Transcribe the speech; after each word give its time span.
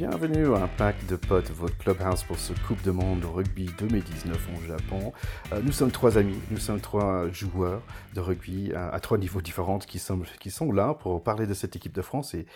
bienvenue 0.00 0.54
à 0.54 0.62
un 0.62 0.66
pack 0.66 0.96
de 1.08 1.16
potes, 1.16 1.50
votre 1.50 1.76
clubhouse 1.76 2.22
pour 2.22 2.38
ce 2.38 2.54
Coupe 2.66 2.80
de 2.84 2.90
Monde 2.90 3.22
rugby 3.22 3.68
2019 3.78 4.48
au 4.56 4.66
Japon. 4.66 5.12
Euh, 5.52 5.60
nous 5.62 5.72
sommes 5.72 5.90
trois 5.90 6.16
amis, 6.16 6.38
nous 6.50 6.56
sommes 6.56 6.80
trois 6.80 7.28
joueurs 7.28 7.82
de 8.14 8.20
rugby 8.20 8.72
à, 8.74 8.98
trois 9.00 9.18
niveaux 9.18 9.42
différents 9.42 9.78
qui 9.78 9.98
sont, 9.98 10.72
là 10.72 10.94
pour 10.94 11.22
parler 11.22 11.46
de 11.46 11.52
cette 11.52 11.76
équipe 11.76 11.92
de 11.92 12.00
France 12.00 12.34
et, 12.34 12.46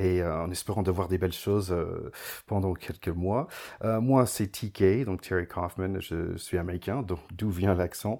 euh, 0.00 0.44
en 0.44 0.50
espérant 0.50 0.82
de 0.82 0.90
voir 0.90 1.08
des 1.08 1.18
belles 1.18 1.34
choses 1.34 1.72
euh, 1.72 2.10
pendant 2.46 2.72
quelques 2.72 3.08
mois. 3.08 3.48
moi, 3.82 4.24
c'est 4.24 4.46
TK, 4.46 5.04
donc 5.04 5.20
Terry 5.20 5.46
Kaufman, 5.46 6.00
je 6.00 6.38
suis 6.38 6.56
américain, 6.56 7.02
donc 7.02 7.18
d'où 7.32 7.50
vient 7.50 7.74
l'accent. 7.74 8.16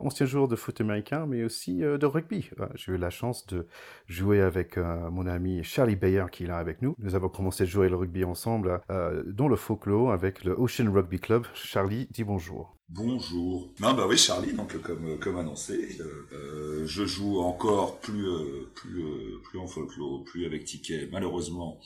ancien 0.00 0.26
joueur 0.26 0.48
de 0.48 0.56
foot 0.56 0.80
américain, 0.80 1.26
mais 1.28 1.44
aussi 1.44 1.76
de 1.78 2.06
rugby. 2.06 2.50
J'ai 2.74 2.94
eu 2.94 2.96
la 2.96 3.10
chance 3.10 3.46
de 3.46 3.68
jouer 4.08 4.40
avec 4.40 4.76
mon 4.76 5.28
ami 5.28 5.62
Charlie 5.62 5.94
Bayer 5.94 6.24
qui 6.32 6.44
est 6.44 6.48
là 6.48 6.58
avec 6.58 6.82
nous. 6.82 6.96
Nous 6.98 7.14
avons 7.14 7.28
commencé 7.28 7.62
à 7.62 7.66
jouer 7.66 7.88
le 7.88 7.94
rugby 7.94 8.07
ensemble 8.24 8.80
euh, 8.90 9.22
dans 9.26 9.48
le 9.48 9.56
folklore 9.56 10.12
avec 10.12 10.44
le 10.44 10.52
Ocean 10.58 10.92
Rugby 10.92 11.18
Club. 11.18 11.46
Charlie, 11.54 12.08
dis 12.10 12.24
bonjour. 12.24 12.76
Bonjour. 12.88 13.68
Non 13.80 13.92
bah 13.92 14.06
oui 14.08 14.16
Charlie 14.16 14.54
donc 14.54 14.80
comme 14.80 15.18
comme 15.18 15.36
annoncé 15.36 15.98
euh, 16.00 16.26
euh, 16.32 16.86
je 16.86 17.04
joue 17.04 17.38
encore 17.40 17.98
plus 18.00 18.26
plus 18.74 19.04
plus 19.44 19.58
en 19.58 19.66
folklore 19.66 20.24
plus 20.24 20.46
avec 20.46 20.64
ticket 20.64 21.08
malheureusement 21.12 21.78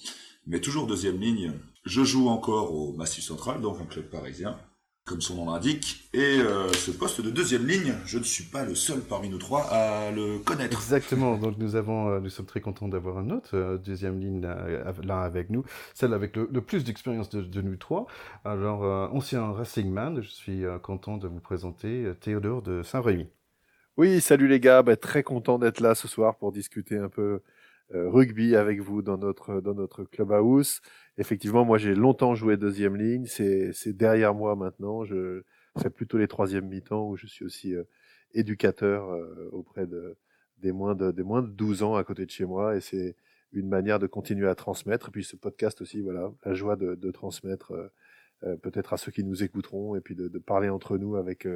mais 0.46 0.60
toujours 0.60 0.86
deuxième 0.86 1.18
ligne. 1.18 1.52
Je 1.84 2.04
joue 2.04 2.28
encore 2.28 2.72
au 2.72 2.92
Massif 2.92 3.24
Central 3.24 3.60
donc 3.60 3.80
un 3.80 3.86
club 3.86 4.08
parisien 4.10 4.56
comme 5.04 5.20
son 5.20 5.36
nom 5.36 5.52
l'indique. 5.52 6.08
Et 6.14 6.38
euh, 6.40 6.72
ce 6.72 6.90
poste 6.90 7.20
de 7.20 7.30
deuxième 7.30 7.66
ligne, 7.66 7.94
je 8.06 8.18
ne 8.18 8.22
suis 8.22 8.44
pas 8.44 8.64
le 8.64 8.74
seul 8.74 9.00
parmi 9.00 9.28
nous 9.28 9.38
trois 9.38 9.62
à 9.70 10.10
le 10.12 10.38
connaître. 10.38 10.76
Exactement. 10.76 11.36
Donc 11.36 11.58
nous 11.58 11.74
avons, 11.74 12.08
euh, 12.08 12.20
nous 12.20 12.30
sommes 12.30 12.46
très 12.46 12.60
contents 12.60 12.88
d'avoir 12.88 13.18
un 13.18 13.30
autre 13.30 13.56
euh, 13.56 13.78
deuxième 13.78 14.20
ligne 14.20 14.40
là, 14.40 15.22
avec 15.22 15.50
nous, 15.50 15.64
celle 15.94 16.14
avec 16.14 16.36
le, 16.36 16.46
plus 16.60 16.84
d'expérience 16.84 17.30
de, 17.30 17.60
nous 17.60 17.76
trois. 17.76 18.06
Alors 18.44 18.82
ancien 19.12 19.52
Racing 19.52 19.90
Man, 19.90 20.22
je 20.22 20.28
suis 20.28 20.62
content 20.82 21.16
de 21.16 21.26
vous 21.26 21.40
présenter 21.40 22.12
Théodore 22.20 22.62
de 22.62 22.82
Saint-Rémy. 22.82 23.26
Oui, 23.96 24.20
salut 24.20 24.48
les 24.48 24.60
gars, 24.60 24.82
bah, 24.82 24.96
très 24.96 25.22
content 25.22 25.58
d'être 25.58 25.80
là 25.80 25.94
ce 25.94 26.08
soir 26.08 26.36
pour 26.36 26.52
discuter 26.52 26.96
un 26.96 27.08
peu 27.08 27.40
rugby 27.92 28.56
avec 28.56 28.80
vous 28.80 29.02
dans 29.02 29.18
notre 29.18 29.60
dans 29.60 29.74
notre 29.74 30.04
clubhouse 30.04 30.80
effectivement, 31.18 31.64
moi 31.64 31.78
j'ai 31.78 31.94
longtemps 31.94 32.34
joué 32.34 32.56
deuxième 32.56 32.96
ligne, 32.96 33.26
c'est 33.26 33.72
derrière 33.88 34.34
moi 34.34 34.56
maintenant. 34.56 35.04
Je 35.04 35.42
fais 35.78 35.90
plutôt 35.90 36.18
les 36.18 36.28
troisièmes 36.28 36.68
mi-temps 36.68 37.08
où 37.08 37.16
je 37.16 37.26
suis 37.26 37.44
aussi 37.44 37.74
euh, 37.74 37.84
éducateur 38.34 39.10
euh, 39.10 39.48
auprès 39.52 39.86
de 39.86 40.16
des 40.58 40.72
moins 40.72 40.94
de 40.94 41.10
des 41.10 41.22
moins 41.22 41.42
de 41.42 41.48
12 41.48 41.82
ans 41.82 41.96
à 41.96 42.04
côté 42.04 42.26
de 42.26 42.30
chez 42.30 42.44
moi 42.44 42.76
et 42.76 42.80
c'est 42.80 43.16
une 43.52 43.68
manière 43.68 43.98
de 43.98 44.06
continuer 44.06 44.48
à 44.48 44.54
transmettre. 44.54 45.08
Et 45.08 45.10
puis 45.12 45.24
ce 45.24 45.36
podcast 45.36 45.80
aussi, 45.80 46.00
voilà, 46.00 46.32
la 46.44 46.54
joie 46.54 46.76
de, 46.76 46.94
de 46.94 47.10
transmettre 47.10 47.72
euh, 48.44 48.56
peut-être 48.56 48.92
à 48.92 48.96
ceux 48.96 49.12
qui 49.12 49.24
nous 49.24 49.42
écouteront 49.42 49.96
et 49.96 50.00
puis 50.00 50.14
de, 50.14 50.28
de 50.28 50.38
parler 50.38 50.68
entre 50.68 50.98
nous 50.98 51.16
avec 51.16 51.46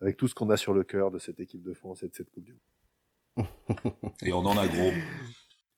avec 0.00 0.16
tout 0.16 0.28
ce 0.28 0.34
qu'on 0.34 0.50
a 0.50 0.56
sur 0.56 0.72
le 0.72 0.82
cœur 0.82 1.10
de 1.10 1.18
cette 1.18 1.40
équipe 1.40 1.62
de 1.62 1.74
France 1.74 2.02
et 2.02 2.08
de 2.08 2.14
cette 2.14 2.30
Coupe 2.30 2.44
du 2.44 2.52
Monde. 3.36 3.46
et 4.22 4.32
on 4.32 4.38
en 4.38 4.56
a 4.56 4.66
gros. 4.66 4.90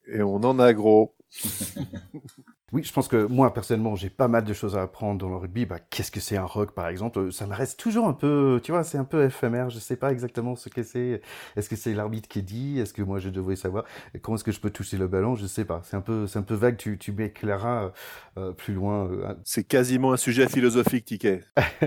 Et 0.07 0.23
on 0.23 0.37
en 0.37 0.59
a 0.59 0.73
gros. 0.73 1.15
Oui, 2.73 2.83
je 2.83 2.91
pense 2.91 3.07
que 3.07 3.27
moi, 3.27 3.53
personnellement, 3.53 3.97
j'ai 3.97 4.09
pas 4.09 4.29
mal 4.29 4.45
de 4.45 4.53
choses 4.55 4.79
à 4.79 4.83
apprendre 4.83 5.19
dans 5.19 5.29
le 5.29 5.37
rugby. 5.37 5.67
Bah, 5.67 5.79
qu'est-ce 5.91 6.11
que 6.11 6.21
c'est 6.21 6.39
un 6.39 6.47
rock, 6.47 6.73
par 6.73 6.89
exemple? 6.89 7.31
Ça 7.31 7.47
me 7.47 7.55
reste 7.55 7.79
toujours 7.79 8.07
un 8.09 8.15
peu, 8.15 8.63
tu 8.65 8.73
vois, 8.73 8.83
c'est 8.83 8.97
un 8.97 9.05
peu 9.05 9.25
éphémère. 9.27 9.69
Je 9.69 9.79
sais 9.79 9.97
pas 9.97 10.11
exactement 10.11 10.57
ce 10.57 10.71
que 10.71 10.83
c'est. 10.83 11.21
Est-ce 11.55 11.69
que 11.69 11.77
c'est 11.77 11.93
l'arbitre 11.93 12.31
qui 12.31 12.43
dit? 12.43 12.79
Est-ce 12.79 12.95
que 12.95 13.03
moi, 13.03 13.19
je 13.19 13.29
devrais 13.29 13.57
savoir? 13.57 13.85
Comment 14.23 14.37
est-ce 14.37 14.45
que 14.45 14.53
je 14.53 14.61
peux 14.61 14.71
toucher 14.71 14.97
le 14.97 15.07
ballon? 15.07 15.37
Je 15.37 15.47
sais 15.47 15.67
pas. 15.67 15.83
C'est 15.85 15.99
un 15.99 16.01
peu, 16.01 16.27
c'est 16.27 16.39
un 16.39 16.43
peu 16.43 16.55
vague. 16.55 16.79
Tu, 16.79 16.97
tu 16.97 17.13
m'éclaireras 17.13 17.93
euh, 18.39 18.53
plus 18.53 18.73
loin. 18.73 19.07
Euh, 19.07 19.35
c'est 19.45 19.65
quasiment 19.65 20.15
un 20.15 20.17
sujet 20.17 20.49
philosophique, 20.49 21.05
Ticket. 21.05 21.43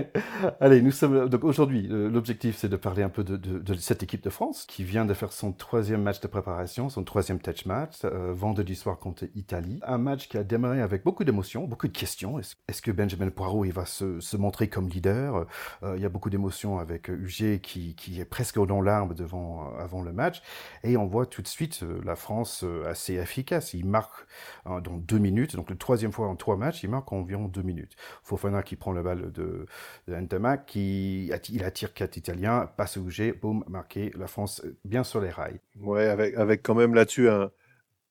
Allez, 0.60 0.82
nous 0.82 0.92
sommes 0.92 1.28
donc 1.28 1.42
aujourd'hui. 1.42 1.88
L'objectif, 1.88 2.56
c'est 2.58 2.68
de 2.68 2.76
parler 2.76 3.02
un 3.02 3.08
peu 3.08 3.24
de, 3.24 3.36
de, 3.36 3.58
de, 3.58 3.74
cette 3.74 4.04
équipe 4.04 4.22
de 4.22 4.30
France 4.30 4.64
qui 4.66 4.84
vient 4.84 5.04
de 5.04 5.14
faire 5.14 5.32
son 5.32 5.52
troisième 5.52 6.02
match 6.02 6.20
de 6.20 6.28
préparation, 6.28 6.88
son 6.90 7.02
troisième 7.02 7.40
touch 7.40 7.66
match, 7.66 8.04
euh, 8.04 8.32
vendredi 8.32 8.76
soir 8.76 9.00
contre 9.00 9.24
Italie. 9.36 9.78
Un 9.82 9.98
match 9.98 10.28
qui 10.28 10.38
a 10.38 10.44
démarré 10.44 10.80
avec 10.80 11.04
beaucoup 11.04 11.22
d'émotions, 11.22 11.64
beaucoup 11.66 11.86
de 11.86 11.96
questions. 11.96 12.38
Est-ce 12.38 12.82
que 12.82 12.90
Benjamin 12.90 13.28
Poirot 13.30 13.64
il 13.64 13.72
va 13.72 13.84
se, 13.84 14.36
montrer 14.36 14.68
comme 14.68 14.88
leader? 14.88 15.46
Euh, 15.82 15.94
Il 15.96 16.02
y 16.02 16.06
a 16.06 16.08
beaucoup 16.08 16.30
d'émotions 16.30 16.78
avec 16.78 17.08
UG 17.08 17.60
qui, 17.60 17.94
est 18.18 18.24
presque 18.24 18.58
dans 18.64 18.80
l'arbre 18.80 19.14
devant 19.14 19.68
euh, 19.68 19.78
avant 19.78 20.02
le 20.02 20.12
match, 20.12 20.42
et 20.82 20.96
on 20.96 21.06
voit 21.06 21.26
tout 21.26 21.42
de 21.42 21.46
suite 21.48 21.82
euh, 21.82 22.00
la 22.04 22.16
France 22.16 22.64
assez 22.86 23.14
efficace. 23.14 23.74
Il 23.74 23.86
marque 23.86 24.26
dans 24.64 24.96
deux 24.96 25.18
minutes, 25.18 25.54
donc 25.54 25.70
le 25.70 25.76
troisième 25.76 26.12
fois 26.12 26.28
en 26.28 26.36
trois 26.36 26.56
matchs, 26.56 26.82
il 26.82 26.90
marque 26.90 27.12
environ 27.12 27.46
deux 27.48 27.62
minutes. 27.62 27.94
Fofana 28.22 28.62
qui 28.62 28.76
prend 28.76 28.92
la 28.92 29.02
balle 29.02 29.30
de, 29.32 29.66
de 30.08 30.64
qui 30.66 31.26
il 31.26 31.64
attire 31.64 31.92
quatre 31.92 32.16
Italiens, 32.16 32.70
passe 32.76 32.96
UG, 32.96 33.38
boum, 33.40 33.64
marqué, 33.68 34.10
la 34.16 34.26
France 34.26 34.62
bien 34.84 35.04
sur 35.04 35.20
les 35.20 35.30
rails. 35.30 35.60
Ouais, 35.80 36.06
avec 36.06 36.34
avec 36.36 36.62
quand 36.62 36.74
même 36.74 36.94
là-dessus 36.94 37.28
un 37.28 37.50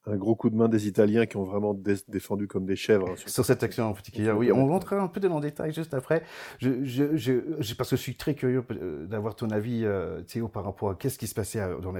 un 0.07 0.15
gros 0.15 0.35
coup 0.35 0.49
de 0.49 0.55
main 0.55 0.67
des 0.67 0.87
Italiens 0.87 1.25
qui 1.25 1.37
ont 1.37 1.43
vraiment 1.43 1.73
défendu 2.07 2.47
comme 2.47 2.65
des 2.65 2.75
chèvres. 2.75 3.09
Hein, 3.09 3.15
sur, 3.25 3.45
cette 3.45 3.63
action 3.63 3.85
en 3.85 3.93
particulier, 3.93 4.31
oui. 4.31 4.51
On 4.51 4.67
rentrera 4.67 5.01
un 5.01 5.07
peu 5.07 5.19
dans 5.19 5.35
le 5.35 5.41
détail 5.41 5.73
juste 5.73 5.93
après. 5.93 6.23
Je, 6.59 6.83
je, 6.83 7.15
je, 7.15 7.73
parce 7.73 7.89
que 7.89 7.95
je 7.95 8.01
suis 8.01 8.15
très 8.15 8.35
curieux 8.35 8.63
euh, 8.71 9.05
d'avoir 9.05 9.35
ton 9.35 9.49
avis, 9.49 9.81
euh, 9.83 10.21
Théo, 10.21 10.47
par 10.47 10.63
rapport 10.63 10.89
à 10.89 10.95
qu'est-ce 10.95 11.17
qui 11.17 11.27
se 11.27 11.35
passait 11.35 11.59
dans, 11.81 11.93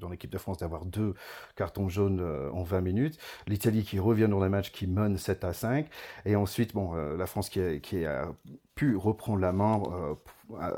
dans, 0.00 0.08
l'équipe 0.08 0.30
de 0.30 0.38
France 0.38 0.58
d'avoir 0.58 0.84
deux 0.84 1.14
cartons 1.54 1.88
jaunes 1.88 2.20
euh, 2.20 2.50
en 2.50 2.62
20 2.62 2.80
minutes. 2.80 3.18
L'Italie 3.46 3.84
qui 3.84 3.98
revient 3.98 4.28
dans 4.28 4.40
le 4.40 4.48
match, 4.48 4.72
qui 4.72 4.86
mène 4.86 5.16
7 5.16 5.44
à 5.44 5.52
5. 5.52 5.86
Et 6.24 6.36
ensuite, 6.36 6.74
bon, 6.74 6.94
la 6.94 7.26
France 7.26 7.48
qui, 7.48 7.80
qui 7.80 8.04
a 8.04 8.28
pu 8.76 8.94
reprendre 8.94 9.40
la 9.40 9.52
main 9.52 9.82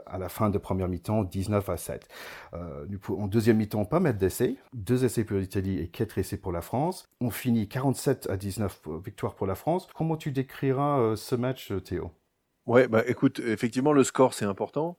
à 0.07 0.19
la 0.19 0.29
fin 0.31 0.49
de 0.49 0.57
première 0.57 0.89
mi-temps, 0.89 1.25
19 1.25 1.69
à 1.69 1.77
7. 1.77 2.09
Euh, 2.55 2.87
en 3.09 3.27
deuxième 3.27 3.59
mi-temps, 3.59 3.85
pas 3.85 4.01
mettre 4.01 4.19
d'essais. 4.19 4.57
Deux 4.73 5.05
essais 5.05 5.25
pour 5.25 5.37
l'Italie 5.37 5.79
et 5.79 5.89
quatre 5.89 6.17
essais 6.17 6.39
pour 6.39 6.53
la 6.53 6.63
France. 6.63 7.07
On 7.21 7.31
finit 7.31 7.69
47 7.69 8.31
à 8.31 8.37
19 8.37 8.81
victoire 9.05 9.35
pour 9.35 9.47
la 9.47 9.55
France. 9.55 9.89
Comment 9.95 10.17
tu 10.17 10.33
décriras 10.33 11.01
euh, 11.01 11.17
ce 11.17 11.35
match, 11.35 11.73
Théo? 11.85 12.13
Ouais, 12.67 12.89
bah 12.89 13.03
écoute, 13.07 13.41
effectivement, 13.41 13.93
le 13.93 14.05
score, 14.05 14.33
c'est 14.33 14.45
important. 14.45 14.99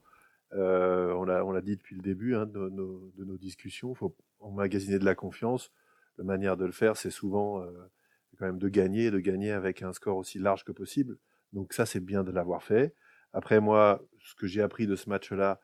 Euh, 0.54 1.12
on 1.14 1.52
l'a 1.52 1.60
dit 1.60 1.76
depuis 1.76 1.94
le 1.94 2.02
début 2.02 2.34
hein, 2.34 2.46
de, 2.46 2.68
nos, 2.68 3.12
de, 3.16 3.24
nos, 3.24 3.36
discussions. 3.36 3.92
Il 3.92 3.96
faut 3.96 4.16
emmagasiner 4.40 4.98
de 4.98 5.04
la 5.04 5.14
confiance. 5.14 5.70
La 6.18 6.24
manière 6.24 6.56
de 6.56 6.64
le 6.64 6.72
faire, 6.72 6.96
c'est 6.96 7.10
souvent 7.10 7.62
euh, 7.62 7.70
quand 8.38 8.46
même 8.46 8.58
de 8.58 8.68
gagner, 8.68 9.10
de 9.10 9.20
gagner 9.20 9.52
avec 9.52 9.82
un 9.82 9.92
score 9.92 10.16
aussi 10.16 10.38
large 10.38 10.64
que 10.64 10.72
possible. 10.72 11.16
Donc 11.52 11.72
ça, 11.72 11.86
c'est 11.86 12.00
bien 12.00 12.24
de 12.24 12.30
l'avoir 12.30 12.62
fait. 12.62 12.94
Après, 13.32 13.60
moi, 13.60 14.02
ce 14.24 14.34
que 14.34 14.46
j'ai 14.46 14.62
appris 14.62 14.86
de 14.86 14.96
ce 14.96 15.08
match-là, 15.08 15.60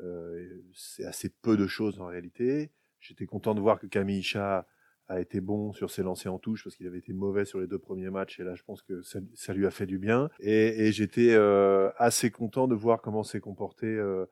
euh, 0.00 0.62
c'est 0.74 1.04
assez 1.04 1.28
peu 1.28 1.56
de 1.56 1.66
choses 1.66 2.00
en 2.00 2.06
réalité. 2.06 2.72
J'étais 3.00 3.26
content 3.26 3.54
de 3.54 3.60
voir 3.60 3.78
que 3.78 3.86
Camille 3.86 4.22
Chat 4.22 4.66
a 5.08 5.20
été 5.20 5.40
bon 5.40 5.72
sur 5.72 5.90
ses 5.90 6.02
lancers 6.02 6.32
en 6.32 6.38
touche 6.38 6.64
parce 6.64 6.76
qu'il 6.76 6.86
avait 6.86 6.98
été 6.98 7.12
mauvais 7.12 7.44
sur 7.44 7.60
les 7.60 7.66
deux 7.66 7.78
premiers 7.78 8.10
matchs 8.10 8.40
et 8.40 8.44
là 8.44 8.54
je 8.54 8.62
pense 8.62 8.82
que 8.82 9.02
ça, 9.02 9.52
lui 9.52 9.66
a 9.66 9.70
fait 9.70 9.86
du 9.86 9.98
bien 9.98 10.30
et, 10.40 10.92
j'étais 10.92 11.34
euh, 11.34 11.90
assez 11.98 12.30
content 12.30 12.68
de 12.68 12.74
voir 12.74 13.02
comment 13.02 13.22
s'est 13.22 13.40
comporté 13.40 13.86
euh, 13.86 14.24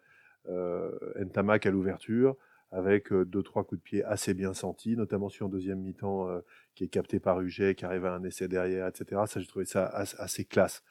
euh, 0.48 0.90
Ntamak 1.22 1.66
à 1.66 1.70
l'ouverture 1.70 2.36
avec 2.70 3.12
deux 3.12 3.42
trois 3.42 3.64
coups 3.64 3.80
de 3.80 3.84
pied 3.84 4.04
assez 4.04 4.32
bien 4.32 4.54
sentis 4.54 4.96
notamment 4.96 5.28
sur 5.28 5.46
un 5.46 5.50
deuxième 5.50 5.80
mi-temps 5.80 6.28
qui 6.74 6.84
est 6.84 6.88
capté 6.88 7.20
par 7.20 7.40
UG 7.42 7.74
qui 7.74 7.84
arrive 7.84 8.06
à 8.06 8.14
un 8.14 8.24
essai 8.24 8.48
derrière 8.48 8.86
etc 8.86 9.20
ça 9.26 9.40
j'ai 9.40 9.46
trouvé 9.46 9.66
ça 9.66 9.84
assez 9.84 10.46
classe 10.46 10.82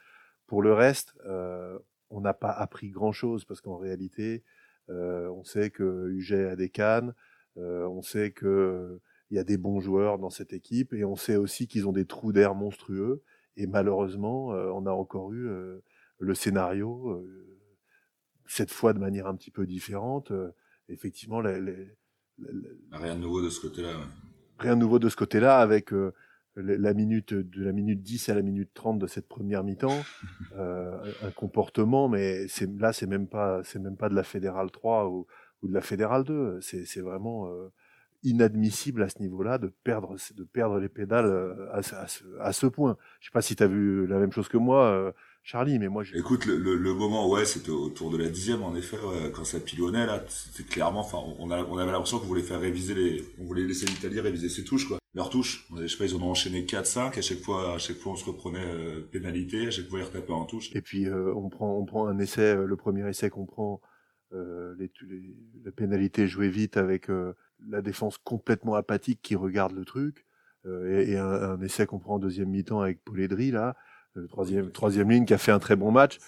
pour 0.51 0.61
le 0.61 0.73
reste, 0.73 1.15
euh, 1.25 1.79
on 2.09 2.19
n'a 2.19 2.33
pas 2.33 2.51
appris 2.51 2.89
grand-chose 2.89 3.45
parce 3.45 3.61
qu'en 3.61 3.77
réalité, 3.77 4.43
euh, 4.89 5.29
on 5.29 5.45
sait 5.45 5.69
que 5.69 6.09
UG 6.09 6.33
a 6.33 6.57
des 6.57 6.67
cannes, 6.67 7.13
euh, 7.55 7.87
on 7.87 8.01
sait 8.01 8.31
que 8.31 8.99
il 9.29 9.37
y 9.37 9.39
a 9.39 9.45
des 9.45 9.55
bons 9.55 9.79
joueurs 9.79 10.19
dans 10.19 10.29
cette 10.29 10.51
équipe 10.51 10.91
et 10.91 11.05
on 11.05 11.15
sait 11.15 11.37
aussi 11.37 11.69
qu'ils 11.69 11.87
ont 11.87 11.93
des 11.93 12.03
trous 12.03 12.33
d'air 12.33 12.53
monstrueux. 12.53 13.23
Et 13.55 13.65
malheureusement, 13.65 14.47
on 14.47 14.85
a 14.87 14.91
encore 14.91 15.31
eu 15.31 15.47
le 16.19 16.35
scénario 16.35 17.25
cette 18.45 18.71
fois 18.71 18.91
de 18.91 18.99
manière 18.99 19.27
un 19.27 19.35
petit 19.35 19.51
peu 19.51 19.65
différente. 19.65 20.33
effectivement, 20.89 21.41
rien 22.91 23.15
de 23.15 23.21
nouveau 23.21 23.41
de 23.41 23.49
ce 23.49 23.61
côté-là. 23.61 24.01
Rien 24.59 24.75
de 24.75 24.81
nouveau 24.81 24.99
de 24.99 25.07
ce 25.07 25.15
côté-là 25.15 25.59
avec 25.59 25.93
la 26.55 26.93
minute 26.93 27.33
de 27.33 27.63
la 27.63 27.71
minute 27.71 28.01
10 28.01 28.29
à 28.29 28.35
la 28.35 28.41
minute 28.41 28.71
30 28.73 28.99
de 28.99 29.07
cette 29.07 29.27
première 29.27 29.63
mi-temps 29.63 30.03
euh, 30.57 30.97
un 31.23 31.31
comportement 31.31 32.09
mais 32.09 32.47
c'est 32.47 32.69
là 32.79 32.91
c'est 32.91 33.07
même 33.07 33.27
pas 33.27 33.61
c'est 33.63 33.79
même 33.79 33.97
pas 33.97 34.09
de 34.09 34.15
la 34.15 34.23
fédérale 34.23 34.69
3 34.71 35.07
ou, 35.09 35.27
ou 35.61 35.67
de 35.67 35.73
la 35.73 35.81
fédérale 35.81 36.23
2 36.23 36.59
c'est 36.61 36.85
c'est 36.85 37.01
vraiment 37.01 37.47
euh, 37.47 37.69
inadmissible 38.23 39.01
à 39.01 39.09
ce 39.09 39.19
niveau-là 39.19 39.57
de 39.57 39.71
perdre 39.83 40.15
de 40.35 40.43
perdre 40.43 40.79
les 40.79 40.89
pédales 40.89 41.25
euh, 41.25 41.71
à, 41.71 41.77
à, 41.77 42.07
ce, 42.07 42.23
à 42.41 42.51
ce 42.51 42.67
point 42.67 42.97
je 43.21 43.27
sais 43.27 43.31
pas 43.33 43.41
si 43.41 43.55
tu 43.55 43.63
as 43.63 43.67
vu 43.67 44.05
la 44.07 44.19
même 44.19 44.31
chose 44.31 44.49
que 44.49 44.57
moi 44.57 44.85
euh, 44.85 45.11
Charlie, 45.43 45.79
mais 45.79 45.87
moi, 45.87 46.03
je... 46.03 46.15
écoute, 46.15 46.45
le, 46.45 46.55
le, 46.55 46.93
moment, 46.93 47.27
ouais, 47.27 47.45
c'était 47.45 47.71
autour 47.71 48.11
de 48.11 48.17
la 48.17 48.29
dixième, 48.29 48.61
en 48.61 48.75
effet, 48.75 48.97
quand 49.33 49.43
ça 49.43 49.59
pilonnait 49.59 50.05
là, 50.05 50.23
c'était 50.27 50.69
clairement, 50.69 50.99
enfin, 50.99 51.17
on, 51.39 51.49
a, 51.49 51.63
on 51.63 51.79
avait 51.79 51.91
l'impression 51.91 52.19
qu'on 52.19 52.27
voulait 52.27 52.43
faire 52.43 52.59
réviser 52.59 52.93
les, 52.93 53.25
on 53.39 53.45
voulait 53.45 53.63
laisser 53.63 53.87
l'Italie 53.87 54.19
réviser 54.19 54.49
ses 54.49 54.63
touches, 54.63 54.87
quoi. 54.87 55.00
Leur 55.13 55.29
touche. 55.29 55.67
Je 55.77 55.87
sais 55.87 55.97
pas, 55.97 56.05
ils 56.05 56.15
en 56.15 56.21
ont 56.21 56.31
enchaîné 56.31 56.63
4-5. 56.63 57.17
À 57.17 57.21
chaque 57.21 57.39
fois, 57.39 57.75
à 57.75 57.77
chaque 57.77 57.97
fois, 57.97 58.13
on 58.13 58.15
se 58.15 58.25
reprenait 58.25 58.65
euh, 58.65 59.01
pénalité. 59.01 59.67
À 59.67 59.71
chaque 59.71 59.87
fois, 59.87 59.99
ils 59.99 60.05
retapaient 60.05 60.31
en 60.31 60.45
touche. 60.45 60.73
Et 60.75 60.81
puis, 60.81 61.07
euh, 61.07 61.33
on 61.35 61.49
prend, 61.49 61.77
on 61.77 61.85
prend 61.85 62.07
un 62.07 62.17
essai. 62.19 62.55
le 62.55 62.75
premier 62.75 63.07
essai 63.09 63.29
qu'on 63.29 63.45
prend, 63.45 63.81
les, 64.33 64.89
les, 65.09 65.35
la 65.65 65.71
pénalité 65.71 66.25
jouée 66.27 66.49
vite 66.49 66.77
avec 66.77 67.09
la 67.67 67.81
défense 67.81 68.17
complètement 68.17 68.75
apathique 68.75 69.19
qui 69.21 69.35
regarde 69.35 69.73
le 69.73 69.83
truc. 69.83 70.25
et, 70.65 71.17
un, 71.17 71.25
un, 71.25 71.61
essai 71.61 71.85
qu'on 71.85 71.99
prend 71.99 72.15
en 72.15 72.19
deuxième 72.19 72.49
mi-temps 72.49 72.79
avec 72.79 73.03
Pouledry, 73.03 73.51
là, 73.51 73.75
troisième, 74.29 74.71
troisième 74.71 75.09
ligne 75.09 75.25
qui 75.25 75.33
a 75.33 75.37
fait 75.37 75.51
un 75.51 75.59
très 75.59 75.75
bon 75.75 75.91
match. 75.91 76.19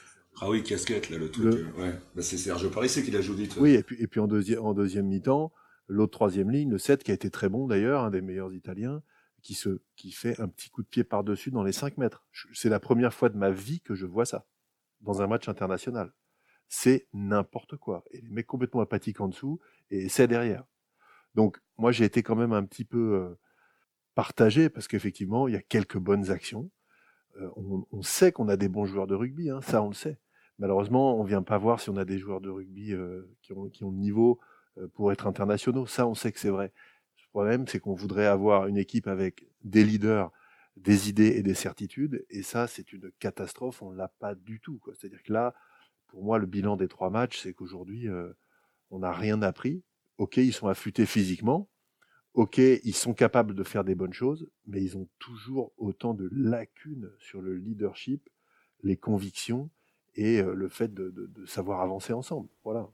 Ah 0.42 0.50
oui, 0.50 0.64
casquette, 0.64 1.10
là, 1.10 1.18
le 1.18 1.30
truc. 1.30 1.66
Ouais. 1.78 1.94
Bah, 2.16 2.22
c'est 2.22 2.38
Sergio 2.38 2.70
Parissé 2.70 3.04
qui 3.04 3.12
l'a 3.12 3.22
joué 3.22 3.36
vite. 3.36 3.56
Oui, 3.60 3.76
et 3.76 3.84
puis, 3.84 3.96
et 4.00 4.08
puis 4.08 4.20
en, 4.20 4.28
deuxième 4.28 4.60
en 4.60 4.74
deuxième 4.74 5.06
mi-temps, 5.08 5.52
l'autre 5.88 6.12
troisième 6.12 6.50
ligne, 6.50 6.70
le 6.70 6.78
7, 6.78 7.04
qui 7.04 7.12
a 7.12 7.14
été 7.14 7.30
très 7.30 7.50
bon 7.50 7.68
d'ailleurs, 7.68 8.04
un 8.04 8.12
des 8.12 8.22
meilleurs 8.22 8.54
Italiens, 8.54 9.02
qui, 9.42 9.54
se, 9.54 9.82
qui 9.96 10.12
fait 10.12 10.40
un 10.40 10.48
petit 10.48 10.70
coup 10.70 10.82
de 10.82 10.88
pied 10.88 11.04
par-dessus 11.04 11.52
dans 11.52 11.64
les 11.64 11.74
5 11.74 11.98
mètres. 11.98 12.26
C'est 12.54 12.70
la 12.70 12.80
première 12.80 13.14
fois 13.14 13.30
de 13.30 13.38
ma 13.38 13.52
vie 13.52 13.82
que 13.82 13.94
je 13.94 14.06
vois 14.06 14.26
ça, 14.26 14.46
dans 15.02 15.22
un 15.22 15.28
match 15.28 15.50
international. 15.50 16.14
C'est 16.70 17.08
n'importe 17.14 17.78
quoi. 17.78 18.04
Et 18.12 18.22
les 18.22 18.30
mecs 18.30 18.48
complètement 18.48 18.82
apathiques 18.82 19.22
en 19.22 19.28
dessous, 19.28 19.60
et 19.92 20.10
c'est 20.10 20.28
derrière. 20.28 20.66
Donc, 21.36 21.60
moi, 21.78 21.92
j'ai 21.92 22.06
été 22.06 22.24
quand 22.24 22.36
même 22.36 22.54
un 22.54 22.64
petit 22.64 22.86
peu 22.86 23.16
euh, 23.16 23.40
partagé, 24.16 24.70
parce 24.70 24.88
qu'effectivement, 24.88 25.48
il 25.48 25.54
y 25.54 25.58
a 25.58 25.62
quelques 25.62 25.98
bonnes 25.98 26.32
actions. 26.32 26.72
Euh, 27.42 27.50
on, 27.92 28.02
sait 28.02 28.32
qu'on 28.32 28.48
a 28.48 28.58
des 28.58 28.70
bons 28.70 28.86
joueurs 28.86 29.08
de 29.08 29.16
rugby, 29.16 29.50
hein, 29.50 29.62
ça 29.62 29.82
on 29.82 29.88
le 29.88 29.96
sait. 29.96 30.20
Malheureusement, 30.60 31.20
on 31.20 31.24
vient 31.24 31.42
pas 31.42 31.58
voir 31.58 31.80
si 31.80 31.90
on 31.90 31.98
a 31.98 32.06
des 32.06 32.20
joueurs 32.20 32.42
de 32.42 32.50
rugby 32.50 32.94
euh, 32.94 33.24
qui, 33.42 33.54
ont, 33.54 33.70
qui 33.70 33.84
ont 33.84 33.90
le 33.90 33.98
niveau 33.98 34.40
pour 34.94 35.12
être 35.12 35.28
internationaux. 35.28 35.86
Ça, 35.86 36.08
on 36.08 36.16
sait 36.16 36.32
que 36.32 36.40
c'est 36.40 36.50
vrai. 36.50 36.72
Le 37.18 37.30
problème, 37.30 37.68
c'est 37.68 37.80
qu'on 37.80 37.96
voudrait 37.96 38.28
avoir 38.28 38.68
une 38.68 38.78
équipe 38.78 39.08
avec 39.08 39.48
des 39.64 39.84
leaders, 39.84 40.32
des 40.78 41.10
idées 41.10 41.36
et 41.38 41.44
des 41.44 41.54
certitudes. 41.54 42.26
Et 42.30 42.44
ça, 42.44 42.68
c'est 42.68 42.94
une 42.94 43.12
catastrophe. 43.20 43.82
On 43.82 43.92
l'a 43.92 44.08
pas 44.08 44.36
du 44.36 44.60
tout. 44.60 44.80
C'est-à-dire 44.94 45.24
que 45.24 45.34
là, 45.34 45.54
pour 46.08 46.24
moi, 46.24 46.38
le 46.38 46.46
bilan 46.46 46.78
des 46.78 46.88
trois 46.88 47.10
matchs, 47.10 47.40
c'est 47.42 47.54
qu'aujourd'hui, 47.54 48.08
on 48.92 49.00
n'a 49.00 49.12
rien 49.12 49.42
appris. 49.42 49.84
Ok, 50.18 50.38
ils 50.38 50.54
sont 50.54 50.68
affûtés 50.68 51.08
physiquement, 51.08 51.68
ok, 52.34 52.58
ils 52.58 52.96
sont 52.96 53.14
capables 53.14 53.54
de 53.54 53.64
faire 53.64 53.84
des 53.84 53.96
bonnes 53.96 54.14
choses, 54.14 54.50
mais 54.66 54.82
ils 54.82 54.98
ont 54.98 55.08
toujours 55.20 55.74
autant 55.78 56.14
de 56.14 56.30
lacunes 56.32 57.12
sur 57.20 57.42
le 57.42 57.56
leadership, 57.56 58.30
les 58.82 58.98
convictions 58.98 59.70
et 60.16 60.42
euh, 60.42 60.54
le 60.54 60.70
fait 60.70 60.94
de, 60.94 61.32
savoir 61.46 61.82
avancer 61.82 62.14
ensemble. 62.14 62.50
Voilà. 62.64 62.90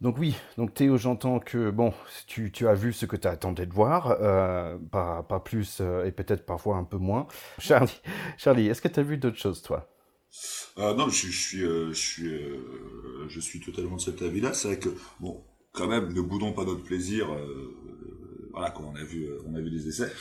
Donc 0.00 0.16
oui, 0.18 0.36
donc 0.56 0.74
Théo, 0.74 0.96
j'entends 0.96 1.40
que 1.40 1.70
bon, 1.70 1.92
tu, 2.26 2.52
as 2.68 2.74
vu 2.74 2.92
ce 2.92 3.04
que 3.04 3.16
tu 3.16 3.26
attendais 3.26 3.66
de 3.66 3.72
voir, 3.72 4.16
euh, 4.20 4.78
pas, 4.90 5.42
plus 5.44 5.78
euh, 5.80 6.04
et 6.04 6.12
peut-être 6.12 6.46
parfois 6.46 6.76
un 6.76 6.84
peu 6.84 6.98
moins. 6.98 7.26
Charlie, 7.58 8.00
Charlie 8.38 8.68
est-ce 8.68 8.80
que 8.80 8.88
tu 8.88 9.00
as 9.00 9.02
vu 9.02 9.18
d'autres 9.18 9.38
choses, 9.38 9.62
toi? 9.62 9.88
Non, 10.76 11.08
je, 11.08 11.26
suis, 11.26 11.58
je, 11.58 11.92
suis, 11.92 12.30
je 13.28 13.40
suis 13.40 13.60
totalement 13.60 13.96
de 13.96 14.00
cet 14.00 14.22
avis-là. 14.22 14.54
C'est 14.54 14.68
vrai 14.68 14.78
que, 14.78 14.90
bon, 15.18 15.42
quand 15.72 15.88
même, 15.88 16.12
ne 16.12 16.20
boudons 16.20 16.52
pas 16.52 16.64
notre 16.64 16.84
plaisir 16.84 17.28
voilà 18.58 18.74
on 18.80 18.94
a 18.96 19.04
vu 19.04 19.24
euh, 19.24 19.38
on 19.46 19.54
a 19.54 19.60
vu 19.60 19.70
des 19.70 19.88
essais 19.88 20.12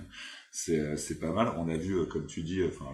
c'est 0.50 0.78
euh, 0.78 0.96
pas 1.20 1.32
mal 1.32 1.52
on 1.56 1.68
a 1.68 1.76
vu 1.76 1.94
euh, 1.94 2.04
comme 2.06 2.26
tu 2.26 2.42
dis 2.42 2.62
enfin 2.64 2.92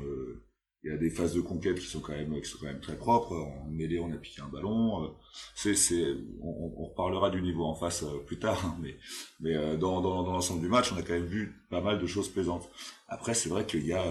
il 0.85 0.91
y 0.91 0.95
a 0.95 0.97
des 0.97 1.11
phases 1.11 1.35
de 1.35 1.41
conquête 1.41 1.79
qui 1.79 1.87
sont 1.87 2.01
quand 2.01 2.13
même 2.13 2.41
qui 2.41 2.49
sont 2.49 2.59
quand 2.59 2.67
même 2.67 2.81
très 2.81 2.97
propres. 2.97 3.35
En 3.35 3.67
mêlée 3.71 4.01
on 4.01 4.13
a 4.13 4.17
piqué 4.17 4.43
un 4.43 4.49
ballon. 4.49 5.15
C'est 5.55 5.75
c'est 5.75 6.15
on, 6.41 6.73
on, 6.77 6.85
reparlera 6.87 7.31
du 7.31 7.41
niveau 7.41 7.65
en 7.65 7.75
face 7.75 8.05
plus 8.27 8.39
tard 8.39 8.65
hein, 8.67 8.77
mais 8.81 8.97
mais 9.41 9.55
dans 9.77 10.01
dans, 10.01 10.23
dans 10.23 10.33
l'ensemble 10.33 10.61
du 10.61 10.69
match 10.69 10.93
on 10.93 10.97
a 10.97 11.03
quand 11.03 11.15
même 11.15 11.27
vu 11.27 11.55
pas 11.71 11.81
mal 11.81 12.01
de 12.01 12.07
choses 12.07 12.29
plaisantes. 12.29 12.69
Après 13.09 13.35
c'est 13.35 13.49
vrai 13.49 13.65
qu'il 13.67 13.87
y 13.87 13.93
a 13.93 14.05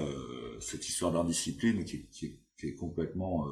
cette 0.59 0.88
histoire 0.88 1.12
d'indiscipline 1.12 1.83
qui, 1.83 2.07
qui, 2.07 2.39
qui 2.57 2.68
est 2.68 2.75
complètement 2.75 3.47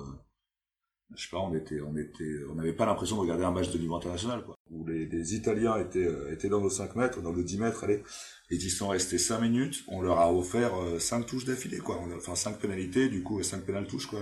je 1.16 1.24
sais 1.24 1.30
pas, 1.32 1.40
on 1.40 1.54
était, 1.56 1.82
on 1.82 1.96
était, 1.98 2.44
on 2.52 2.56
n'avait 2.56 2.74
pas 2.74 2.86
l'impression 2.86 3.16
de 3.16 3.22
regarder 3.22 3.44
un 3.44 3.52
match 3.52 3.72
de 3.72 3.78
niveau 3.78 3.96
international, 3.96 4.44
quoi. 4.44 4.56
Où 4.70 4.86
les, 4.86 5.06
les 5.08 5.36
Italiens 5.36 5.78
étaient, 5.78 6.06
euh, 6.06 6.32
étaient 6.32 6.50
dans 6.50 6.62
nos 6.62 6.70
5 6.70 6.96
mètres, 6.96 7.22
dans 7.22 7.32
le 7.32 7.44
10 7.44 7.60
mètres, 7.60 7.84
allez, 7.84 8.04
et 8.52 8.56
ils 8.56 8.70
sont 8.70 8.90
restés 8.90 9.18
5 9.18 9.42
minutes, 9.42 9.84
on 9.88 10.02
leur 10.02 10.20
a 10.20 10.32
offert 10.32 10.72
5 11.00 11.22
euh, 11.22 11.24
touches 11.24 11.46
d'affilée, 11.46 11.80
quoi. 11.80 12.00
Enfin, 12.16 12.36
5 12.36 12.60
pénalités, 12.60 13.10
du 13.10 13.24
coup, 13.24 13.42
5 13.42 13.64
pénales 13.64 13.88
touches, 13.88 14.08
quoi. 14.08 14.20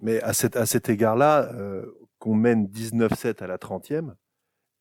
Mais 0.00 0.20
à 0.22 0.32
cet, 0.32 0.56
à 0.56 0.66
cet 0.66 0.88
égard-là, 0.88 1.52
euh, 1.54 1.84
qu'on 2.18 2.34
mène 2.34 2.66
19-7 2.66 3.42
à 3.42 3.46
la 3.46 3.58
30e, 3.58 4.14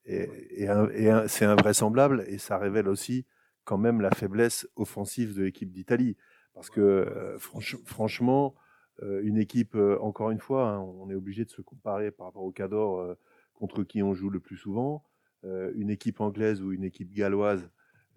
et, 0.05 0.29
et, 0.51 0.65
et 0.65 1.11
c'est 1.27 1.45
invraisemblable, 1.45 2.23
et 2.27 2.37
ça 2.37 2.57
révèle 2.57 2.87
aussi 2.87 3.25
quand 3.63 3.79
même 3.79 3.99
la 3.99 4.11
faiblesse 4.11 4.67
offensive 4.75 5.33
de 5.33 5.43
l'équipe 5.43 5.71
d'Italie. 5.71 6.15
Parce 6.53 6.69
que, 6.69 7.35
franchement, 7.83 8.55
euh, 8.55 8.64
une 9.01 9.37
équipe, 9.37 9.75
euh, 9.75 9.97
encore 9.99 10.31
une 10.31 10.39
fois, 10.39 10.69
hein, 10.69 10.79
on 10.79 11.09
est 11.09 11.15
obligé 11.15 11.45
de 11.45 11.49
se 11.49 11.61
comparer 11.61 12.11
par 12.11 12.27
rapport 12.27 12.43
au 12.43 12.51
Cador 12.51 12.99
euh, 12.99 13.15
contre 13.53 13.83
qui 13.83 14.01
on 14.01 14.13
joue 14.13 14.29
le 14.29 14.39
plus 14.39 14.57
souvent. 14.57 15.03
une 15.43 15.91
équipe 15.91 16.21
anglaise 16.21 16.61
ou 16.61 16.71
une 16.71 16.83
équipe 16.83 17.13
galloise, 17.13 17.69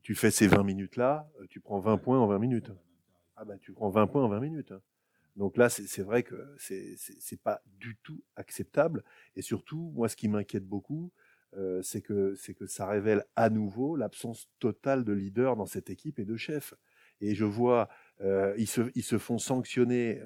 tu 0.02 0.14
fais 0.14 0.30
ces 0.30 0.48
20 0.48 0.62
minutes-là, 0.64 1.30
tu 1.50 1.60
prends 1.60 1.78
20 1.78 1.98
points 1.98 2.18
en 2.18 2.26
20 2.26 2.38
minutes. 2.38 2.72
Ah 3.36 3.44
ben, 3.44 3.58
tu 3.58 3.72
prends 3.72 3.90
20 3.90 4.06
points 4.06 4.24
en 4.24 4.28
20 4.28 4.40
minutes. 4.40 4.72
Donc 5.36 5.56
là, 5.56 5.68
c'est 5.68 6.02
vrai 6.02 6.22
que 6.22 6.34
c'est 6.56 7.42
pas 7.42 7.60
du 7.66 7.96
tout 8.02 8.22
acceptable. 8.34 9.04
Et 9.36 9.42
surtout, 9.42 9.92
moi, 9.94 10.08
ce 10.08 10.16
qui 10.16 10.26
m'inquiète 10.26 10.66
beaucoup, 10.66 11.12
c'est 11.82 12.00
que, 12.00 12.34
que 12.54 12.66
ça 12.66 12.86
révèle 12.86 13.24
à 13.36 13.50
nouveau 13.50 13.94
l'absence 13.94 14.48
totale 14.58 15.04
de 15.04 15.12
leader 15.12 15.54
dans 15.54 15.66
cette 15.66 15.90
équipe 15.90 16.18
et 16.18 16.24
de 16.24 16.36
chef. 16.36 16.74
Et 17.20 17.34
je 17.34 17.44
vois, 17.44 17.88
ils, 18.56 18.66
se, 18.66 18.90
ils 18.94 19.04
se 19.04 19.18
font 19.18 19.38
sanctionner 19.38 20.22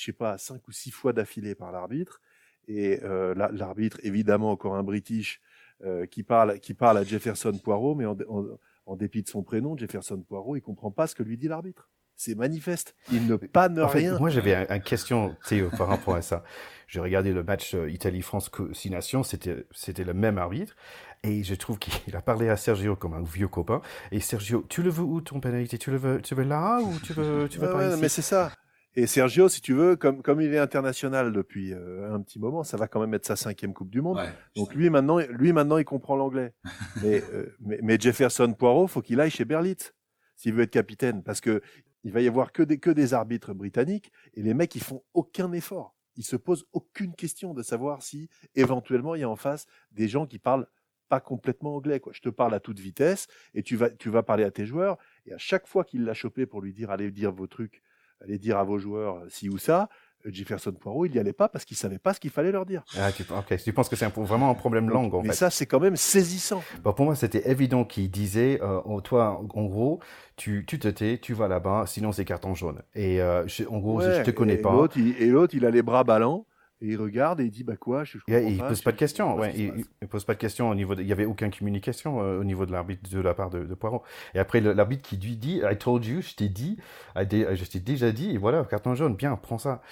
je 0.00 0.06
sais 0.06 0.12
pas, 0.12 0.38
cinq 0.38 0.66
ou 0.66 0.72
six 0.72 0.90
fois 0.90 1.12
d'affilée 1.12 1.54
par 1.54 1.72
l'arbitre. 1.72 2.20
Et 2.68 3.00
euh, 3.02 3.34
l'arbitre, 3.34 3.98
évidemment, 4.02 4.50
encore 4.50 4.74
un 4.74 4.82
British, 4.82 5.40
euh, 5.84 6.06
qui, 6.06 6.22
parle, 6.22 6.58
qui 6.60 6.74
parle 6.74 6.98
à 6.98 7.04
Jefferson 7.04 7.52
Poirot, 7.52 7.94
mais 7.94 8.06
en, 8.06 8.96
dépit 8.96 9.22
de 9.22 9.28
son 9.28 9.42
prénom, 9.42 9.76
Jefferson 9.76 10.20
Poirot, 10.20 10.56
il 10.56 10.62
comprend 10.62 10.90
pas 10.90 11.06
ce 11.06 11.14
que 11.14 11.22
lui 11.22 11.36
dit 11.36 11.48
l'arbitre. 11.48 11.88
C'est 12.16 12.34
manifeste. 12.34 12.94
Il 13.12 13.26
ne 13.26 13.36
panne 13.36 13.80
rien. 13.80 14.18
Moi, 14.18 14.28
j'avais 14.28 14.54
une 14.68 14.82
question 14.82 15.34
par 15.78 15.88
rapport 15.88 16.16
à 16.16 16.22
ça. 16.22 16.44
J'ai 16.86 17.00
regardé 17.00 17.32
le 17.32 17.42
match 17.42 17.74
euh, 17.74 17.88
Italie-France 17.88 18.50
Six 18.72 18.90
Nations, 18.90 19.22
c'était 19.22 19.64
c'était 19.70 20.04
le 20.04 20.12
même 20.12 20.36
arbitre. 20.36 20.74
Et 21.22 21.44
je 21.44 21.54
trouve 21.54 21.78
qu'il 21.78 22.16
a 22.16 22.20
parlé 22.20 22.48
à 22.48 22.56
Sergio 22.56 22.96
comme 22.96 23.14
un 23.14 23.22
vieux 23.22 23.48
copain. 23.48 23.80
Et 24.10 24.20
Sergio, 24.20 24.66
tu 24.68 24.82
le 24.82 24.90
veux 24.90 25.04
où 25.04 25.20
ton 25.20 25.40
pénalité? 25.40 25.78
Tu 25.78 25.90
le 25.90 25.96
veux, 25.96 26.20
tu 26.20 26.34
veux 26.34 26.44
là 26.44 26.80
ou 26.82 26.98
tu 27.00 27.12
veux, 27.12 27.48
tu 27.48 27.58
veux 27.58 27.70
pas 27.72 27.96
Mais 27.96 28.08
c'est 28.08 28.22
ça. 28.22 28.52
Et 28.96 29.06
Sergio, 29.06 29.48
si 29.48 29.60
tu 29.60 29.72
veux, 29.72 29.94
comme, 29.94 30.20
comme 30.20 30.40
il 30.40 30.52
est 30.52 30.58
international 30.58 31.32
depuis 31.32 31.72
euh, 31.72 32.12
un 32.12 32.20
petit 32.20 32.40
moment, 32.40 32.64
ça 32.64 32.76
va 32.76 32.88
quand 32.88 33.00
même 33.00 33.14
être 33.14 33.26
sa 33.26 33.36
cinquième 33.36 33.72
Coupe 33.72 33.90
du 33.90 34.00
Monde. 34.00 34.20
Donc 34.56 34.74
lui 34.74 34.90
maintenant, 34.90 35.18
lui 35.18 35.52
maintenant, 35.52 35.78
il 35.78 35.84
comprend 35.84 36.16
l'anglais. 36.16 36.54
mais, 37.02 37.22
euh, 37.32 37.54
mais, 37.60 37.78
mais, 37.82 38.00
Jefferson 38.00 38.52
Poirot, 38.52 38.88
faut 38.88 39.02
qu'il 39.02 39.20
aille 39.20 39.30
chez 39.30 39.44
Berlitz 39.44 39.94
s'il 40.34 40.54
veut 40.54 40.62
être 40.62 40.70
capitaine, 40.70 41.22
parce 41.22 41.40
que 41.40 41.60
il 42.02 42.12
va 42.12 42.22
y 42.22 42.26
avoir 42.26 42.52
que 42.52 42.62
des 42.62 42.78
que 42.78 42.90
des 42.90 43.12
arbitres 43.14 43.52
britanniques 43.52 44.10
et 44.34 44.42
les 44.42 44.54
mecs 44.54 44.74
ils 44.74 44.82
font 44.82 45.02
aucun 45.14 45.52
effort. 45.52 45.94
Ils 46.16 46.24
se 46.24 46.36
posent 46.36 46.66
aucune 46.72 47.14
question 47.14 47.54
de 47.54 47.62
savoir 47.62 48.02
si 48.02 48.28
éventuellement 48.54 49.14
il 49.14 49.20
y 49.20 49.24
a 49.24 49.28
en 49.28 49.36
face 49.36 49.66
des 49.92 50.08
gens 50.08 50.26
qui 50.26 50.38
parlent 50.38 50.66
pas 51.08 51.20
complètement 51.20 51.76
anglais. 51.76 52.00
Quoi. 52.00 52.12
Je 52.14 52.20
te 52.20 52.28
parle 52.28 52.54
à 52.54 52.60
toute 52.60 52.78
vitesse 52.78 53.26
et 53.54 53.62
tu 53.62 53.76
vas 53.76 53.90
tu 53.90 54.08
vas 54.08 54.22
parler 54.22 54.44
à 54.44 54.50
tes 54.50 54.64
joueurs 54.64 54.96
et 55.26 55.32
à 55.34 55.38
chaque 55.38 55.66
fois 55.66 55.84
qu'il 55.84 56.04
l'a 56.04 56.14
chopé 56.14 56.46
pour 56.46 56.62
lui 56.62 56.72
dire 56.72 56.90
allez 56.90 57.10
dire 57.10 57.32
vos 57.32 57.46
trucs 57.46 57.82
allez 58.22 58.38
dire 58.38 58.58
à 58.58 58.64
vos 58.64 58.78
joueurs 58.78 59.16
euh, 59.16 59.28
ci 59.28 59.48
ou 59.48 59.58
ça. 59.58 59.88
Euh, 60.26 60.30
Jefferson 60.32 60.72
Poirot, 60.72 61.06
il 61.06 61.12
n'y 61.12 61.18
allait 61.18 61.32
pas 61.32 61.48
parce 61.48 61.64
qu'il 61.64 61.76
savait 61.76 61.98
pas 61.98 62.14
ce 62.14 62.20
qu'il 62.20 62.30
fallait 62.30 62.52
leur 62.52 62.66
dire. 62.66 62.82
Ah, 62.98 63.10
tu, 63.12 63.24
tu 63.64 63.72
penses 63.72 63.88
que 63.88 63.96
c'est 63.96 64.06
vraiment 64.16 64.50
un 64.50 64.54
problème 64.54 64.90
langue, 64.90 65.14
en 65.14 65.22
mais 65.22 65.32
ça, 65.32 65.50
c'est 65.50 65.66
quand 65.66 65.80
même 65.80 65.96
saisissant. 65.96 66.62
Bon, 66.82 66.92
pour 66.92 67.06
moi, 67.06 67.14
c'était 67.14 67.50
évident 67.50 67.84
qu'il 67.84 68.10
disait, 68.10 68.60
euh, 68.62 69.00
toi, 69.00 69.40
en 69.54 69.64
gros, 69.64 70.00
tu, 70.36 70.64
tu 70.66 70.78
te 70.78 70.88
tais, 70.88 71.18
tu 71.18 71.32
vas 71.32 71.48
là-bas, 71.48 71.84
sinon 71.86 72.12
c'est 72.12 72.24
carton 72.24 72.54
jaune. 72.54 72.82
Et 72.94 73.22
en 73.22 73.78
gros, 73.78 74.00
je 74.00 74.22
te 74.22 74.30
connais 74.30 74.58
pas. 74.58 74.88
et 74.96 75.26
l'autre, 75.26 75.54
il 75.54 75.64
a 75.64 75.70
les 75.70 75.82
bras 75.82 76.04
ballants. 76.04 76.46
Et 76.82 76.88
il 76.88 76.96
regarde 76.96 77.40
et 77.40 77.44
il 77.44 77.50
dit 77.50 77.62
bah 77.62 77.76
quoi 77.76 78.04
je, 78.04 78.18
je 78.18 78.48
Il 78.48 78.58
pose 78.58 78.80
pas 78.80 78.92
de 78.92 78.96
questions. 78.96 79.36
Ouais, 79.36 79.52
il, 79.54 79.84
il, 80.00 80.08
pose 80.08 80.24
pas 80.24 80.32
de 80.32 80.38
questions 80.38 80.70
au 80.70 80.74
niveau. 80.74 80.94
De, 80.94 81.02
il 81.02 81.08
y 81.08 81.12
avait 81.12 81.26
aucune 81.26 81.50
communication 81.50 82.22
euh, 82.22 82.40
au 82.40 82.44
niveau 82.44 82.64
de 82.64 82.72
l'arbitre 82.72 83.10
de 83.10 83.20
la 83.20 83.34
part 83.34 83.50
de, 83.50 83.64
de 83.64 83.74
Poirot. 83.74 84.02
Et 84.34 84.38
après 84.38 84.60
l'arbitre 84.60 85.02
qui 85.06 85.18
lui 85.18 85.36
dit 85.36 85.60
I 85.62 85.76
told 85.76 86.04
you, 86.06 86.22
je 86.22 86.34
t'ai 86.34 86.48
dit, 86.48 86.78
je 87.16 87.64
t'ai 87.64 87.80
déjà 87.80 88.12
dit. 88.12 88.30
Et 88.30 88.38
voilà, 88.38 88.64
carton 88.64 88.94
jaune, 88.94 89.14
bien, 89.14 89.36
prends 89.36 89.58
ça. 89.58 89.82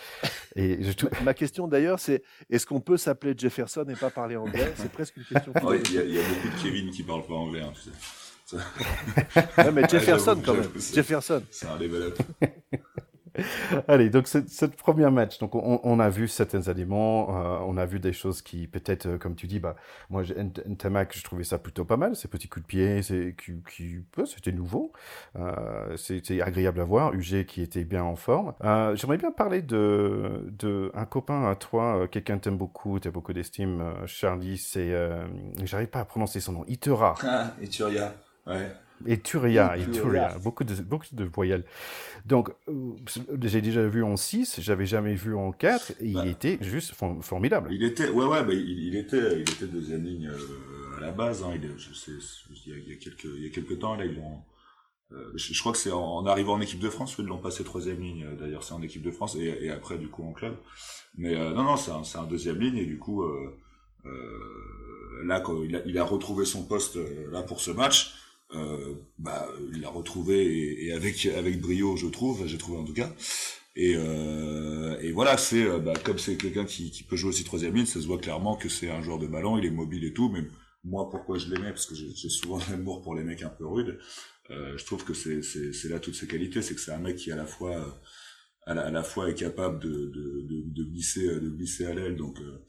Et 0.57 0.83
je... 0.83 0.93
Ma 1.25 1.35
question 1.35 1.69
d'ailleurs, 1.69 2.01
c'est 2.01 2.23
est-ce 2.49 2.65
qu'on 2.65 2.81
peut 2.81 2.97
s'appeler 2.97 3.35
Jefferson 3.37 3.85
et 3.89 3.95
pas 3.95 4.11
parler 4.11 4.37
anglais? 4.37 4.73
C'est 4.77 4.91
presque 4.91 5.17
une 5.19 5.25
question. 5.25 5.53
Il 5.85 5.91
y, 5.91 6.15
y, 6.15 6.19
a 6.19 6.23
beaucoup 6.23 6.57
de 6.57 6.63
Kevin 6.63 6.91
qui 6.91 7.03
parlent 7.03 7.27
pas 7.27 7.35
anglais, 7.35 7.61
hein, 7.61 7.73
tu 7.75 7.91
sais. 7.91 7.93
mais 9.75 9.87
Jefferson 9.89 10.41
quand 10.45 10.55
même. 10.55 10.71
Jefferson. 10.95 11.43
C'est 11.51 11.67
un 11.67 11.79
level 11.79 12.15
Allez, 13.89 14.11
donc 14.11 14.27
cette, 14.27 14.77
première 14.77 15.11
match, 15.11 15.39
donc 15.39 15.55
on, 15.55 16.01
a 16.01 16.09
vu 16.09 16.29
certains 16.29 16.63
éléments, 16.63 17.29
euh, 17.31 17.59
on 17.67 17.77
a 17.77 17.87
vu 17.87 18.01
des 18.01 18.13
choses 18.13 18.43
qui 18.43 18.67
peut-être, 18.67 19.07
euh, 19.07 19.19
comme 19.19 19.35
tu 19.35 19.47
dis, 19.47 19.61
bah 19.61 19.77
moi 20.11 20.23
Ntamak, 20.67 21.17
je 21.17 21.23
trouvais 21.25 21.45
ça 21.45 21.59
plutôt 21.59 21.85
pas 21.85 21.97
mal, 21.97 22.17
ces 22.17 22.29
petits 22.29 22.49
coups 22.49 22.65
de 22.65 22.69
pied, 22.69 23.03
c'est 23.03 23.35
qui, 23.37 24.03
c'était 24.27 24.53
nouveau, 24.53 24.93
euh, 25.37 25.97
c'était 25.97 26.41
agréable 26.41 26.81
à 26.81 26.85
voir. 26.85 27.13
UG 27.15 27.45
qui 27.45 27.63
était 27.63 27.85
bien 27.85 28.03
en 28.03 28.17
forme. 28.17 28.55
J'aimerais 28.95 29.19
bien 29.19 29.33
parler 29.33 29.63
de, 29.63 30.47
de 30.51 30.91
un 30.95 31.05
copain 31.05 31.51
à 31.51 31.55
toi, 31.55 32.09
quelqu'un 32.09 32.39
t'aime 32.39 32.57
beaucoup, 32.57 32.99
t'as 32.99 33.11
beaucoup 33.11 33.33
d'estime, 33.33 33.83
Charlie, 34.07 34.59
c'est, 34.59 34.95
j'arrive 35.65 35.89
pas 35.89 36.01
à 36.01 36.05
prononcer 36.05 36.41
son 36.41 36.53
nom, 36.53 36.65
Itera. 36.67 37.15
Ah, 37.23 37.51
Ituria, 37.63 38.15
ouais. 38.47 38.69
Et 39.07 39.19
Turia, 39.19 39.77
et 39.77 39.91
Turia, 39.91 40.37
beaucoup 40.43 40.65
de, 40.65 40.75
beaucoup 40.83 41.07
de 41.13 41.25
voyelles. 41.25 41.65
Donc, 42.27 42.51
euh, 42.69 42.73
j'ai 43.43 43.61
déjà 43.61 43.87
vu 43.87 44.03
en 44.03 44.17
6, 44.17 44.61
j'avais 44.61 44.87
jamais 44.87 45.15
vu 45.15 45.35
en 45.35 45.53
4, 45.53 45.93
et 45.93 45.95
il 46.01 46.15
bah. 46.15 46.27
était 46.27 46.59
juste 46.61 46.95
formidable. 47.23 47.69
Il 47.73 47.85
était, 47.85 48.09
ouais, 48.09 48.27
ouais, 48.27 48.45
bah, 48.45 48.53
il, 48.53 48.97
était, 48.97 49.41
il 49.41 49.51
était 49.51 49.67
deuxième 49.67 50.05
ligne 50.05 50.29
euh, 50.29 50.97
à 50.99 51.01
la 51.01 51.13
base. 51.13 51.43
Hein, 51.43 51.53
il, 51.55 51.71
je 51.79 51.95
sais, 51.95 52.13
il, 52.67 52.73
y 52.73 52.75
a, 52.75 52.79
il, 52.79 52.89
y 52.89 52.93
a, 52.93 52.97
quelques, 52.97 53.25
il 53.25 53.45
y 53.45 53.47
a 53.47 53.51
quelques 53.51 53.79
temps, 53.79 53.95
là, 53.95 54.05
ils 54.05 54.17
l'ont. 54.17 54.43
Euh, 55.13 55.33
je, 55.37 55.59
crois 55.59 55.73
que 55.73 55.79
c'est 55.79 55.93
en, 55.93 56.27
arrivant 56.27 56.55
en 56.55 56.61
équipe 56.61 56.81
de 56.81 56.91
France 56.91 57.17
qu'ils 57.17 57.25
l'ont 57.25 57.39
passé 57.39 57.65
troisième 57.65 58.01
ligne. 58.01 58.27
D'ailleurs, 58.39 58.63
c'est 58.63 58.75
en 58.75 58.83
équipe 58.83 59.03
de 59.03 59.11
France 59.11 59.37
et, 59.37 59.59
et, 59.63 59.71
après, 59.71 59.97
du 59.97 60.09
coup, 60.09 60.23
en 60.25 60.33
club. 60.33 60.57
Mais 61.17 61.35
non, 61.35 61.63
non, 61.63 61.77
c'est 61.77 61.93
un, 61.93 62.03
un, 62.21 62.27
deuxième 62.27 62.59
ligne 62.59 62.77
et 62.77 62.85
du 62.85 62.99
coup, 62.99 63.25
là, 65.25 65.41
quand 65.41 65.63
il 65.63 65.77
a, 65.77 65.81
il 65.87 65.97
a 65.99 66.05
retrouvé 66.05 66.45
son 66.45 66.65
poste 66.65 66.99
là 67.33 67.43
pour 67.43 67.61
ce 67.61 67.71
match 67.71 68.13
euh, 68.13 68.28
bah, 69.19 69.49
il 69.73 69.81
l'a 69.81 69.91
retrouvé 69.91 70.85
et, 70.87 70.93
avec 70.93 71.27
avec 71.27 71.61
brio, 71.61 71.97
je 71.97 72.07
trouve, 72.07 72.47
j'ai 72.47 72.59
trouvé 72.59 72.79
en 72.79 72.85
tout 72.85 72.95
cas. 72.95 73.13
Et, 73.81 73.95
euh, 73.97 74.99
et 75.01 75.13
voilà, 75.13 75.37
c'est 75.37 75.63
euh, 75.63 75.79
bah, 75.79 75.95
comme 76.05 76.19
c'est 76.19 76.37
quelqu'un 76.37 76.65
qui, 76.65 76.91
qui 76.91 77.05
peut 77.05 77.15
jouer 77.15 77.31
aussi 77.31 77.45
troisième 77.45 77.77
ligne, 77.77 77.87
ça 77.87 78.01
se 78.01 78.09
voit 78.09 78.19
clairement 78.19 78.57
que 78.57 78.69
c'est 78.69 78.91
un 78.91 79.03
joueur 79.03 79.21
de 79.21 79.29
ballon, 79.29 79.57
il 79.57 79.65
est 79.65 79.71
mobile 79.71 80.05
et 80.05 80.13
tout. 80.13 80.31
Mais 80.31 80.43
moi, 80.83 81.09
pourquoi 81.09 81.39
je 81.39 81.49
l'aimais 81.49 81.71
Parce 81.71 81.87
que 81.87 81.95
j'ai 81.95 82.29
souvent 82.29 82.59
l'amour 82.71 83.03
pour 83.03 83.15
les 83.15 83.23
mecs 83.23 83.43
un 83.43 83.49
peu 83.51 83.67
rudes. 83.67 84.01
Euh, 84.51 84.77
je 84.77 84.85
trouve 84.85 85.05
que 85.05 85.15
c'est 85.15 85.89
là 85.89 86.01
toutes 86.01 86.17
ses 86.17 86.27
qualités, 86.27 86.61
c'est 86.61 86.75
que 86.75 86.81
c'est 86.81 86.91
un 86.91 86.99
mec 86.99 87.17
qui 87.17 87.31
à 87.31 87.37
la 87.37 87.47
fois 87.47 88.03
à 88.67 88.75
la, 88.75 88.83
à 88.83 88.91
la 88.91 89.05
fois 89.05 89.31
est 89.31 89.35
capable 89.35 89.79
de 89.79 89.89
de, 89.89 90.43
de, 90.43 90.63
de 90.67 90.85
glisser 90.85 91.27
de 91.27 91.49
glisser 91.49 91.87
à 91.87 91.95
l'aile, 91.95 92.17
donc 92.17 92.41
euh, 92.41 92.65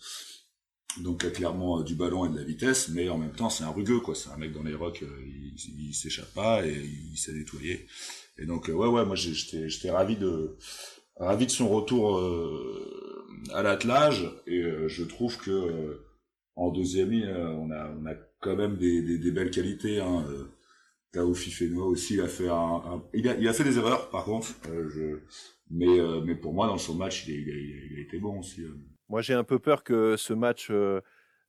donc 1.01 1.23
a 1.25 1.29
clairement 1.29 1.79
euh, 1.79 1.83
du 1.83 1.95
ballon 1.95 2.25
et 2.25 2.29
de 2.29 2.37
la 2.37 2.43
vitesse, 2.43 2.89
mais 2.89 3.09
en 3.09 3.17
même 3.17 3.31
temps 3.31 3.49
c'est 3.49 3.63
un 3.63 3.71
rugueux 3.71 3.99
quoi. 3.99 4.15
C'est 4.15 4.29
un 4.29 4.37
mec 4.37 4.51
dans 4.53 4.63
les 4.63 4.73
rocks, 4.75 5.03
euh, 5.03 5.21
il, 5.25 5.53
il 5.89 5.93
s'échappe 5.93 6.33
pas 6.33 6.65
et 6.65 6.73
il 7.11 7.17
sait 7.17 7.33
nettoyer. 7.33 7.87
Et 8.37 8.45
donc 8.45 8.69
euh, 8.69 8.73
ouais 8.73 8.87
ouais, 8.87 9.05
moi 9.05 9.15
j'étais 9.15 9.69
j'étais 9.69 9.91
ravi 9.91 10.15
de 10.15 10.57
ravi 11.17 11.45
de 11.45 11.51
son 11.51 11.67
retour 11.69 12.19
à 13.53 13.61
l'attelage 13.63 14.29
et 14.47 14.63
je 14.87 15.03
trouve 15.03 15.37
que 15.37 16.01
en 16.55 16.71
deuxième 16.71 17.11
ligne 17.11 17.29
on 17.29 17.71
a 17.71 17.91
on 17.99 18.05
a 18.05 18.15
quand 18.41 18.55
même 18.55 18.77
des, 18.77 19.01
des, 19.01 19.17
des 19.17 19.31
belles 19.31 19.51
qualités. 19.51 19.99
Hein. 19.99 20.25
Tao 21.11 21.33
Fifenoa 21.33 21.85
aussi 21.87 22.13
il 22.13 22.21
a 22.21 22.27
fait 22.27 22.49
un, 22.49 23.03
il, 23.13 23.27
a, 23.27 23.35
il 23.35 23.47
a 23.47 23.53
fait 23.53 23.63
des 23.63 23.77
erreurs 23.77 24.09
par 24.11 24.25
contre, 24.25 24.47
je, 24.65 25.19
mais 25.71 25.97
mais 26.23 26.35
pour 26.35 26.53
moi 26.53 26.67
dans 26.67 26.77
son 26.77 26.95
match 26.95 27.27
il, 27.27 27.33
il, 27.35 27.49
a, 27.49 27.55
il 27.91 27.97
a 27.97 28.01
été 28.01 28.19
bon 28.19 28.39
aussi. 28.39 28.61
Moi, 29.09 29.23
j'ai 29.23 29.33
un 29.33 29.43
peu 29.43 29.57
peur 29.57 29.83
que 29.83 30.15
ce 30.17 30.33
match 30.33 30.69
euh, 30.69 31.01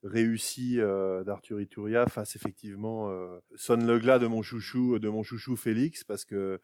réussi 0.03 0.79
euh, 0.79 1.23
d'Arthur 1.23 1.61
Ituria 1.61 2.07
fasse 2.07 2.35
effectivement 2.35 3.11
euh, 3.11 3.37
sonne 3.55 3.85
le 3.85 3.99
glas 3.99 4.17
de 4.17 4.25
mon 4.25 4.41
chouchou, 4.41 4.97
de 4.97 5.09
mon 5.09 5.21
chouchou 5.21 5.55
Félix, 5.55 6.03
parce 6.03 6.25
que 6.25 6.59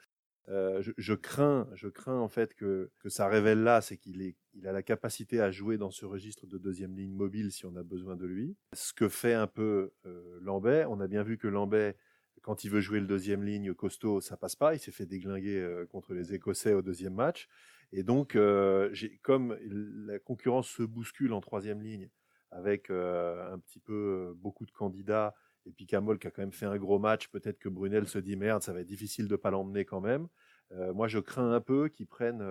je, 0.50 1.14
crains, 1.14 1.68
je 1.74 1.90
crains 1.90 2.20
en 2.20 2.30
fait 2.30 2.54
que, 2.54 2.90
que 3.00 3.10
ça 3.10 3.28
révèle 3.28 3.64
là, 3.64 3.82
c'est 3.82 3.98
qu'il 3.98 4.22
est, 4.22 4.38
il 4.54 4.66
a 4.66 4.72
la 4.72 4.82
capacité 4.82 5.42
à 5.42 5.52
jouer 5.52 5.78
dans 5.78 5.92
ce 5.92 6.06
registre 6.06 6.48
de 6.48 6.58
deuxième 6.58 6.96
ligne 6.96 7.14
mobile 7.14 7.52
si 7.52 7.66
on 7.66 7.76
a 7.76 7.84
besoin 7.84 8.16
de 8.16 8.26
lui. 8.26 8.56
Ce 8.74 8.94
que 8.94 9.10
fait 9.10 9.34
un 9.34 9.48
peu 9.48 9.92
Lambet, 10.40 10.86
on 10.86 11.02
a 11.02 11.08
bien 11.08 11.22
vu 11.22 11.38
que 11.38 11.50
Lambet, 11.50 11.98
quand 12.44 12.64
il 12.64 12.72
veut 12.72 12.80
jouer 12.80 13.02
le 13.02 13.08
deuxième 13.08 13.44
ligne 13.44 13.74
costaud, 13.74 14.22
ça 14.22 14.38
passe 14.38 14.56
pas. 14.56 14.74
Il 14.74 14.80
s'est 14.80 14.94
fait 14.94 15.06
déglinguer 15.06 15.84
contre 15.90 16.14
les 16.14 16.34
Écossais 16.34 16.74
au 16.74 16.82
deuxième 16.82 17.16
match. 17.16 17.50
Et 17.94 18.04
donc, 18.04 18.36
euh, 18.36 18.94
comme 19.22 19.58
la 19.62 20.20
concurrence 20.20 20.68
se 20.68 20.84
bouscule 20.84 21.34
en 21.34 21.42
troisième 21.42 21.82
ligne, 21.82 22.10
avec 22.52 22.90
euh, 22.90 23.54
un 23.54 23.60
petit 23.60 23.80
peu 23.80 24.34
beaucoup 24.38 24.66
de 24.66 24.72
candidats, 24.72 25.36
et 25.66 25.72
puis 25.72 25.86
Camol 25.86 26.20
qui 26.20 26.28
a 26.28 26.32
quand 26.32 26.42
même 26.42 26.52
fait 26.52 26.66
un 26.66 26.78
gros 26.78 27.00
match, 27.00 27.28
peut-être 27.30 27.60
que 27.60 27.70
Brunel 27.70 28.08
se 28.08 28.20
dit 28.20 28.36
merde, 28.36 28.62
ça 28.62 28.74
va 28.74 28.82
être 28.82 28.88
difficile 28.88 29.28
de 29.28 29.36
pas 29.36 29.52
l'emmener 29.52 29.86
quand 29.86 30.02
même. 30.02 30.28
Euh, 30.72 30.94
moi, 30.94 31.08
je 31.08 31.20
crains 31.20 31.52
un 31.52 31.62
peu 31.62 31.90
qu'ils 31.90 32.08
prennent 32.08 32.44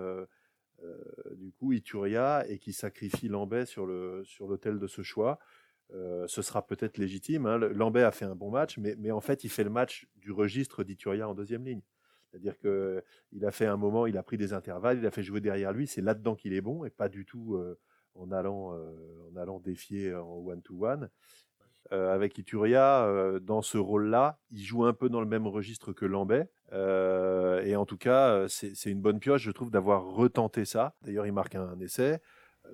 du 1.37 1.53
coup 1.53 1.73
Ituria 1.73 2.47
et 2.49 2.59
qu'ils 2.59 2.75
sacrifient 2.75 3.29
Lambet 3.29 3.65
sur 3.67 3.87
l'autel 3.87 4.79
de 4.79 4.87
ce 4.87 5.03
choix. 5.03 5.39
ce 5.91 6.43
sera 6.43 6.67
peut-être 6.67 6.99
légitime. 6.99 7.47
Hein. 7.47 7.59
Lambet 7.59 8.03
a 8.03 8.13
fait 8.13 8.27
un 8.27 8.35
bon 8.35 8.51
match, 8.51 8.79
mais 8.79 9.11
en 9.11 9.21
fait, 9.23 9.45
il 9.45 9.51
fait 9.51 9.65
le 9.65 9.71
match 9.71 10.07
du 10.17 10.33
registre 10.33 10.85
d'Ituria 10.85 11.29
en 11.29 11.35
deuxième 11.35 11.65
ligne. 11.65 11.83
C'est-à-dire 12.37 12.59
que 12.59 13.03
il 13.33 13.47
a 13.47 13.51
fait 13.51 13.65
un 13.65 13.79
moment, 13.79 14.07
il 14.07 14.19
a 14.19 14.23
pris 14.23 14.37
des 14.37 14.53
intervalles, 14.53 14.99
il 14.99 15.07
a 15.07 15.11
fait 15.11 15.23
jouer 15.23 15.41
derrière 15.41 15.73
lui. 15.73 15.87
C'est 15.87 16.03
là-dedans 16.03 16.35
qu'il 16.35 16.53
est 16.53 16.61
bon 16.61 16.85
et 16.85 16.91
pas 16.91 17.09
du 17.09 17.25
tout 17.25 17.55
euh, 17.55 17.79
en 18.15 18.31
allant 18.31 18.75
euh, 18.75 18.93
en 19.33 19.37
allant 19.37 19.59
défier 19.59 20.15
en 20.15 20.37
one 20.45 20.61
to 20.61 20.87
one. 20.87 21.09
Euh, 21.93 22.13
avec 22.13 22.37
Ituria, 22.37 23.39
dans 23.41 23.63
ce 23.63 23.79
rôle-là, 23.79 24.39
il 24.51 24.63
joue 24.63 24.85
un 24.85 24.93
peu 24.93 25.09
dans 25.09 25.21
le 25.21 25.27
même 25.27 25.47
registre 25.47 25.93
que 25.93 26.05
Lambet. 26.05 26.51
et 26.73 27.77
en 27.77 27.87
tout 27.87 27.97
cas, 27.97 28.47
c'est 28.49 28.91
une 28.91 29.01
bonne 29.01 29.21
pioche, 29.21 29.43
je 29.43 29.53
trouve, 29.53 29.71
d'avoir 29.71 30.05
retenté 30.05 30.65
ça. 30.65 30.95
D'ailleurs, 31.03 31.27
il 31.27 31.33
marque 31.33 31.55
un 31.55 31.79
essai 31.81 32.21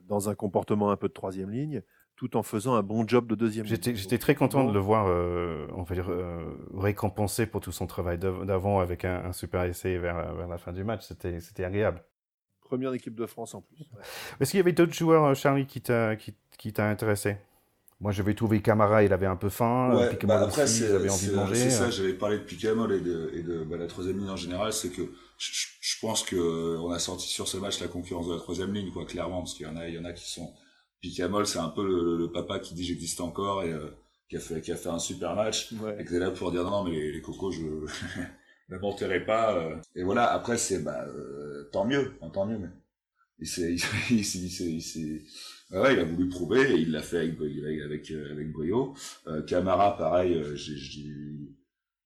dans 0.04 0.30
un 0.30 0.34
comportement 0.34 0.90
un 0.90 0.96
peu 0.96 1.08
de 1.08 1.12
troisième 1.12 1.50
ligne 1.50 1.82
tout 2.22 2.36
en 2.36 2.44
faisant 2.44 2.74
un 2.76 2.84
bon 2.84 3.06
job 3.06 3.26
de 3.26 3.34
deuxième. 3.34 3.66
J'étais 3.66 4.18
très 4.18 4.36
content 4.36 4.62
de 4.64 4.72
le 4.72 4.78
voir, 4.78 5.06
euh, 5.08 5.66
on 5.74 5.82
va 5.82 5.94
dire, 5.96 6.08
euh, 6.08 6.56
récompensé 6.72 7.46
pour 7.46 7.60
tout 7.60 7.72
son 7.72 7.88
travail 7.88 8.16
d'avant 8.16 8.78
avec 8.78 9.04
un, 9.04 9.24
un, 9.24 9.32
super 9.32 9.64
essai 9.64 9.98
vers, 9.98 10.32
vers 10.32 10.46
la 10.46 10.56
fin 10.56 10.72
du 10.72 10.84
match. 10.84 11.02
C'était 11.02 11.64
agréable. 11.64 12.00
Première 12.60 12.94
équipe 12.94 13.16
de 13.16 13.26
France 13.26 13.56
en 13.56 13.62
plus. 13.62 13.88
Est-ce 14.38 14.52
qu'il 14.52 14.58
y 14.58 14.60
avait 14.60 14.72
d'autres 14.72 14.94
joueurs, 14.94 15.24
euh, 15.24 15.34
Charlie, 15.34 15.66
qui 15.66 15.80
t'a 15.80 16.14
qui, 16.14 16.32
qui 16.58 16.72
intéressé? 16.78 17.38
Moi, 18.00 18.12
j'avais 18.12 18.34
trouvé 18.34 18.62
Camara, 18.62 19.02
il 19.02 19.12
avait 19.12 19.26
un 19.26 19.36
peu 19.36 19.48
faim. 19.48 19.92
Ouais, 19.96 20.16
bah 20.22 20.42
après, 20.42 20.68
c'est 20.68 20.94
envie 21.08 21.26
de 21.26 21.34
manger. 21.34 21.54
C'est 21.56 21.70
ça, 21.70 21.90
j'avais 21.90 22.14
parlé 22.14 22.38
de 22.38 22.44
Picamol 22.44 22.92
et 22.92 23.00
de, 23.00 23.32
et 23.34 23.42
de 23.42 23.64
bah, 23.64 23.76
la 23.76 23.88
troisième 23.88 24.18
ligne 24.18 24.30
en 24.30 24.36
général. 24.36 24.72
C'est 24.72 24.90
que 24.90 25.02
je, 25.38 25.50
je, 25.80 25.98
pense 26.00 26.22
que 26.22 26.76
on 26.78 26.92
a 26.92 27.00
senti 27.00 27.26
sur 27.26 27.48
ce 27.48 27.56
match 27.56 27.80
la 27.80 27.88
concurrence 27.88 28.28
de 28.28 28.34
la 28.34 28.40
troisième 28.40 28.72
ligne, 28.72 28.92
quoi, 28.92 29.06
clairement, 29.06 29.40
parce 29.40 29.54
qu'il 29.54 29.66
y 29.66 29.68
en 29.68 29.76
a, 29.76 29.88
il 29.88 29.94
y 29.94 29.98
en 29.98 30.04
a 30.04 30.12
qui 30.12 30.30
sont 30.30 30.52
Picamol, 31.02 31.46
c'est 31.46 31.58
un 31.58 31.68
peu 31.68 31.84
le, 31.84 32.30
papa 32.30 32.60
qui 32.60 32.74
dit 32.74 32.84
j'existe 32.84 33.20
encore 33.20 33.64
et 33.64 33.72
euh, 33.72 33.90
qui 34.30 34.36
a 34.36 34.40
fait 34.40 34.60
qui 34.60 34.70
a 34.70 34.76
fait 34.76 34.88
un 34.88 35.00
super 35.00 35.34
match. 35.34 35.72
Et 35.98 36.04
qui 36.04 36.14
est 36.14 36.18
là 36.20 36.30
pour 36.30 36.52
dire 36.52 36.62
non, 36.62 36.84
mais 36.84 37.10
les, 37.10 37.20
cocos 37.20 37.50
je 37.50 37.62
ne 38.68 38.78
m'enterrai 38.78 39.24
pas 39.24 39.58
euh. 39.58 39.76
et 39.96 40.04
voilà 40.04 40.32
après 40.32 40.56
c'est 40.56 40.78
bah 40.78 41.04
euh, 41.08 41.68
tant 41.72 41.84
mieux 41.84 42.12
tant 42.32 42.46
mieux 42.46 42.56
mais 42.56 42.68
il 43.40 43.48
s'est 43.48 43.74
il, 44.10 44.20
il, 44.20 44.78
il, 44.96 45.22
ouais, 45.76 45.94
il 45.94 45.98
a 45.98 46.04
voulu 46.04 46.28
prouver 46.28 46.70
et 46.70 46.76
il 46.76 46.92
l'a 46.92 47.02
fait 47.02 47.18
avec 47.18 47.36
avec 47.84 48.10
avec 48.12 48.52
brio. 48.52 48.94
Camara 49.48 49.96
pareil 49.98 50.40
j'ai 50.54 50.76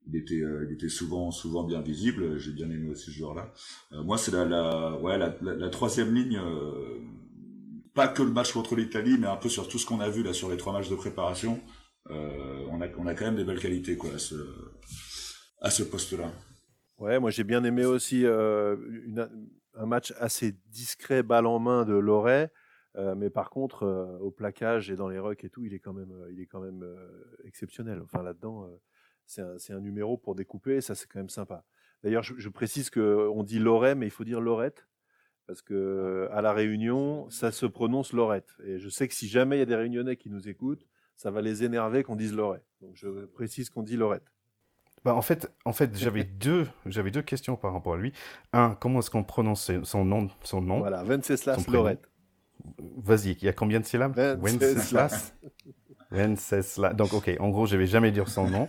il 0.08 0.16
était 0.16 0.42
il 0.66 0.72
était 0.72 0.88
souvent 0.88 1.30
souvent 1.30 1.64
bien 1.64 1.82
visible. 1.82 2.38
J'ai 2.38 2.52
bien 2.52 2.70
aimé 2.70 2.88
aussi 2.88 3.10
ce 3.10 3.10
joueur 3.10 3.34
là 3.34 3.52
moi 3.90 4.16
c'est 4.16 4.32
la, 4.32 4.46
la 4.46 4.96
ouais 5.00 5.18
la, 5.18 5.36
la, 5.42 5.68
troisième 5.68 6.14
ligne 6.14 6.40
pas 7.96 8.08
que 8.08 8.22
le 8.22 8.30
match 8.30 8.52
contre 8.52 8.76
l'Italie, 8.76 9.16
mais 9.18 9.26
un 9.26 9.36
peu 9.36 9.48
sur 9.48 9.68
tout 9.68 9.78
ce 9.78 9.86
qu'on 9.86 10.00
a 10.00 10.08
vu 10.10 10.22
là 10.22 10.34
sur 10.34 10.50
les 10.50 10.58
trois 10.58 10.72
matchs 10.72 10.90
de 10.90 10.94
préparation. 10.94 11.60
Euh, 12.10 12.64
on, 12.70 12.80
a, 12.80 12.88
quand 12.88 13.24
même 13.24 13.34
des 13.34 13.44
belles 13.44 13.58
qualités 13.58 13.98
à 15.60 15.70
ce, 15.70 15.82
poste-là. 15.82 16.30
Ouais, 16.98 17.18
moi 17.18 17.30
j'ai 17.30 17.42
bien 17.42 17.64
aimé 17.64 17.84
aussi 17.84 18.24
euh, 18.24 18.76
un 19.74 19.86
match 19.86 20.12
assez 20.18 20.54
discret, 20.66 21.22
balle 21.22 21.46
en 21.46 21.58
main 21.58 21.84
de 21.84 21.94
Loret. 21.94 22.52
Euh, 22.96 23.14
mais 23.14 23.30
par 23.30 23.50
contre, 23.50 23.86
au 24.20 24.30
plaquage 24.30 24.90
et 24.90 24.96
dans 24.96 25.08
les 25.08 25.18
rucks 25.18 25.44
et 25.44 25.50
tout, 25.50 25.64
il 25.64 25.74
est 25.74 25.80
quand 25.80 25.94
même, 25.94 26.84
exceptionnel. 27.44 28.00
Enfin 28.02 28.22
là-dedans, 28.22 28.70
c'est 29.24 29.42
un, 29.42 29.56
un, 29.70 29.80
numéro 29.80 30.18
pour 30.18 30.34
découper, 30.34 30.76
et 30.76 30.80
ça 30.82 30.94
c'est 30.94 31.06
quand 31.08 31.18
même 31.18 31.30
sympa. 31.30 31.64
D'ailleurs, 32.04 32.22
je, 32.22 32.34
je 32.36 32.48
précise 32.50 32.90
qu'on 32.90 33.42
dit 33.42 33.58
Loret, 33.58 33.94
mais 33.94 34.06
il 34.06 34.12
faut 34.12 34.24
dire 34.24 34.40
Lorette 34.40 34.86
parce 35.46 35.62
que 35.62 36.28
à 36.32 36.42
la 36.42 36.52
Réunion, 36.52 37.28
ça 37.30 37.52
se 37.52 37.66
prononce 37.66 38.12
Lorette. 38.12 38.56
Et 38.64 38.78
je 38.78 38.88
sais 38.88 39.06
que 39.08 39.14
si 39.14 39.28
jamais 39.28 39.56
il 39.56 39.58
y 39.60 39.62
a 39.62 39.66
des 39.66 39.76
Réunionnais 39.76 40.16
qui 40.16 40.30
nous 40.30 40.48
écoutent, 40.48 40.86
ça 41.16 41.30
va 41.30 41.40
les 41.40 41.64
énerver 41.64 42.02
qu'on 42.02 42.16
dise 42.16 42.34
Lorette. 42.34 42.66
Donc 42.80 42.92
je 42.94 43.26
précise 43.26 43.70
qu'on 43.70 43.82
dit 43.82 43.96
Lorette. 43.96 44.32
Bah 45.04 45.14
en 45.14 45.22
fait, 45.22 45.52
en 45.64 45.72
fait, 45.72 45.96
j'avais 45.96 46.24
deux, 46.40 46.66
j'avais 46.84 47.10
deux 47.10 47.22
questions 47.22 47.56
par 47.56 47.72
rapport 47.72 47.94
à 47.94 47.96
lui. 47.96 48.12
Un, 48.52 48.74
comment 48.74 48.98
est-ce 48.98 49.10
qu'on 49.10 49.24
prononce 49.24 49.70
son 49.84 50.04
nom, 50.04 50.28
son 50.42 50.60
nom? 50.60 50.80
Voilà, 50.80 51.02
Venceslas 51.04 51.64
Lorette. 51.68 52.10
Vas-y, 52.96 53.32
il 53.32 53.44
y 53.44 53.48
a 53.48 53.52
combien 53.52 53.78
de 53.78 53.84
syllabes? 53.84 54.18
Venceslas. 54.18 55.34
Venceslas. 56.10 56.94
Donc, 56.94 57.12
ok, 57.12 57.30
en 57.38 57.50
gros, 57.50 57.66
je 57.66 57.76
vais 57.76 57.86
jamais 57.86 58.10
dire 58.10 58.28
son 58.28 58.48
nom. 58.48 58.68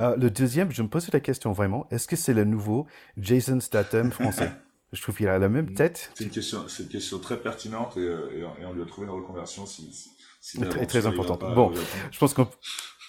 Euh, 0.00 0.16
le 0.16 0.30
deuxième, 0.30 0.70
je 0.70 0.82
me 0.82 0.88
posais 0.88 1.10
la 1.12 1.20
question 1.20 1.52
vraiment, 1.52 1.88
est-ce 1.90 2.06
que 2.06 2.16
c'est 2.16 2.34
le 2.34 2.44
nouveau 2.44 2.86
Jason 3.16 3.58
Statham 3.58 4.12
français? 4.12 4.52
Je 4.92 5.00
trouve 5.00 5.16
qu'il 5.16 5.28
a 5.28 5.38
la 5.38 5.48
même 5.48 5.70
mm. 5.70 5.74
tête. 5.74 6.10
C'est 6.14 6.24
une 6.24 6.30
question, 6.30 6.68
c'est 6.68 6.82
une 6.84 6.88
question 6.88 7.18
très 7.18 7.38
pertinente 7.38 7.96
et, 7.96 8.00
et, 8.00 8.64
on 8.64 8.72
lui 8.72 8.82
a 8.82 8.86
trouvé 8.86 9.06
une 9.06 9.12
reconversion 9.12 9.64
si, 9.66 10.10
si, 10.40 10.60
très, 10.60 10.86
très 10.86 11.06
importante. 11.06 11.40
bon, 11.54 11.72
je 12.10 12.18
pense 12.18 12.34
qu'on 12.34 12.48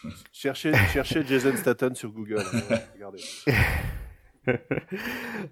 cherchez, 0.31 0.73
cherchez 0.93 1.25
Jason 1.25 1.55
Statham 1.57 1.95
sur 1.95 2.11
Google. 2.11 2.43
Hein, 2.53 2.77
regardez. 2.93 3.23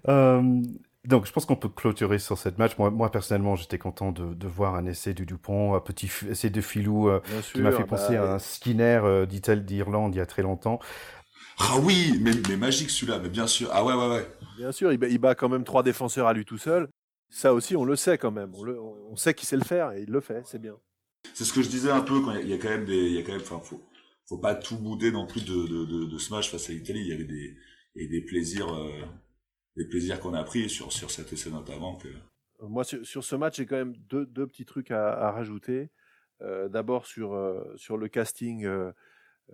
euh, 0.08 0.62
donc, 1.04 1.26
je 1.26 1.32
pense 1.32 1.46
qu'on 1.46 1.56
peut 1.56 1.68
clôturer 1.68 2.18
sur 2.18 2.38
cette 2.38 2.58
match. 2.58 2.78
Moi, 2.78 2.90
moi 2.90 3.10
personnellement, 3.10 3.56
j'étais 3.56 3.78
content 3.78 4.12
de, 4.12 4.34
de, 4.34 4.46
voir 4.46 4.76
un 4.76 4.86
essai 4.86 5.14
du 5.14 5.26
Dupont, 5.26 5.74
un 5.74 5.80
petit 5.80 6.08
essai 6.30 6.48
de 6.48 6.60
Filou 6.60 7.08
euh, 7.08 7.20
qui 7.52 7.60
m'a 7.60 7.72
fait 7.72 7.84
penser 7.84 8.14
bah, 8.14 8.32
à 8.32 8.34
un 8.34 8.38
Skinner 8.38 9.00
euh, 9.02 9.26
d'Irlande 9.26 10.14
il 10.14 10.18
y 10.18 10.20
a 10.20 10.26
très 10.26 10.42
longtemps. 10.42 10.78
Ah 11.64 11.78
oui, 11.82 12.18
mais, 12.20 12.32
mais 12.48 12.56
magique 12.56 12.90
celui-là, 12.90 13.18
mais 13.18 13.28
bien 13.28 13.46
sûr. 13.46 13.68
Ah 13.72 13.84
ouais, 13.84 13.94
ouais, 13.94 14.08
ouais. 14.08 14.26
Bien 14.56 14.72
sûr, 14.72 14.92
il 14.92 14.98
bat, 14.98 15.08
il 15.08 15.18
bat, 15.18 15.34
quand 15.34 15.48
même 15.48 15.64
trois 15.64 15.82
défenseurs 15.82 16.26
à 16.26 16.32
lui 16.32 16.44
tout 16.44 16.58
seul. 16.58 16.88
Ça 17.30 17.54
aussi, 17.54 17.76
on 17.76 17.84
le 17.84 17.96
sait 17.96 18.18
quand 18.18 18.32
même. 18.32 18.52
On, 18.54 18.62
le, 18.62 18.78
on 18.80 19.16
sait 19.16 19.32
qu'il 19.32 19.48
sait 19.48 19.56
le 19.56 19.64
faire 19.64 19.92
et 19.92 20.02
il 20.02 20.10
le 20.10 20.20
fait, 20.20 20.42
c'est 20.44 20.60
bien. 20.60 20.76
C'est 21.34 21.44
ce 21.44 21.52
que 21.52 21.62
je 21.62 21.68
disais 21.68 21.90
un 21.90 22.02
peu 22.02 22.20
quand 22.20 22.32
il 22.34 22.48
y, 22.48 22.52
a 22.52 22.58
quand 22.58 22.68
même 22.68 22.84
des, 22.84 23.06
il 23.06 23.12
y 23.12 23.18
a 23.18 23.22
quand 23.22 23.32
même, 23.32 23.40
enfin, 23.40 23.60
faut, 23.60 23.80
faut 24.28 24.38
pas 24.38 24.54
tout 24.54 24.76
bouder 24.76 25.12
non 25.12 25.26
plus 25.26 25.44
de, 25.44 25.54
de, 25.54 26.04
de, 26.04 26.30
match 26.30 26.50
face 26.50 26.68
à 26.68 26.72
l'Italie. 26.72 27.00
Il 27.00 27.08
y 27.08 27.12
avait 27.12 27.24
des, 27.24 27.56
et 27.96 28.06
des 28.08 28.20
plaisirs. 28.20 28.72
Euh 28.74 28.90
les 29.76 29.84
plaisirs 29.86 30.20
qu'on 30.20 30.34
a 30.34 30.44
pris 30.44 30.68
sur, 30.68 30.92
sur 30.92 31.10
cet 31.10 31.32
essai 31.32 31.50
notamment. 31.50 31.96
Que... 31.96 32.08
Moi, 32.60 32.84
sur, 32.84 33.04
sur 33.06 33.24
ce 33.24 33.36
match, 33.36 33.56
j'ai 33.56 33.66
quand 33.66 33.76
même 33.76 33.96
deux, 33.96 34.26
deux 34.26 34.46
petits 34.46 34.64
trucs 34.64 34.90
à, 34.90 35.12
à 35.12 35.30
rajouter. 35.30 35.90
Euh, 36.42 36.68
D'abord, 36.68 37.06
sur, 37.06 37.34
euh, 37.34 37.64
sur 37.76 37.96
le 37.96 38.08
casting, 38.08 38.66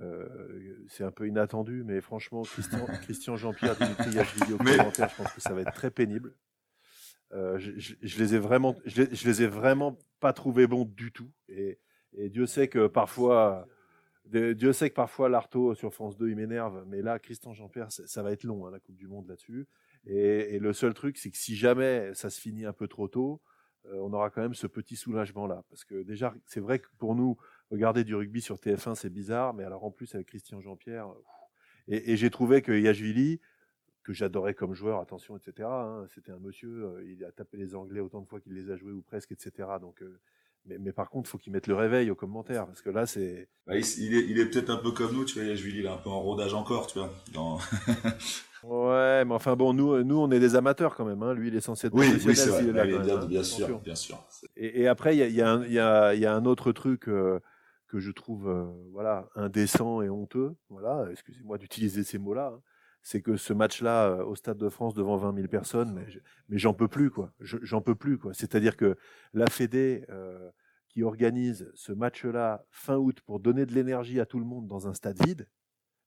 euh, 0.00 0.84
c'est 0.88 1.04
un 1.04 1.10
peu 1.10 1.26
inattendu, 1.26 1.82
mais 1.84 2.00
franchement, 2.00 2.42
Christian, 2.42 2.86
Christian 3.02 3.36
Jean-Pierre, 3.36 3.76
Dimitri 3.76 4.10
vidéo 4.40 4.58
commentaire, 4.58 5.08
je 5.08 5.16
pense 5.16 5.32
que 5.32 5.40
ça 5.40 5.52
va 5.52 5.62
être 5.62 5.72
très 5.72 5.90
pénible. 5.90 6.34
Euh, 7.32 7.58
je, 7.58 7.72
je, 7.76 7.94
je, 8.00 8.18
les 8.18 8.34
ai 8.34 8.38
vraiment, 8.38 8.76
je 8.86 9.02
les, 9.02 9.14
je 9.14 9.28
les 9.28 9.42
ai 9.42 9.46
vraiment 9.46 9.98
pas 10.20 10.32
trouvés 10.32 10.66
bons 10.66 10.84
du 10.84 11.12
tout. 11.12 11.30
Et, 11.48 11.78
et 12.16 12.30
Dieu 12.30 12.46
sait 12.46 12.68
que 12.68 12.86
parfois, 12.86 13.66
Dieu 14.24 14.72
sait 14.72 14.88
que 14.88 14.94
parfois 14.94 15.28
l'Arto 15.28 15.74
sur 15.74 15.92
France 15.92 16.16
2 16.16 16.30
il 16.30 16.36
m'énerve, 16.36 16.84
mais 16.86 17.02
là 17.02 17.18
Christian 17.18 17.52
Jean-Pierre 17.52 17.90
ça 17.90 18.22
va 18.22 18.32
être 18.32 18.44
long 18.44 18.66
hein, 18.66 18.70
la 18.70 18.80
Coupe 18.80 18.96
du 18.96 19.08
Monde 19.08 19.28
là-dessus. 19.28 19.66
Et, 20.06 20.54
et, 20.54 20.58
le 20.58 20.72
seul 20.72 20.94
truc, 20.94 21.18
c'est 21.18 21.30
que 21.30 21.36
si 21.36 21.56
jamais 21.56 22.14
ça 22.14 22.30
se 22.30 22.40
finit 22.40 22.64
un 22.64 22.72
peu 22.72 22.88
trop 22.88 23.08
tôt, 23.08 23.42
euh, 23.86 23.98
on 24.00 24.12
aura 24.12 24.30
quand 24.30 24.40
même 24.40 24.54
ce 24.54 24.66
petit 24.66 24.96
soulagement-là. 24.96 25.64
Parce 25.68 25.84
que 25.84 26.02
déjà, 26.02 26.34
c'est 26.46 26.60
vrai 26.60 26.78
que 26.78 26.88
pour 26.98 27.14
nous, 27.14 27.36
regarder 27.70 28.04
du 28.04 28.14
rugby 28.14 28.40
sur 28.40 28.56
TF1, 28.56 28.94
c'est 28.94 29.10
bizarre, 29.10 29.54
mais 29.54 29.64
alors 29.64 29.84
en 29.84 29.90
plus 29.90 30.14
avec 30.14 30.28
Christian 30.28 30.60
Jean-Pierre, 30.60 31.08
et, 31.88 32.12
et 32.12 32.16
j'ai 32.16 32.30
trouvé 32.30 32.62
que 32.62 32.72
Yashvili, 32.72 33.40
que 34.02 34.12
j'adorais 34.12 34.54
comme 34.54 34.74
joueur, 34.74 35.00
attention, 35.00 35.36
etc. 35.36 35.68
Hein, 35.70 36.06
c'était 36.14 36.32
un 36.32 36.38
monsieur, 36.38 36.86
euh, 36.86 37.04
il 37.04 37.24
a 37.24 37.32
tapé 37.32 37.58
les 37.58 37.74
Anglais 37.74 38.00
autant 38.00 38.20
de 38.20 38.26
fois 38.26 38.40
qu'il 38.40 38.54
les 38.54 38.70
a 38.70 38.76
joués 38.76 38.92
ou 38.92 39.02
presque, 39.02 39.32
etc. 39.32 39.68
Donc 39.80 40.02
euh, 40.02 40.18
mais, 40.66 40.78
mais, 40.78 40.92
par 40.92 41.08
contre, 41.08 41.30
faut 41.30 41.38
qu'ils 41.38 41.52
mettent 41.52 41.66
le 41.66 41.74
réveil 41.74 42.10
aux 42.10 42.14
commentaires 42.14 42.66
parce 42.66 42.82
que 42.82 42.90
là, 42.90 43.06
c'est. 43.06 43.48
Bah, 43.66 43.76
il, 43.76 44.14
est, 44.14 44.24
il 44.28 44.38
est 44.38 44.46
peut-être 44.46 44.70
un 44.70 44.76
peu 44.76 44.92
comme 44.92 45.12
nous, 45.14 45.24
tu 45.24 45.38
vois. 45.38 45.48
Yashvili, 45.48 45.80
il 45.80 45.86
est 45.86 45.90
un 45.90 45.96
peu 45.96 46.10
en 46.10 46.20
rodage 46.20 46.54
encore, 46.54 46.86
tu 46.86 46.98
vois. 46.98 47.10
Dans... 47.32 47.58
Ouais, 48.64 49.24
mais 49.24 49.34
enfin 49.34 49.54
bon, 49.54 49.72
nous, 49.72 50.02
nous, 50.02 50.18
on 50.18 50.32
est 50.32 50.40
des 50.40 50.56
amateurs 50.56 50.96
quand 50.96 51.04
même. 51.04 51.22
Hein. 51.22 51.32
Lui, 51.32 51.46
il 51.46 51.54
est 51.54 51.60
censé 51.60 51.86
être 51.86 51.94
oui, 51.94 52.08
professionnel. 52.10 52.88
Oui, 52.88 52.92
c'est 52.98 53.06
bien, 53.06 53.26
bien, 53.26 53.42
sûr, 53.44 53.78
bien 53.78 53.94
sûr. 53.94 54.20
Et, 54.56 54.82
et 54.82 54.88
après, 54.88 55.16
il 55.16 55.20
y 55.20 55.22
a, 55.22 55.28
y, 55.28 55.40
a 55.40 55.66
y, 55.68 55.78
a, 55.78 56.14
y 56.14 56.26
a, 56.26 56.34
un 56.34 56.44
autre 56.44 56.72
truc 56.72 57.08
euh, 57.08 57.38
que 57.88 57.98
je 57.98 58.10
trouve, 58.12 58.48
euh, 58.48 58.66
voilà, 58.92 59.28
indécent 59.34 60.02
et 60.02 60.08
honteux. 60.08 60.54
Voilà, 60.68 61.08
excusez-moi 61.10 61.58
d'utiliser 61.58 62.04
ces 62.04 62.18
mots-là. 62.18 62.52
Hein. 62.54 62.62
C'est 63.02 63.22
que 63.22 63.36
ce 63.36 63.52
match-là, 63.52 64.08
euh, 64.08 64.24
au 64.24 64.36
Stade 64.36 64.58
de 64.58 64.68
France, 64.68 64.94
devant 64.94 65.16
20 65.16 65.34
000 65.34 65.48
personnes, 65.48 65.92
mais, 65.94 66.06
j'en 66.58 66.74
peux 66.74 66.88
plus, 66.88 67.10
quoi. 67.10 67.32
J'en 67.40 67.80
peux 67.80 67.94
plus, 67.94 68.18
quoi. 68.18 68.34
C'est-à-dire 68.34 68.76
que 68.76 68.96
la 69.32 69.46
Fédé 69.46 70.04
euh, 70.10 70.50
qui 70.88 71.02
organise 71.02 71.70
ce 71.74 71.92
match-là 71.92 72.64
fin 72.70 72.96
août 72.96 73.20
pour 73.22 73.40
donner 73.40 73.66
de 73.66 73.74
l'énergie 73.74 74.20
à 74.20 74.26
tout 74.26 74.38
le 74.38 74.44
monde 74.44 74.68
dans 74.68 74.86
un 74.86 74.94
stade 74.94 75.22
vide, 75.24 75.48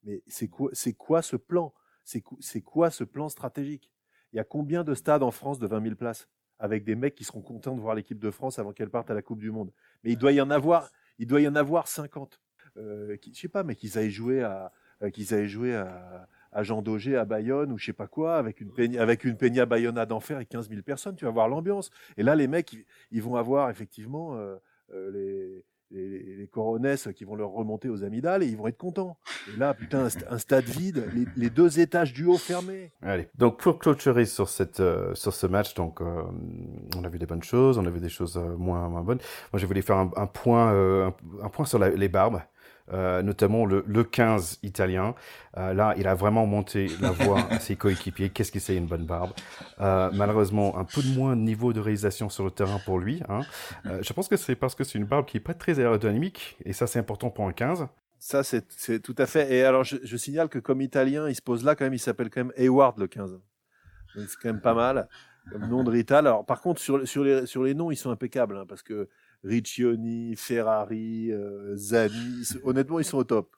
mais 0.04 0.24
c'est 0.28 0.48
quoi, 0.48 0.70
c'est 0.74 0.94
quoi 0.94 1.22
ce 1.22 1.36
plan? 1.36 1.74
C'est 2.04 2.62
quoi 2.62 2.90
ce 2.90 3.04
plan 3.04 3.30
stratégique? 3.30 3.92
Il 4.34 4.38
y 4.38 4.40
a 4.40 4.44
combien 4.44 4.84
de 4.84 4.94
stades 4.96 5.24
en 5.24 5.32
France 5.32 5.60
de 5.60 5.68
20 5.68 5.84
000 5.84 5.96
places 5.96 6.28
avec 6.58 6.84
des 6.84 6.96
mecs 6.96 7.16
qui 7.16 7.24
seront 7.24 7.42
contents 7.42 7.76
de 7.76 7.82
voir 7.82 7.96
l'équipe 7.96 8.20
de 8.20 8.32
France 8.32 8.60
avant 8.60 8.74
qu'elle 8.74 8.90
parte 8.90 9.12
à 9.12 9.14
la 9.14 9.22
Coupe 9.22 9.40
du 9.40 9.52
Monde? 9.52 9.72
Mais 10.04 10.12
il 10.12 10.18
doit 10.18 10.32
y 10.32 10.42
en 10.42 10.50
avoir, 10.50 10.92
il 11.22 11.28
doit 11.28 11.40
y 11.40 11.48
en 11.48 11.56
avoir 11.56 11.88
50. 11.88 12.42
Euh, 12.78 13.16
qui, 13.18 13.34
je 13.34 13.40
sais 13.40 13.48
pas, 13.48 13.64
mais 13.64 13.76
qu'ils 13.76 13.98
aillent 13.98 14.10
jouer 14.10 14.42
à, 14.42 14.72
euh, 15.04 15.10
qu'ils 15.12 15.34
aillent 15.34 15.48
jouer 15.48 15.76
à, 15.76 16.28
à 16.52 16.64
Jean 16.64 16.82
Daugé 16.82 17.16
à 17.16 17.26
Bayonne 17.26 17.72
ou 17.72 17.78
je 17.78 17.86
sais 17.86 17.94
pas 17.94 18.08
quoi, 18.08 18.38
avec 18.38 18.60
une 18.60 18.74
peña, 18.74 19.02
avec 19.02 19.24
une 19.24 19.38
peña 19.38 19.66
Bayonna 19.68 20.06
d'enfer 20.06 20.40
et 20.40 20.46
15 20.46 20.70
000 20.70 20.82
personnes, 20.82 21.16
tu 21.16 21.26
vas 21.26 21.32
voir 21.32 21.48
l'ambiance. 21.48 21.92
Et 22.18 22.24
là, 22.24 22.36
les 22.36 22.48
mecs, 22.48 22.76
ils, 23.12 23.22
vont 23.22 23.36
avoir 23.36 23.70
effectivement 23.70 24.36
euh, 24.36 24.56
euh 24.94 25.12
les, 25.12 25.64
les, 25.92 26.36
les 26.38 26.48
coronesses 26.48 27.10
qui 27.16 27.24
vont 27.24 27.36
leur 27.36 27.52
remonter 27.52 27.90
aux 27.90 28.04
amygdales 28.04 28.44
et 28.44 28.48
ils 28.48 28.58
vont 28.58 28.68
être 28.68 28.78
contents. 28.78 29.18
Et 29.54 29.60
là, 29.60 29.74
putain, 29.74 30.08
un, 30.30 30.38
stade 30.38 30.66
vide, 30.66 31.06
les, 31.14 31.26
les, 31.36 31.50
deux 31.50 31.80
étages 31.80 32.14
du 32.14 32.26
haut 32.26 32.38
fermés. 32.38 32.92
Allez, 33.02 33.28
donc 33.36 33.60
pour 33.60 33.80
clôturer 33.80 34.26
sur, 34.26 34.50
cette, 34.50 34.80
euh, 34.80 35.14
sur 35.16 35.34
ce 35.34 35.48
match, 35.48 35.74
donc, 35.74 36.02
euh, 36.02 36.24
on 36.98 37.04
a 37.04 37.10
vu 37.10 37.20
des 37.20 37.26
bonnes 37.26 37.44
choses, 37.44 37.78
on 37.78 37.86
a 37.86 37.90
vu 37.90 38.00
des 38.00 38.10
choses 38.10 38.38
euh, 38.38 38.56
moins, 38.58 38.88
moins 38.90 39.02
bonnes. 39.02 39.20
Moi, 39.52 39.60
je 39.60 39.66
voulais 39.66 39.82
faire 39.82 39.98
un, 39.98 40.12
un 40.16 40.28
point, 40.28 40.74
euh, 40.74 41.10
un, 41.10 41.46
un, 41.46 41.50
point 41.50 41.66
sur 41.66 41.80
les 41.80 42.10
barbes. 42.10 42.42
Euh, 42.94 43.22
notamment 43.22 43.66
le, 43.66 43.86
le, 43.88 44.04
15 44.04 44.60
italien. 44.64 45.16
Euh, 45.58 45.74
là, 45.74 45.94
il 45.98 46.08
a 46.08 46.16
vraiment 46.16 46.46
monté 46.46 46.90
la 47.00 47.12
voix 47.12 47.40
à 47.50 47.60
ses 47.60 47.78
coéquipiers. 47.78 48.30
Qu'est-ce 48.30 48.52
que 48.52 48.60
c'est 48.60 48.76
une 48.76 48.88
bonne 48.88 49.06
barbe? 49.06 49.32
Euh, 49.80 50.10
Malheureusement, 50.14 50.78
un 50.78 50.84
peu 50.84 51.02
de 51.02 51.08
moins 51.16 51.38
de 51.38 51.42
niveau 51.42 51.72
de 51.72 51.80
réalisation 51.80 52.30
sur 52.30 52.44
le 52.44 52.52
terrain 52.52 52.80
pour 52.86 53.00
lui. 53.00 53.22
Hein. 53.30 53.42
Je 53.86 54.12
pense 54.12 54.28
que 54.28 54.36
c'est 54.36 54.56
parce 54.56 54.76
que 54.76 54.84
c'est 54.84 55.00
une 55.00 55.06
barbe 55.06 55.26
qui 55.26 55.38
est 55.38 55.42
pas 55.42 55.54
très 55.54 55.80
aérodynamique, 55.80 56.58
et 56.66 56.74
ça, 56.74 56.86
c'est 56.86 57.00
important 57.00 57.30
pour 57.30 57.48
un 57.48 57.54
15. 57.54 57.88
Ça, 58.20 58.44
c'est 58.44 59.00
tout 59.00 59.16
à 59.18 59.26
fait. 59.26 59.54
Et 59.54 59.64
alors, 59.64 59.84
je, 59.84 59.98
je, 60.04 60.18
signale 60.18 60.50
que 60.50 60.60
comme 60.60 60.82
italien, 60.82 61.30
il 61.30 61.36
se 61.36 61.42
pose 61.42 61.64
là 61.64 61.76
quand 61.76 61.86
même, 61.86 61.94
il 61.94 62.00
s'appelle 62.00 62.30
quand 62.30 62.42
même 62.42 62.54
Hayward 62.58 63.00
le 63.00 63.08
15. 63.08 63.32
Donc, 63.32 63.42
c'est 64.16 64.38
quand 64.42 64.50
même 64.50 64.62
pas 64.62 64.74
mal 64.74 65.08
comme 65.50 65.68
nom 65.68 65.84
de 65.84 65.90
Rital. 65.90 66.28
Alors, 66.28 66.46
par 66.46 66.62
contre, 66.62 66.82
sur, 66.82 67.08
sur, 67.08 67.24
les, 67.24 67.46
sur 67.46 67.64
les 67.64 67.74
noms, 67.74 67.92
ils 67.92 67.96
sont 67.96 68.12
impeccables, 68.12 68.58
hein, 68.58 68.66
parce 68.68 68.84
que 68.84 69.10
Riccioni, 69.44 70.36
Ferrari, 70.36 71.32
euh, 71.32 71.76
Zani, 71.76 72.44
honnêtement, 72.64 73.00
ils 73.00 73.06
sont 73.06 73.18
au 73.18 73.24
top. 73.24 73.56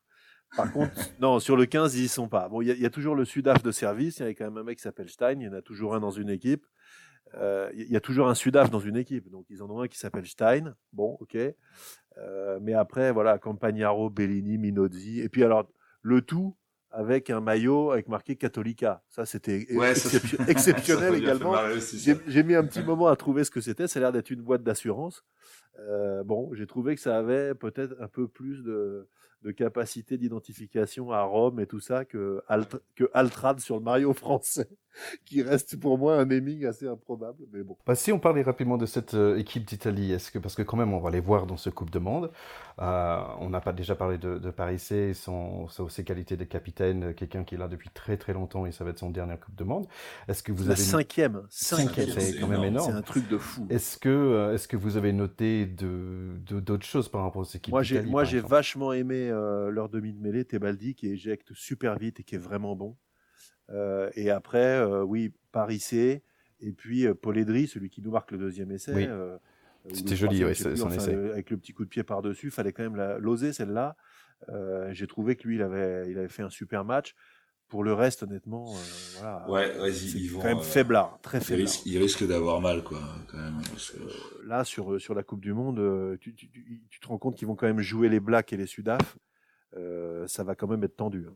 Par 0.56 0.72
contre, 0.72 0.92
non, 1.20 1.40
sur 1.40 1.58
le 1.58 1.66
15, 1.66 1.96
ils 1.96 2.06
y 2.06 2.08
sont 2.08 2.30
pas. 2.30 2.48
Bon, 2.48 2.62
il 2.62 2.70
y, 2.70 2.82
y, 2.82 2.86
a 2.86 2.90
toujours 2.90 3.16
le 3.16 3.26
Sudaf 3.26 3.64
de 3.64 3.72
service. 3.72 4.20
Il 4.20 4.26
y 4.26 4.30
a 4.30 4.34
quand 4.34 4.46
même 4.46 4.58
un 4.58 4.64
mec 4.64 4.78
qui 4.78 4.84
s'appelle 4.84 5.10
Stein. 5.10 5.40
Il 5.40 5.44
y 5.44 5.48
en 5.48 5.54
a 5.54 5.62
toujours 5.62 5.96
un 5.96 6.00
dans 6.00 6.12
une 6.12 6.30
équipe. 6.30 6.66
Euh, 7.36 7.72
il 7.74 7.90
y 7.90 7.96
a 7.96 8.02
toujours 8.02 8.28
un 8.28 8.36
Sudaf 8.36 8.70
dans 8.70 8.80
une 8.80 8.98
équipe. 8.98 9.30
Donc, 9.30 9.46
ils 9.50 9.64
en 9.64 9.70
ont 9.70 9.82
un 9.82 9.88
qui 9.88 9.98
s'appelle 9.98 10.28
Stein. 10.28 10.76
Bon, 10.92 11.18
ok. 11.20 11.38
Euh, 12.18 12.60
mais 12.62 12.74
après, 12.74 13.12
voilà, 13.12 13.40
Campagnaro, 13.40 14.10
Bellini, 14.10 14.58
Minozzi. 14.58 15.22
Et 15.22 15.30
puis, 15.30 15.44
alors, 15.44 15.68
le 16.02 16.22
tout 16.22 16.56
avec 16.94 17.32
un 17.32 17.42
maillot 17.42 17.92
avec 17.92 18.08
marqué 18.08 18.36
Catholica. 18.36 19.04
Ça, 19.10 19.26
c'était 19.26 19.66
ouais, 19.74 19.92
exception, 19.92 20.38
ça, 20.46 20.46
exceptionnel 20.48 21.16
également. 21.16 21.56
J'ai 22.28 22.44
mis 22.44 22.56
un 22.56 22.64
petit 22.64 22.84
moment 22.84 23.08
à 23.08 23.16
trouver 23.16 23.44
ce 23.44 23.52
que 23.52 23.62
c'était. 23.62 23.88
Ça 23.88 24.00
a 24.00 24.02
l'air 24.02 24.12
d'être 24.12 24.30
une 24.30 24.42
boîte 24.42 24.64
d'assurance. 24.64 25.26
Euh, 25.80 26.24
bon, 26.24 26.54
j'ai 26.54 26.68
trouvé 26.68 26.96
que 26.96 27.02
ça 27.02 27.18
avait 27.18 27.56
peut-être 27.56 27.96
un 28.00 28.08
peu 28.08 28.28
plus 28.28 28.64
de, 28.64 29.10
de 29.42 29.52
capacité 29.52 30.20
d'identification 30.20 31.12
à 31.12 31.24
Rome 31.24 31.60
et 31.60 31.66
tout 31.66 31.80
ça 31.80 32.06
que, 32.06 32.42
Alt, 32.48 32.76
que 32.96 33.10
Altrad 33.14 33.60
sur 33.60 33.78
le 33.78 33.82
Mario 33.82 34.14
français, 34.14 34.70
qui 35.26 35.42
reste 35.42 35.80
pour 35.80 35.98
moi 35.98 36.18
un 36.18 36.26
naming 36.26 36.66
assez 36.66 36.88
improbable. 36.88 37.44
Mais 37.52 37.64
bon. 37.64 37.78
Bah, 37.86 37.96
si 37.96 38.12
on 38.12 38.20
parlait 38.20 38.42
rapidement 38.42 38.78
de 38.78 38.86
cette 38.86 39.14
euh, 39.14 39.38
équipe 39.38 39.66
d'Italie, 39.66 40.12
est-ce 40.12 40.32
que 40.32 40.40
parce 40.40 40.56
que 40.56 40.62
quand 40.62 40.78
même 40.78 40.94
on 40.94 41.00
va 41.00 41.12
les 41.12 41.20
voir 41.20 41.46
dans 41.46 41.58
ce 41.58 41.70
Coupe 41.70 41.90
de 41.90 42.00
Monde, 42.00 42.32
euh, 42.80 43.24
on 43.40 43.50
n'a 43.50 43.62
pas 43.62 43.74
déjà 43.74 43.96
parlé 43.96 44.18
de, 44.18 44.38
de 44.38 44.52
Paris 44.52 44.80
C, 44.80 45.14
son, 45.14 45.68
ses 45.68 46.04
qualités 46.04 46.38
de 46.38 46.44
capitaine, 46.44 47.14
quelqu'un 47.14 47.44
qui 47.44 47.56
est 47.56 47.58
là 47.58 47.68
depuis 47.68 47.90
très 47.90 48.18
très 48.18 48.34
longtemps 48.34 48.66
et 48.66 48.72
ça 48.72 48.84
va 48.84 48.92
être 48.92 49.00
son 49.00 49.10
dernier 49.10 49.38
Coupe 49.38 49.56
de 49.56 49.64
Monde. 49.64 49.88
Est-ce 50.28 50.44
que 50.44 50.52
vous 50.52 50.64
la 50.64 50.72
avez 50.72 50.82
cinquième, 50.82 51.44
cinquième, 51.50 52.10
c'est 52.10 52.40
quand 52.40 52.48
même 52.48 52.64
énorme. 52.64 52.92
C'est 52.92 52.98
un 52.98 53.02
truc 53.02 53.28
de 53.30 53.38
fou. 53.38 53.68
Est-ce 53.70 53.98
que 53.98 54.10
euh, 54.10 54.54
est-ce 54.54 54.68
que 54.68 54.78
vous 54.78 54.98
avez 54.98 55.14
noté 55.14 55.66
de 55.66 56.38
d'autres 56.60 56.86
choses 56.86 57.10
par 57.10 57.24
rapport 57.24 57.42
aux 57.42 57.46
équipes 57.46 57.72
Moi 57.72 57.84
j'ai 57.84 58.02
moi 58.02 58.24
j'ai 58.24 58.40
vachement 58.40 58.94
aimé 58.94 59.30
euh, 59.30 59.70
leur 59.70 59.90
demi 59.90 60.14
de 60.14 60.22
mêlée 60.22 60.46
Tebaldi 60.46 60.96
qui 60.96 61.08
éjecte 61.08 61.54
super 61.54 61.98
vite 61.98 62.20
et 62.20 62.24
qui 62.24 62.36
est 62.36 62.40
vraiment 62.40 62.76
bon. 62.76 62.96
Euh, 63.70 64.10
et 64.16 64.30
après 64.30 64.78
euh, 64.78 65.04
oui 65.04 65.32
Paris 65.54 65.80
C 65.80 66.22
et 66.60 66.72
puis 66.74 67.08
euh, 67.08 67.14
Paul 67.14 67.38
Edry, 67.38 67.68
celui 67.68 67.90
qui 67.90 68.02
nous 68.02 68.12
marque 68.12 68.32
le 68.32 68.38
deuxième 68.38 68.72
essai. 68.72 68.94
Oui. 68.94 69.08
C'était 69.94 70.16
joli, 70.16 70.46
ouais, 70.46 70.54
son 70.54 70.72
enfin, 70.82 70.96
essai. 70.96 71.14
Avec 71.14 71.50
le 71.50 71.58
petit 71.58 71.74
coup 71.74 71.84
de 71.84 71.90
pied 71.90 72.04
par-dessus, 72.04 72.52
fallait 72.52 72.72
quand 72.72 72.84
même 72.84 73.18
l'oser 73.20 73.52
celle-là. 73.52 73.98
j'ai 74.92 75.08
trouvé 75.08 75.36
que 75.36 75.46
lui, 75.46 75.56
il 75.56 75.62
avait, 75.62 76.10
il 76.10 76.18
avait 76.18 76.30
fait 76.30 76.44
un 76.44 76.50
super 76.50 76.86
match. 76.86 77.16
Pour 77.68 77.84
le 77.84 77.94
reste, 77.94 78.22
honnêtement, 78.22 78.72
euh, 78.72 78.78
voilà. 79.18 79.50
Ouais, 79.50 79.80
ouais 79.80 79.92
c'est 79.92 80.20
ils 80.20 80.28
vont, 80.28 80.42
quand 80.42 80.48
même 80.48 80.58
euh, 80.60 80.62
faiblard, 80.62 81.20
très 81.24 81.40
il 81.40 81.44
faiblard. 81.44 81.68
risque, 81.68 81.86
il 81.88 81.98
risque 81.98 82.28
d'avoir 82.28 82.62
mal, 82.62 82.84
quoi, 82.84 83.02
quand 83.28 83.38
même. 83.38 83.62
Là, 84.46 84.64
sur, 84.64 85.02
sur 85.02 85.16
la 85.16 85.24
Coupe 85.24 85.42
du 85.42 85.54
Monde, 85.54 86.18
tu, 86.22 86.36
tu, 86.36 86.50
tu, 86.50 86.84
tu 86.88 87.00
te 87.00 87.08
rends 87.08 87.18
compte 87.18 87.36
qu'ils 87.36 87.48
vont 87.48 87.56
quand 87.56 87.66
même 87.66 87.80
jouer 87.82 88.10
les 88.10 88.20
Blacks 88.20 88.54
et 88.54 88.58
les 88.58 88.68
Sudaf. 88.68 89.18
Euh, 89.76 90.28
ça 90.28 90.44
va 90.44 90.54
quand 90.56 90.68
même 90.68 90.84
être 90.84 90.96
tendu. 90.96 91.26
Hein. 91.28 91.36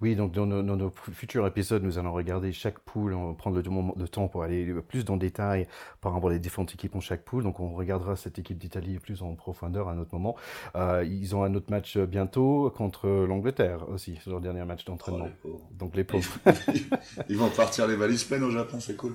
Oui, 0.00 0.16
donc 0.16 0.32
dans 0.32 0.46
nos, 0.46 0.92
futurs 1.12 1.46
épisodes, 1.46 1.82
nous 1.82 1.98
allons 1.98 2.12
regarder 2.12 2.52
chaque 2.52 2.78
poule, 2.80 3.14
on 3.14 3.28
va 3.28 3.34
prendre 3.34 3.56
le, 3.56 4.00
le, 4.00 4.08
temps 4.08 4.28
pour 4.28 4.42
aller 4.42 4.72
plus 4.88 5.04
dans 5.04 5.14
le 5.14 5.20
détail 5.20 5.66
par 6.00 6.12
rapport 6.12 6.30
aux 6.30 6.38
différentes 6.38 6.72
équipes 6.74 6.96
en 6.96 7.00
chaque 7.00 7.24
poule. 7.24 7.42
Donc 7.42 7.60
on 7.60 7.74
regardera 7.74 8.16
cette 8.16 8.38
équipe 8.38 8.58
d'Italie 8.58 8.98
plus 8.98 9.22
en 9.22 9.34
profondeur 9.34 9.88
à 9.88 9.92
un 9.92 9.98
autre 9.98 10.14
moment. 10.14 10.36
Euh, 10.76 11.04
ils 11.08 11.34
ont 11.36 11.44
un 11.44 11.54
autre 11.54 11.70
match 11.70 11.98
bientôt 11.98 12.72
contre 12.76 13.08
l'Angleterre 13.08 13.88
aussi, 13.88 14.18
c'est 14.22 14.30
leur 14.30 14.40
dernier 14.40 14.64
match 14.64 14.84
d'entraînement. 14.84 15.28
Oh, 15.44 15.60
donc 15.72 15.96
les 15.96 16.04
pauvres. 16.04 16.32
ils 17.28 17.36
vont 17.36 17.50
partir 17.50 17.86
les 17.86 17.96
valises 17.96 18.24
pleines 18.24 18.44
au 18.44 18.50
Japon, 18.50 18.78
c'est 18.80 18.96
cool. 18.96 19.14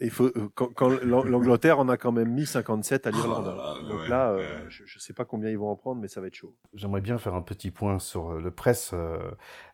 Il 0.00 0.10
faut, 0.10 0.26
euh, 0.26 0.48
quand, 0.54 0.88
l'Angleterre 1.02 1.80
en 1.80 1.88
a 1.88 1.96
quand 1.96 2.12
même 2.12 2.30
mis 2.30 2.46
57 2.46 3.06
à 3.06 3.10
l'Irlande. 3.10 3.54
Oh 3.58 3.88
Donc 3.88 4.08
là, 4.08 4.30
euh, 4.30 4.64
je 4.68 4.82
ne 4.82 5.00
sais 5.00 5.12
pas 5.12 5.24
combien 5.24 5.50
ils 5.50 5.58
vont 5.58 5.70
en 5.70 5.76
prendre, 5.76 6.00
mais 6.00 6.08
ça 6.08 6.20
va 6.20 6.28
être 6.28 6.34
chaud. 6.34 6.54
J'aimerais 6.74 7.00
bien 7.00 7.18
faire 7.18 7.34
un 7.34 7.42
petit 7.42 7.70
point 7.70 7.98
sur 7.98 8.30
euh, 8.30 8.40
le 8.40 8.50
presse 8.50 8.94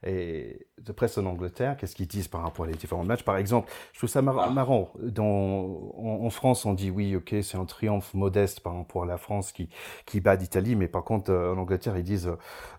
et 0.03 0.67
de 0.79 0.93
presse 0.93 1.19
en 1.19 1.27
Angleterre. 1.27 1.77
Qu'est-ce 1.77 1.95
qu'ils 1.95 2.07
disent 2.07 2.29
par 2.29 2.43
rapport 2.43 2.65
à 2.65 2.69
les 2.69 2.75
différents 2.75 3.05
matchs? 3.05 3.23
Par 3.23 3.37
exemple, 3.37 3.71
je 3.93 3.99
trouve 3.99 4.11
ça 4.11 4.21
ah. 4.21 4.51
marrant. 4.51 4.93
Dans, 4.99 5.93
en, 5.97 6.31
France, 6.31 6.65
on 6.65 6.73
dit 6.73 6.91
oui, 6.91 7.15
ok, 7.17 7.35
c'est 7.43 7.57
un 7.57 7.67
triomphe 7.67 8.15
modeste 8.15 8.61
par 8.61 8.77
rapport 8.77 9.03
à 9.05 9.07
la 9.07 9.19
France 9.19 9.53
qui, 9.53 9.69
qui 10.07 10.21
bat 10.21 10.37
l'Italie, 10.37 10.75
mais 10.75 10.89
par 10.89 11.05
contre, 11.05 11.33
en 11.33 11.59
Angleterre, 11.59 11.97
ils 11.99 12.05
disent 12.05 12.31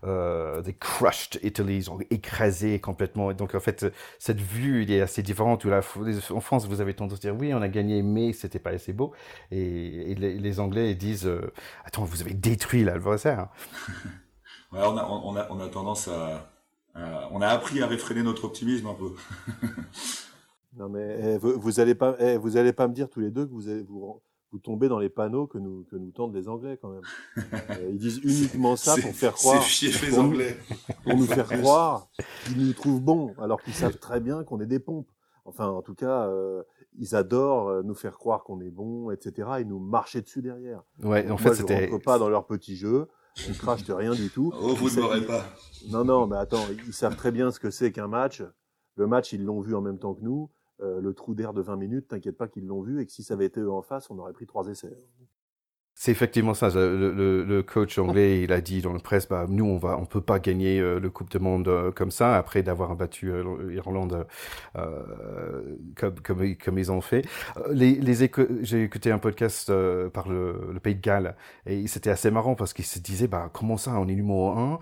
euh, 0.04 0.62
they 0.62 0.74
crushed 0.74 1.38
Italy, 1.42 1.76
ils 1.76 1.90
ont 1.90 1.98
écrasé 2.10 2.80
complètement. 2.80 3.30
Et 3.30 3.34
donc, 3.34 3.54
en 3.54 3.60
fait, 3.60 3.86
cette 4.18 4.40
vue, 4.40 4.82
il 4.82 4.90
est 4.90 5.00
assez 5.00 5.22
différente. 5.22 5.64
en 5.66 6.40
France, 6.40 6.66
vous 6.66 6.80
avez 6.80 6.94
tendance 6.94 7.18
à 7.18 7.20
dire 7.20 7.35
oui, 7.38 7.54
on 7.54 7.62
a 7.62 7.68
gagné, 7.68 8.02
mais 8.02 8.32
c'était 8.32 8.58
pas 8.58 8.70
assez 8.70 8.92
beau. 8.92 9.12
Et, 9.50 10.14
les, 10.14 10.60
Anglais 10.60 10.94
disent, 10.94 11.26
euh, 11.26 11.52
attends, 11.84 12.04
vous 12.04 12.20
avez 12.22 12.34
détruit 12.34 12.84
l'adversaire. 12.84 13.48
ouais, 14.72 14.80
on, 14.82 14.96
a, 14.96 15.04
on, 15.04 15.36
a, 15.36 15.46
on 15.50 15.60
a 15.60 15.68
tendance 15.68 16.08
à, 16.08 16.50
on 17.30 17.40
a 17.40 17.48
appris 17.48 17.82
à 17.82 17.86
réfréner 17.86 18.22
notre 18.22 18.44
optimisme 18.44 18.86
un 18.86 18.94
peu. 18.94 19.12
non 20.78 20.88
mais 20.88 21.18
eh, 21.20 21.38
vous, 21.38 21.58
vous 21.58 21.80
allez 21.80 21.94
pas, 21.94 22.16
eh, 22.18 22.36
vous 22.36 22.56
allez 22.56 22.72
pas 22.72 22.88
me 22.88 22.94
dire 22.94 23.08
tous 23.08 23.20
les 23.20 23.30
deux 23.30 23.46
que 23.46 23.50
vous 23.50 23.84
vous, 23.86 24.20
vous 24.52 24.58
tombez 24.58 24.88
dans 24.88 24.98
les 24.98 25.08
panneaux 25.08 25.46
que 25.46 25.58
nous, 25.58 25.84
que 25.90 25.96
nous 25.96 26.10
tentent 26.12 26.34
les 26.34 26.48
Anglais 26.48 26.78
quand 26.80 26.90
même. 26.90 27.02
Euh, 27.70 27.90
ils 27.90 27.98
disent 27.98 28.18
uniquement 28.22 28.76
ça 28.76 28.94
pour 29.00 29.12
faire 29.12 29.34
croire. 29.34 29.62
C'est 29.62 30.02
les 30.02 30.18
Anglais. 30.18 30.56
Pour 31.04 31.16
nous 31.16 31.26
faire 31.26 31.48
croire 31.48 32.08
qu'ils 32.44 32.64
nous 32.64 32.72
trouvent 32.72 33.00
bons, 33.00 33.34
alors 33.40 33.60
qu'ils 33.60 33.74
savent 33.74 33.98
très 33.98 34.20
bien 34.20 34.44
qu'on 34.44 34.60
est 34.60 34.66
des 34.66 34.78
pompes. 34.78 35.10
Enfin, 35.44 35.68
en 35.68 35.82
tout 35.82 35.94
cas, 35.94 36.26
euh, 36.28 36.62
ils 36.98 37.14
adorent 37.14 37.68
euh, 37.68 37.82
nous 37.82 37.94
faire 37.94 38.18
croire 38.18 38.44
qu'on 38.44 38.60
est 38.60 38.70
bon, 38.70 39.10
etc. 39.10 39.48
et 39.60 39.64
nous 39.64 39.78
marcher 39.78 40.22
dessus 40.22 40.42
derrière. 40.42 40.82
Ouais, 41.02 41.30
en 41.30 41.36
fait, 41.36 41.54
c'était. 41.54 41.86
rentre 41.86 42.04
pas 42.04 42.18
dans 42.18 42.28
leur 42.28 42.46
petit 42.46 42.76
jeu. 42.76 43.08
On 43.48 43.52
crache 43.52 43.84
de 43.84 43.92
rien 43.92 44.14
du 44.14 44.30
tout. 44.30 44.52
Oh, 44.60 44.74
vous 44.74 44.88
ne 44.88 45.00
m'aurez 45.02 45.26
pas. 45.26 45.44
Non, 45.90 46.04
non, 46.04 46.26
mais 46.26 46.36
attends, 46.36 46.64
ils 46.86 46.92
savent 46.92 47.16
très 47.16 47.32
bien 47.32 47.50
ce 47.50 47.60
que 47.60 47.70
c'est 47.70 47.92
qu'un 47.92 48.08
match. 48.08 48.42
Le 48.96 49.06
match, 49.06 49.32
ils 49.32 49.44
l'ont 49.44 49.60
vu 49.60 49.74
en 49.74 49.82
même 49.82 49.98
temps 49.98 50.14
que 50.14 50.22
nous. 50.22 50.50
Euh, 50.80 51.00
le 51.00 51.14
trou 51.14 51.34
d'air 51.34 51.54
de 51.54 51.62
20 51.62 51.76
minutes, 51.76 52.08
t'inquiète 52.08 52.36
pas 52.36 52.48
qu'ils 52.48 52.66
l'ont 52.66 52.82
vu 52.82 53.00
et 53.00 53.06
que 53.06 53.12
si 53.12 53.22
ça 53.22 53.34
avait 53.34 53.46
été 53.46 53.60
eux 53.60 53.70
en 53.70 53.82
face, 53.82 54.10
on 54.10 54.18
aurait 54.18 54.32
pris 54.32 54.46
trois 54.46 54.68
essais. 54.68 54.94
C'est 55.98 56.12
effectivement 56.12 56.52
ça. 56.52 56.68
Le, 56.68 57.42
le, 57.42 57.62
coach 57.62 57.98
anglais, 57.98 58.42
il 58.42 58.52
a 58.52 58.60
dit 58.60 58.82
dans 58.82 58.92
le 58.92 58.98
presse, 58.98 59.26
bah, 59.26 59.46
nous, 59.48 59.64
on 59.64 59.78
va, 59.78 59.96
on 59.98 60.04
peut 60.04 60.20
pas 60.20 60.38
gagner 60.38 60.78
euh, 60.78 61.00
le 61.00 61.08
Coupe 61.08 61.30
du 61.30 61.38
Monde 61.38 61.68
euh, 61.68 61.90
comme 61.90 62.10
ça 62.10 62.36
après 62.36 62.62
d'avoir 62.62 62.94
battu 62.96 63.30
euh, 63.30 63.42
l'Irlande 63.66 64.26
comme, 64.74 66.20
comme, 66.22 66.54
comme, 66.56 66.78
ils 66.78 66.92
ont 66.92 67.00
fait. 67.00 67.24
Les, 67.70 67.94
les 67.94 68.30
j'ai 68.60 68.82
écouté 68.82 69.10
un 69.10 69.18
podcast 69.18 69.72
par 70.12 70.28
le, 70.28 70.68
le, 70.70 70.80
Pays 70.80 70.96
de 70.96 71.00
Galles 71.00 71.34
et 71.64 71.86
c'était 71.86 72.10
assez 72.10 72.30
marrant 72.30 72.56
parce 72.56 72.74
qu'il 72.74 72.84
se 72.84 72.98
disait, 72.98 73.26
bah, 73.26 73.48
comment 73.54 73.78
ça, 73.78 73.92
on 73.98 74.06
est 74.06 74.14
numéro 74.14 74.50
un 74.50 74.78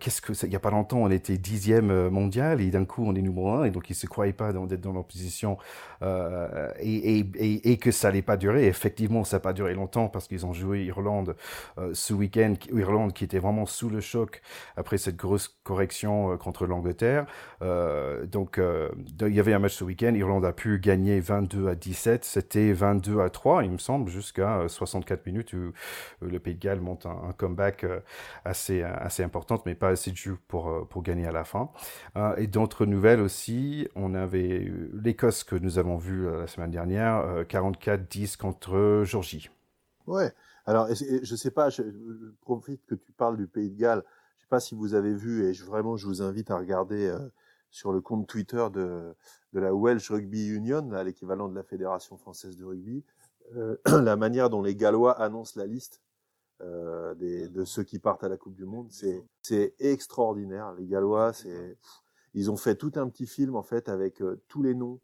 Qu'est-ce 0.00 0.22
que 0.22 0.32
il 0.46 0.52
y 0.52 0.56
a 0.56 0.60
pas 0.60 0.70
longtemps, 0.70 1.02
on 1.02 1.10
était 1.10 1.36
dixième 1.36 2.08
mondial 2.08 2.62
et 2.62 2.70
d'un 2.70 2.86
coup, 2.86 3.04
on 3.06 3.14
est 3.14 3.20
numéro 3.20 3.50
un 3.50 3.64
et 3.64 3.70
donc 3.70 3.90
ils 3.90 3.94
se 3.94 4.06
croyaient 4.06 4.32
pas 4.32 4.54
d'être 4.54 4.80
dans 4.80 4.94
leur 4.94 5.04
position 5.04 5.58
et, 6.00 7.18
et, 7.18 7.26
et, 7.36 7.72
et, 7.72 7.76
que 7.76 7.90
ça 7.90 8.08
allait 8.08 8.22
pas 8.22 8.38
durer. 8.38 8.66
effectivement, 8.66 9.24
ça 9.24 9.36
n'a 9.36 9.40
pas 9.40 9.52
duré 9.52 9.74
longtemps 9.74 10.08
parce 10.08 10.26
qu'ils 10.26 10.46
ont 10.46 10.53
joué 10.54 10.84
Irlande 10.84 11.36
euh, 11.78 11.90
ce 11.92 12.14
week-end, 12.14 12.54
Irlande 12.72 13.12
qui 13.12 13.24
était 13.24 13.38
vraiment 13.38 13.66
sous 13.66 13.88
le 13.88 14.00
choc 14.00 14.40
après 14.76 14.98
cette 14.98 15.16
grosse 15.16 15.48
correction 15.64 16.32
euh, 16.32 16.36
contre 16.36 16.66
l'Angleterre. 16.66 17.26
Euh, 17.62 18.26
donc 18.26 18.60
il 19.20 19.34
y 19.34 19.40
avait 19.40 19.52
un 19.52 19.58
match 19.58 19.74
ce 19.74 19.84
week-end, 19.84 20.14
Irlande 20.14 20.44
a 20.44 20.52
pu 20.52 20.78
gagner 20.78 21.20
22 21.20 21.68
à 21.68 21.74
17, 21.74 22.24
c'était 22.24 22.72
22 22.72 23.20
à 23.20 23.30
3 23.30 23.64
il 23.64 23.70
me 23.70 23.78
semble, 23.78 24.10
jusqu'à 24.10 24.66
64 24.68 25.26
minutes 25.26 25.52
où 25.52 25.72
le 26.20 26.38
Pays 26.38 26.54
de 26.54 26.60
Galles 26.60 26.80
monte 26.80 27.06
un, 27.06 27.32
comeback 27.36 27.84
assez, 28.44 28.82
assez 28.82 29.22
importante, 29.22 29.64
mais 29.66 29.74
pas 29.74 29.88
assez 29.88 30.10
dur 30.10 30.38
pour, 30.48 30.86
pour 30.88 31.02
gagner 31.02 31.26
à 31.26 31.32
la 31.32 31.44
fin. 31.44 31.70
et 32.36 32.46
d'autres 32.46 32.86
nouvelles 32.86 33.20
aussi, 33.20 33.88
on 33.94 34.14
avait 34.14 34.70
l'Écosse 34.92 35.44
que 35.44 35.56
nous 35.56 35.78
avons 35.78 35.96
vu 35.96 36.30
la 36.30 36.46
semaine 36.46 36.70
dernière, 36.70 37.44
44-10 37.48 38.36
contre 38.36 39.02
Georgie. 39.04 39.48
Ouais, 40.06 40.32
alors, 40.66 40.88
je 40.92 41.36
sais 41.36 41.50
pas, 41.50 41.70
je, 41.70 41.82
profite 42.42 42.84
que 42.86 42.94
tu 42.94 43.12
parles 43.12 43.36
du 43.36 43.46
Pays 43.46 43.70
de 43.70 43.78
Galles. 43.78 44.04
Je 44.36 44.42
sais 44.42 44.48
pas 44.48 44.60
si 44.60 44.74
vous 44.74 44.94
avez 44.94 45.14
vu, 45.14 45.44
et 45.44 45.54
je, 45.54 45.64
vraiment, 45.64 45.96
je 45.96 46.06
vous 46.06 46.22
invite 46.22 46.50
à 46.50 46.58
regarder 46.58 47.06
euh, 47.06 47.18
sur 47.70 47.92
le 47.92 48.00
compte 48.00 48.26
Twitter 48.26 48.66
de, 48.72 49.14
de 49.52 49.60
la 49.60 49.74
Welsh 49.74 50.10
Rugby 50.10 50.48
Union, 50.48 50.88
l'équivalent 51.04 51.48
de 51.48 51.54
la 51.54 51.62
Fédération 51.62 52.16
française 52.16 52.56
de 52.56 52.64
rugby, 52.64 53.04
euh, 53.56 53.76
la 54.02 54.16
manière 54.16 54.50
dont 54.50 54.62
les 54.62 54.76
Gallois 54.76 55.12
annoncent 55.20 55.58
la 55.58 55.66
liste 55.66 56.00
euh, 56.62 57.14
des, 57.14 57.48
de 57.48 57.64
ceux 57.64 57.82
qui 57.82 57.98
partent 57.98 58.24
à 58.24 58.28
la 58.28 58.36
Coupe 58.36 58.54
du 58.54 58.64
Monde, 58.64 58.90
c'est 58.90 59.74
extraordinaire. 59.78 60.72
Les 60.74 60.86
Gallois, 60.86 61.32
c'est 61.32 61.76
ils 62.34 62.50
ont 62.50 62.56
fait 62.56 62.74
tout 62.74 62.92
un 62.96 63.08
petit 63.08 63.26
film 63.26 63.56
en 63.56 63.62
fait 63.62 63.88
avec 63.88 64.20
euh, 64.20 64.42
tous 64.48 64.62
les 64.62 64.74
noms 64.74 65.00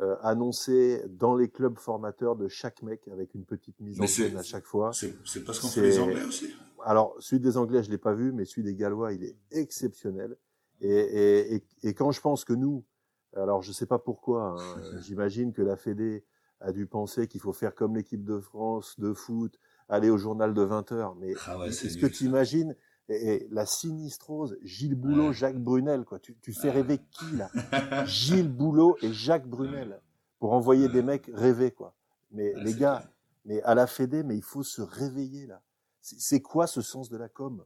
euh, 0.00 0.16
annoncé 0.22 1.02
dans 1.08 1.36
les 1.36 1.48
clubs 1.48 1.78
formateurs 1.78 2.36
de 2.36 2.48
chaque 2.48 2.82
mec 2.82 3.06
avec 3.08 3.34
une 3.34 3.44
petite 3.44 3.78
mise 3.80 4.00
en 4.00 4.06
scène 4.06 4.36
à 4.36 4.42
chaque 4.42 4.64
fois. 4.64 4.92
C'est 4.92 5.44
parce 5.44 5.60
qu'on 5.60 5.68
fait 5.68 5.82
les 5.82 5.98
Anglais 5.98 6.24
aussi. 6.24 6.52
Alors, 6.84 7.14
celui 7.18 7.40
des 7.40 7.56
Anglais, 7.56 7.82
je 7.82 7.90
l'ai 7.90 7.98
pas 7.98 8.12
vu, 8.12 8.32
mais 8.32 8.44
celui 8.44 8.64
des 8.64 8.74
Gallois, 8.74 9.12
il 9.12 9.24
est 9.24 9.36
exceptionnel. 9.52 10.36
Et, 10.80 10.88
et, 10.88 11.54
et, 11.54 11.64
et 11.82 11.94
quand 11.94 12.10
je 12.10 12.20
pense 12.20 12.44
que 12.44 12.52
nous, 12.52 12.84
alors 13.36 13.62
je 13.62 13.72
sais 13.72 13.86
pas 13.86 13.98
pourquoi, 13.98 14.56
hein, 14.58 14.82
j'imagine 15.00 15.52
que 15.52 15.62
la 15.62 15.76
Fédé 15.76 16.24
a 16.60 16.72
dû 16.72 16.86
penser 16.86 17.26
qu'il 17.26 17.40
faut 17.40 17.52
faire 17.52 17.74
comme 17.74 17.96
l'équipe 17.96 18.24
de 18.24 18.38
France 18.38 18.98
de 18.98 19.12
foot, 19.12 19.58
aller 19.88 20.10
au 20.10 20.18
journal 20.18 20.54
de 20.54 20.62
20 20.62 20.92
heures. 20.92 21.14
Mais 21.16 21.34
ah 21.46 21.58
est-ce 21.66 21.98
que 21.98 22.06
tu 22.06 22.24
imagines 22.24 22.74
et, 23.08 23.46
la 23.50 23.66
sinistrose, 23.66 24.56
Gilles 24.62 24.94
Boulot, 24.94 25.32
Jacques 25.32 25.58
Brunel, 25.58 26.04
quoi. 26.04 26.18
Tu, 26.18 26.36
tu 26.40 26.52
fais 26.52 26.70
rêver 26.70 26.98
qui, 27.10 27.36
là 27.36 27.50
Gilles 28.06 28.50
Boulot 28.50 28.96
et 29.02 29.12
Jacques 29.12 29.46
Brunel. 29.46 30.00
Pour 30.38 30.52
envoyer 30.52 30.88
des 30.88 31.02
mecs 31.02 31.30
rêver, 31.32 31.70
quoi. 31.70 31.94
Mais 32.30 32.52
les 32.56 32.74
gars, 32.74 33.08
mais 33.44 33.62
à 33.62 33.74
la 33.74 33.86
Fédé, 33.86 34.22
mais 34.22 34.36
il 34.36 34.42
faut 34.42 34.62
se 34.62 34.82
réveiller, 34.82 35.46
là. 35.46 35.62
C'est 36.00 36.40
quoi 36.40 36.66
ce 36.66 36.82
sens 36.82 37.08
de 37.08 37.16
la 37.16 37.28
com? 37.28 37.64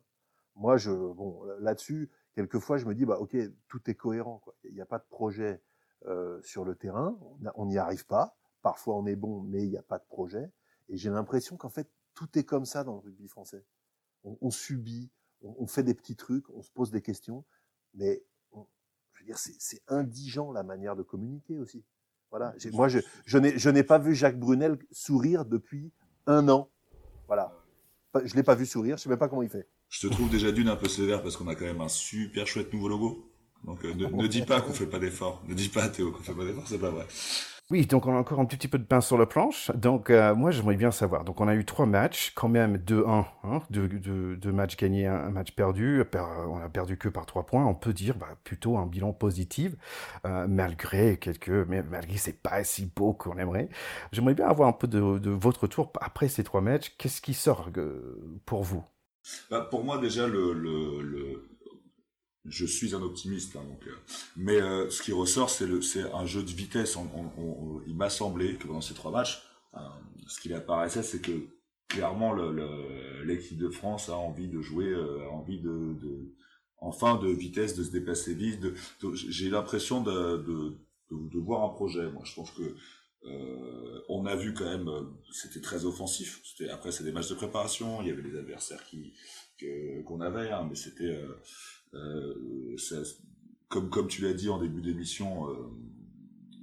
Moi, 0.55 0.77
je, 0.77 0.91
bon, 0.91 1.43
là-dessus, 1.61 2.11
quelquefois, 2.35 2.77
je 2.77 2.87
me 2.87 2.95
dis, 2.95 3.05
bah, 3.05 3.19
ok, 3.19 3.37
tout 3.67 3.91
est 3.91 3.95
cohérent, 3.95 4.39
quoi. 4.39 4.55
Il 4.65 4.75
n'y 4.75 4.81
a 4.81 4.87
pas 4.87 4.99
de 4.99 5.07
projet 5.09 5.61
euh, 6.07 6.41
sur 6.43 6.65
le 6.65 6.77
terrain, 6.77 7.19
on 7.57 7.67
n'y 7.67 7.79
arrive 7.79 8.07
pas. 8.07 8.37
Parfois, 8.63 8.97
on 8.97 9.07
est 9.07 9.17
bon, 9.17 9.41
mais 9.43 9.65
il 9.65 9.71
n'y 9.71 9.79
a 9.79 9.83
pas 9.83 9.99
de 9.99 10.07
projet. 10.09 10.53
Et 10.89 10.97
j'ai 10.97 11.11
l'impression 11.11 11.57
qu'en 11.57 11.69
fait, 11.69 11.89
tout 12.15 12.39
est 12.39 12.45
comme 12.45 12.65
ça 12.65 12.85
dans 12.85 12.95
le 12.95 13.01
rugby 13.01 13.29
français. 13.29 13.65
On, 14.25 14.37
on 14.41 14.51
subit, 14.51 15.11
on, 15.43 15.67
fait 15.67 15.83
des 15.83 15.95
petits 15.95 16.17
trucs, 16.17 16.49
on 16.51 16.63
se 16.63 16.71
pose 16.71 16.91
des 16.91 17.03
questions, 17.03 17.45
mais 17.95 18.23
je 19.13 19.21
veux 19.21 19.27
dire, 19.27 19.39
c'est 19.39 19.83
indigent 19.89 20.53
la 20.53 20.63
manière 20.63 20.97
de 20.97 21.03
communiquer 21.03 21.59
aussi. 21.59 21.85
Voilà. 22.31 22.55
Moi, 22.73 22.89
je, 22.89 22.99
je 23.25 23.69
n'ai 23.71 23.83
pas 23.83 23.99
vu 23.99 24.15
Jacques 24.15 24.39
Brunel 24.39 24.79
sourire 24.91 25.45
depuis 25.45 25.93
un 26.27 26.49
an. 26.49 26.71
Voilà. 27.27 27.53
Je 28.25 28.35
l'ai 28.35 28.43
pas 28.43 28.55
vu 28.55 28.67
sourire. 28.67 28.97
Je 28.97 29.03
sais 29.03 29.09
même 29.09 29.19
pas 29.19 29.29
comment 29.29 29.43
il 29.43 29.49
fait. 29.49 29.69
Je 29.89 30.07
te 30.07 30.13
trouve 30.13 30.31
déjà 30.31 30.53
d'une 30.53 30.69
un 30.69 30.77
peu 30.77 30.89
sévère 30.89 31.23
parce 31.23 31.37
qu'on 31.37 31.49
a 31.49 31.55
quand 31.55 31.65
même 31.65 31.81
un 31.81 31.89
super 31.89 32.47
chouette 32.47 32.73
nouveau 32.73 32.89
logo. 32.89 33.31
Donc 33.65 33.85
euh, 33.85 33.95
ne, 33.95 34.07
ne 34.07 34.27
dis 34.27 34.43
pas 34.43 34.61
qu'on 34.61 34.73
fait 34.73 34.87
pas 34.87 34.99
d'efforts. 34.99 35.43
Ne 35.49 35.55
dis 35.55 35.69
pas 35.69 35.89
Théo 35.89 36.13
qu'on 36.13 36.23
fait 36.23 36.35
pas 36.35 36.45
d'efforts, 36.45 36.69
c'est 36.69 36.79
pas 36.79 36.91
vrai. 36.91 37.07
Oui, 37.71 37.85
donc 37.85 38.07
on 38.07 38.15
a 38.15 38.19
encore 38.19 38.41
un 38.41 38.47
petit 38.47 38.67
peu 38.67 38.79
de 38.79 38.85
pain 38.85 39.03
sur 39.03 39.19
la 39.19 39.27
planche. 39.27 39.71
Donc 39.75 40.09
euh, 40.09 40.35
moi 40.35 40.51
j'aimerais 40.51 40.77
bien 40.77 40.91
savoir. 40.91 41.25
Donc 41.25 41.39
on 41.43 41.49
a 41.49 41.55
eu 41.55 41.67
trois 41.67 41.85
matchs, 41.85 42.33
quand 42.35 42.49
même 42.49 42.79
2-1, 42.79 43.27
hein, 43.45 43.63
deux, 43.69 44.53
matchs 44.53 44.79
gagnés, 44.79 45.07
un, 45.07 45.29
match 45.29 45.53
perdu. 45.53 46.03
on 46.15 46.57
a 46.57 46.69
perdu 46.71 46.97
que 46.97 47.11
par 47.11 47.27
trois 47.27 47.45
points. 47.45 47.67
On 47.67 47.75
peut 47.75 47.93
dire 47.93 48.17
bah, 48.17 48.39
plutôt 48.43 48.79
un 48.79 48.87
bilan 48.87 49.13
positif, 49.13 49.75
euh, 50.25 50.47
malgré 50.49 51.19
quelques, 51.19 51.51
mais 51.51 51.83
malgré 51.83 52.17
c'est 52.17 52.41
pas 52.43 52.65
si 52.65 52.87
beau 52.87 53.13
qu'on 53.13 53.37
aimerait. 53.37 53.69
J'aimerais 54.13 54.35
bien 54.35 54.49
avoir 54.49 54.69
un 54.71 54.73
peu 54.73 54.87
de, 54.89 54.99
votre 55.31 55.67
tour 55.67 55.93
après 56.01 56.29
ces 56.29 56.45
trois 56.45 56.63
matchs. 56.63 56.95
Qu'est-ce 56.97 57.21
qui 57.21 57.35
sort 57.35 57.69
euh, 57.77 58.41
pour 58.47 58.63
vous? 58.63 58.83
Bah, 59.51 59.61
Pour 59.71 59.85
moi 59.85 59.99
déjà 59.99 60.27
le, 60.27 60.55
le 60.55 61.48
je 62.49 62.67
suis 62.67 62.95
un 62.95 63.03
optimiste, 63.03 63.57
hein, 63.57 63.65
donc. 63.69 63.87
Euh, 63.87 63.97
mais 64.37 64.61
euh, 64.61 64.89
ce 64.91 65.03
qui 65.03 65.13
ressort, 65.13 65.51
c'est 65.51 65.67
un 66.13 66.27
jeu 66.27 66.43
de 66.43 66.51
vitesse. 66.51 66.97
il 67.87 67.97
m'a 67.97 68.11
semblé 68.11 68.55
que 68.57 68.69
dans 68.69 68.81
ces 68.81 68.95
trois 68.95 69.11
matchs, 69.11 69.43
euh, 69.75 69.81
ce 70.27 70.41
qui 70.41 70.53
apparaissait, 70.53 71.03
c'est 71.03 71.21
que 71.21 71.49
clairement 71.89 72.35
l'équipe 73.25 73.57
de 73.57 73.71
France 73.71 74.09
a 74.11 74.17
envie 74.17 74.49
de 74.49 74.61
jouer, 74.61 74.95
a 74.95 75.31
envie 75.31 75.59
de, 75.61 75.95
de, 76.01 76.35
en 76.79 76.93
fin 76.93 77.17
de 77.17 77.29
vitesse, 77.29 77.75
de 77.77 77.83
se 77.83 77.91
déplacer 77.91 78.35
vite. 78.35 78.61
j'ai 79.15 79.49
l'impression 79.49 80.03
de, 80.03 80.77
voir 81.39 81.65
un 81.65 81.71
projet. 81.71 82.11
Moi, 82.11 82.23
je 82.25 82.35
pense 82.35 82.51
que 82.51 82.77
on 84.09 84.27
a 84.27 84.37
vu 84.37 84.53
quand 84.53 84.67
même, 84.67 84.91
c'était 85.33 85.61
très 85.61 85.87
offensif. 85.87 86.43
Après, 86.71 86.93
c'est 86.93 87.05
des 87.05 87.13
matchs 87.13 87.31
de 87.31 87.35
préparation. 87.35 88.03
Il 88.03 88.09
y 88.09 88.11
avait 88.11 88.23
des 88.23 88.37
adversaires 88.39 88.85
qui 88.85 89.15
qu'on 90.07 90.21
avait, 90.21 90.51
hein, 90.51 90.67
mais 90.69 90.77
c'était 90.77 91.19
euh, 91.95 92.77
comme 93.69 93.91
comme 93.91 94.09
tu 94.09 94.23
l'as 94.23 94.35
dit 94.35 94.49
en 94.49 94.61
début 94.61 94.83
d'émission, 94.83 95.49
euh, 95.51 95.71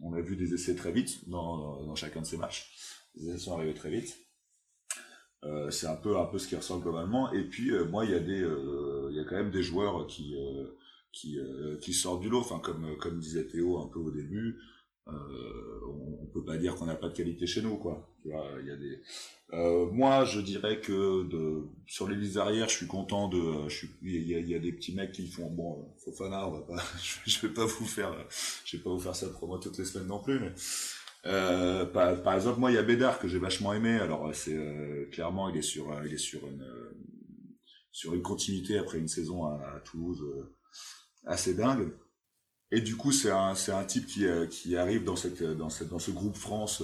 on 0.02 0.14
a 0.14 0.22
vu 0.22 0.36
des 0.36 0.54
essais 0.54 0.76
très 0.76 0.92
vite 0.92 1.28
dans, 1.30 1.84
dans 1.84 1.96
chacun 1.96 2.22
de 2.22 2.26
ces 2.26 2.38
matchs. 2.38 2.74
Les 3.16 3.30
essais 3.30 3.38
sont 3.38 3.54
arrivés 3.54 3.74
très 3.74 3.90
vite. 3.90 4.26
Euh, 5.46 5.70
c'est 5.70 5.88
un 5.88 5.96
peu 5.96 6.18
un 6.18 6.26
peu 6.26 6.40
ce 6.40 6.48
qui 6.48 6.56
ressort 6.56 6.82
globalement. 6.82 7.32
Et 7.32 7.44
puis 7.44 7.72
euh, 7.72 7.86
moi, 7.86 8.06
il 8.06 8.12
y 8.12 8.16
a 8.16 8.20
des, 8.20 8.42
euh, 8.42 9.10
il 9.12 9.18
y 9.18 9.20
a 9.20 9.24
quand 9.24 9.36
même 9.36 9.52
des 9.52 9.64
joueurs 9.64 10.08
qui 10.08 10.36
qui 11.12 11.40
qui 11.82 11.94
sortent 11.94 12.22
du 12.22 12.30
lot. 12.30 12.40
Enfin, 12.40 12.60
comme 12.60 12.98
comme 12.98 13.20
disait 13.20 13.48
Théo 13.48 13.80
un 13.80 13.88
peu 13.88 14.00
au 14.00 14.12
début, 14.12 14.60
on, 15.08 16.18
on, 16.22 16.26
peut 16.34 16.44
pas 16.44 16.58
dire 16.58 16.76
qu'on 16.76 16.86
n'a 16.86 16.96
pas 16.96 17.10
de 17.10 17.14
qualité 17.14 17.48
chez 17.48 17.62
nous, 17.62 17.78
quoi. 17.78 18.10
Tu 18.22 18.30
vois, 18.30 18.46
il 18.60 18.68
y 18.68 18.72
a 18.72 18.76
des. 18.76 19.02
moi, 19.92 20.26
je 20.26 20.40
dirais 20.42 20.82
que 20.82 21.24
de 21.28 21.64
sur 21.86 22.08
les 22.08 22.16
listes 22.16 22.38
arrière, 22.38 22.70
je 22.70 22.76
suis 22.76 22.88
content 22.88 23.28
de. 23.28 23.70
Je 23.70 23.76
suis, 23.76 23.90
il 24.02 24.28
y 24.28 24.36
a, 24.36 24.40
y 24.40 24.56
a 24.56 24.60
des 24.60 24.72
petits 24.72 24.96
mecs 24.96 25.12
qui 25.12 25.28
font 25.28 25.50
bon. 25.50 25.94
Fofana, 26.04 26.48
on 26.48 26.52
va 26.52 26.62
pas. 26.62 26.84
Je, 27.26 27.40
vais 27.46 27.54
pas 27.54 27.66
vous 27.66 27.86
faire. 27.86 28.14
Je 28.66 28.78
vais 28.78 28.84
pas 28.84 28.90
vous 28.90 29.00
faire 29.00 29.16
ça 29.16 29.30
promo 29.30 29.58
toutes 29.58 29.78
les 29.78 29.86
semaines 29.86 30.08
non 30.08 30.20
plus, 30.20 30.40
mais. 30.40 30.54
Euh, 31.28 31.86
par, 31.86 32.22
par, 32.22 32.36
exemple, 32.36 32.60
moi, 32.60 32.72
il 32.72 32.76
y 32.76 32.78
a 32.78 32.84
Bédard 32.84 33.20
que 33.20 33.28
j'ai 33.28 33.40
vachement 33.40 33.74
aimé. 33.74 33.94
Alors, 33.94 34.34
c'est 34.34 34.56
euh, 34.56 35.10
clairement, 35.12 35.50
il 35.50 35.58
est 35.58 35.64
sur, 35.64 35.92
il 36.06 36.14
est 36.14 36.20
sur 36.20 36.46
une, 36.48 36.62
euh, 36.62 36.98
sur 37.92 38.14
une 38.14 38.22
continuité 38.22 38.78
après 38.78 39.00
une 39.00 39.08
saison 39.08 39.46
à, 39.46 39.56
à 39.76 39.80
Toulouse 39.80 40.24
assez 41.26 41.56
dingue. 41.56 41.92
Et 42.72 42.82
du 42.82 42.96
coup, 42.96 43.12
c'est 43.12 43.32
un, 43.32 43.54
un 43.54 43.84
type 43.84 44.08
qui, 44.08 44.26
qui 44.50 44.76
arrive 44.76 45.04
dans 45.04 45.16
cette, 45.16 45.44
dans 45.44 45.70
cette, 45.70 45.90
dans 45.90 46.00
ce 46.00 46.12
groupe 46.12 46.36
France 46.36 46.82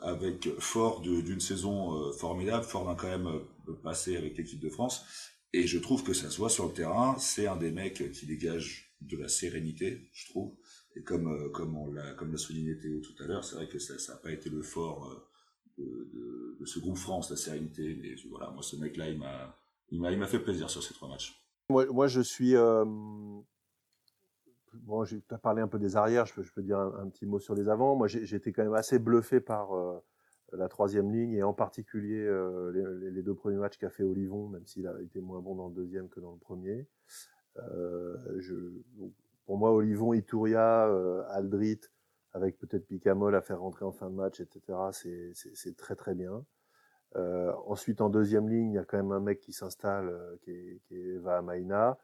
avec 0.00 0.48
fort 0.60 1.00
d'une 1.00 1.40
saison 1.40 2.12
formidable, 2.12 2.64
fort 2.64 2.86
d'un 2.86 2.94
quand 2.94 3.08
même 3.08 3.40
passé 3.82 4.16
avec 4.16 4.38
l'équipe 4.38 4.60
de 4.60 4.70
France. 4.70 5.04
Et 5.52 5.66
je 5.66 5.78
trouve 5.78 6.04
que 6.04 6.12
ça 6.12 6.30
se 6.30 6.38
voit 6.38 6.50
sur 6.50 6.66
le 6.66 6.72
terrain. 6.72 7.16
C'est 7.18 7.46
un 7.46 7.56
des 7.56 7.70
mecs 7.70 8.12
qui 8.12 8.26
dégage 8.26 8.88
de 9.00 9.16
la 9.16 9.28
sérénité, 9.28 10.08
je 10.12 10.28
trouve. 10.28 10.54
Et 10.96 11.02
comme, 11.02 11.28
euh, 11.28 11.48
comme 11.50 11.76
on 11.76 11.90
l'a, 11.92 12.12
comme 12.14 12.32
l'a 12.32 12.38
souligné 12.38 12.76
Théo 12.78 13.00
tout 13.00 13.22
à 13.22 13.26
l'heure, 13.26 13.44
c'est 13.44 13.56
vrai 13.56 13.68
que 13.68 13.78
ça 13.78 13.94
n'a 14.12 14.18
pas 14.18 14.32
été 14.32 14.50
le 14.50 14.62
fort 14.62 15.10
euh, 15.78 16.56
de, 16.58 16.66
ce 16.66 16.80
groupe 16.80 16.96
France, 16.96 17.30
la 17.30 17.36
sérénité. 17.36 17.96
Mais 18.00 18.14
voilà, 18.28 18.50
moi, 18.50 18.62
ce 18.62 18.76
mec-là, 18.76 19.08
il 19.08 19.18
m'a, 19.18 19.56
il 19.90 20.00
m'a, 20.00 20.26
fait 20.26 20.40
plaisir 20.40 20.68
sur 20.68 20.82
ces 20.82 20.92
trois 20.94 21.08
matchs. 21.08 21.40
Moi, 21.70 22.08
je 22.08 22.20
suis. 22.20 22.56
Euh... 22.56 22.84
Bon, 24.72 25.04
j'ai 25.04 25.20
parlé 25.42 25.62
un 25.62 25.68
peu 25.68 25.78
des 25.78 25.96
arrières, 25.96 26.26
je 26.26 26.34
peux, 26.52 26.62
dire 26.62 26.78
un, 26.78 27.08
petit 27.08 27.26
mot 27.26 27.38
sur 27.38 27.54
les 27.54 27.68
avants. 27.68 27.96
Moi, 27.96 28.06
j'étais 28.08 28.52
quand 28.52 28.62
même 28.62 28.74
assez 28.74 28.98
bluffé 28.98 29.40
par 29.40 29.74
euh, 29.74 29.98
la 30.52 30.68
troisième 30.68 31.10
ligne 31.10 31.32
et 31.32 31.42
en 31.42 31.52
particulier 31.52 32.20
euh, 32.20 33.10
les, 33.12 33.22
deux 33.22 33.34
premiers 33.34 33.56
matchs 33.56 33.78
qu'a 33.78 33.90
fait 33.90 34.02
Olivon, 34.02 34.48
même 34.48 34.66
s'il 34.66 34.86
a 34.86 35.00
été 35.00 35.20
moins 35.20 35.40
bon 35.40 35.54
dans 35.54 35.68
le 35.68 35.74
deuxième 35.74 36.08
que 36.08 36.20
dans 36.20 36.32
le 36.32 36.38
premier. 36.38 36.86
Euh, 37.58 38.16
pour 39.46 39.58
moi, 39.58 39.72
Olivon, 39.72 40.12
Ituria, 40.12 40.84
Aldrit, 41.30 41.80
avec 42.32 42.58
peut-être 42.58 42.86
Picamol 42.86 43.34
à 43.34 43.40
faire 43.40 43.60
rentrer 43.60 43.84
en 43.84 43.92
fin 43.92 44.10
de 44.10 44.14
match, 44.14 44.40
etc. 44.40 44.78
C'est 44.92 45.76
très 45.76 45.94
très 45.94 46.14
bien. 46.14 46.44
Ensuite, 47.14 48.00
en 48.00 48.10
deuxième 48.10 48.48
ligne, 48.48 48.72
il 48.72 48.74
y 48.74 48.78
a 48.78 48.84
quand 48.84 48.98
même 48.98 49.12
un 49.12 49.20
mec 49.20 49.40
qui 49.40 49.52
s'installe, 49.52 50.14
qui, 50.42 50.50
est, 50.50 50.80
qui 50.86 50.96
est 50.96 51.14
Eva 51.14 51.38
Amaina, 51.38 51.98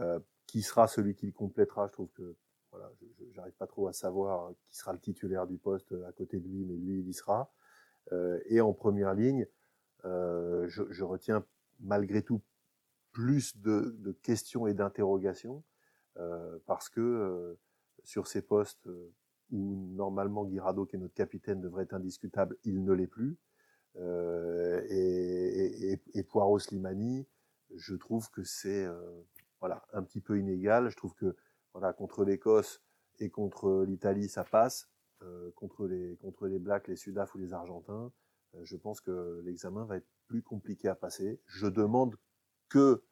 euh, 0.00 0.18
qui 0.46 0.62
sera 0.62 0.86
celui 0.86 1.14
qui 1.14 1.26
le 1.26 1.32
complétera. 1.32 1.86
Je 1.88 1.92
trouve 1.92 2.10
que 2.14 2.36
voilà, 2.70 2.90
j'arrive 3.32 3.54
pas 3.54 3.66
trop 3.66 3.88
à 3.88 3.92
savoir 3.92 4.52
qui 4.68 4.76
sera 4.76 4.92
le 4.92 4.98
titulaire 4.98 5.46
du 5.46 5.58
poste 5.58 5.94
à 6.06 6.12
côté 6.12 6.38
de 6.38 6.48
lui, 6.48 6.64
mais 6.64 6.74
lui, 6.74 7.00
il 7.00 7.08
y 7.08 7.14
sera. 7.14 7.52
Euh, 8.12 8.40
et 8.46 8.60
en 8.60 8.72
première 8.72 9.14
ligne, 9.14 9.46
euh, 10.04 10.66
je, 10.68 10.82
je, 10.90 11.04
retiens 11.04 11.44
malgré 11.80 12.22
tout 12.22 12.42
plus 13.12 13.56
de, 13.58 13.96
de 13.98 14.12
questions 14.12 14.66
et 14.66 14.74
d'interrogations 14.74 15.62
euh, 16.18 16.58
parce 16.66 16.88
que 16.88 17.00
euh, 17.00 17.58
sur 18.02 18.26
ces 18.26 18.42
postes 18.42 18.86
euh, 18.86 19.12
où 19.50 19.88
normalement 19.94 20.44
Guirado, 20.44 20.84
qui 20.84 20.96
est 20.96 20.98
notre 20.98 21.14
capitaine, 21.14 21.60
devrait 21.60 21.84
être 21.84 21.94
indiscutable, 21.94 22.56
il 22.64 22.84
ne 22.84 22.92
l'est 22.92 23.06
plus. 23.06 23.38
Euh, 23.96 24.82
et, 24.88 25.92
et, 25.92 26.00
et, 26.14 26.22
Poirot 26.24 26.58
Slimani, 26.58 27.26
je 27.76 27.94
trouve 27.94 28.30
que 28.30 28.42
c'est 28.42 28.84
euh, 28.84 29.22
voilà 29.64 29.82
un 29.94 30.02
petit 30.02 30.20
peu 30.20 30.38
inégal. 30.38 30.90
Je 30.90 30.96
trouve 30.96 31.14
que 31.14 31.34
voilà 31.72 31.94
contre 31.94 32.22
l'Écosse 32.22 32.82
et 33.18 33.30
contre 33.30 33.84
l'Italie 33.88 34.28
ça 34.28 34.44
passe. 34.44 34.90
Euh, 35.22 35.50
contre 35.52 35.86
les 35.86 36.16
contre 36.16 36.48
les 36.48 36.58
Blacks, 36.58 36.86
les 36.86 36.96
Sudaf 36.96 37.34
ou 37.34 37.38
les 37.38 37.54
Argentins, 37.54 38.12
je 38.62 38.76
pense 38.76 39.00
que 39.00 39.40
l'examen 39.42 39.86
va 39.86 39.96
être 39.96 40.06
plus 40.26 40.42
compliqué 40.42 40.88
à 40.88 40.94
passer. 40.94 41.40
Je 41.46 41.66
demande 41.66 42.16
que 42.68 43.02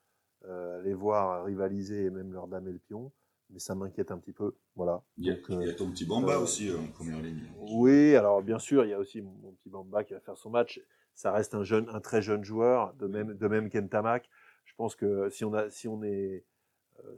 euh, 0.45 0.83
les 0.83 0.93
voir 0.93 1.43
rivaliser 1.47 2.05
et 2.05 2.11
même 2.11 2.35
leur 2.35 2.49
damer 2.49 2.73
le 2.73 2.79
pion. 2.79 3.13
Mais 3.49 3.59
ça 3.59 3.75
m'inquiète 3.75 4.11
un 4.11 4.19
petit 4.19 4.35
peu. 4.35 4.55
Voilà. 4.77 5.03
Il 5.17 5.25
y 5.25 5.31
a, 5.31 5.37
il 5.49 5.67
y 5.67 5.71
a 5.71 5.75
ton 5.75 5.91
petit 5.91 6.05
Bamba 6.05 6.35
euh, 6.35 6.43
aussi 6.43 6.69
euh, 6.69 6.79
en 6.79 6.87
première 6.89 7.21
ligne. 7.21 7.51
Oui, 7.61 8.15
alors 8.15 8.43
bien 8.43 8.59
sûr, 8.59 8.85
il 8.85 8.91
y 8.91 8.95
a 8.95 8.99
aussi 8.99 9.23
mon 9.23 9.53
petit 9.53 9.71
Bamba 9.71 10.05
qui 10.05 10.13
va 10.13 10.21
faire 10.21 10.37
son 10.37 10.51
match. 10.51 10.83
Ça 11.15 11.33
reste 11.33 11.55
un 11.55 11.63
jeune, 11.63 11.89
un 11.91 12.01
très 12.01 12.21
jeune 12.21 12.45
joueur, 12.45 12.93
de 12.95 13.07
même, 13.07 13.35
de 13.35 13.49
même 13.49 13.71
qu'Entamac. 13.71 14.29
Je 14.73 14.77
pense 14.77 14.97
que 14.97 15.31
si 15.31 15.45
on 15.45 15.55
a, 15.55 15.71
si 15.71 15.87
on 15.87 16.03
est, 16.03 16.45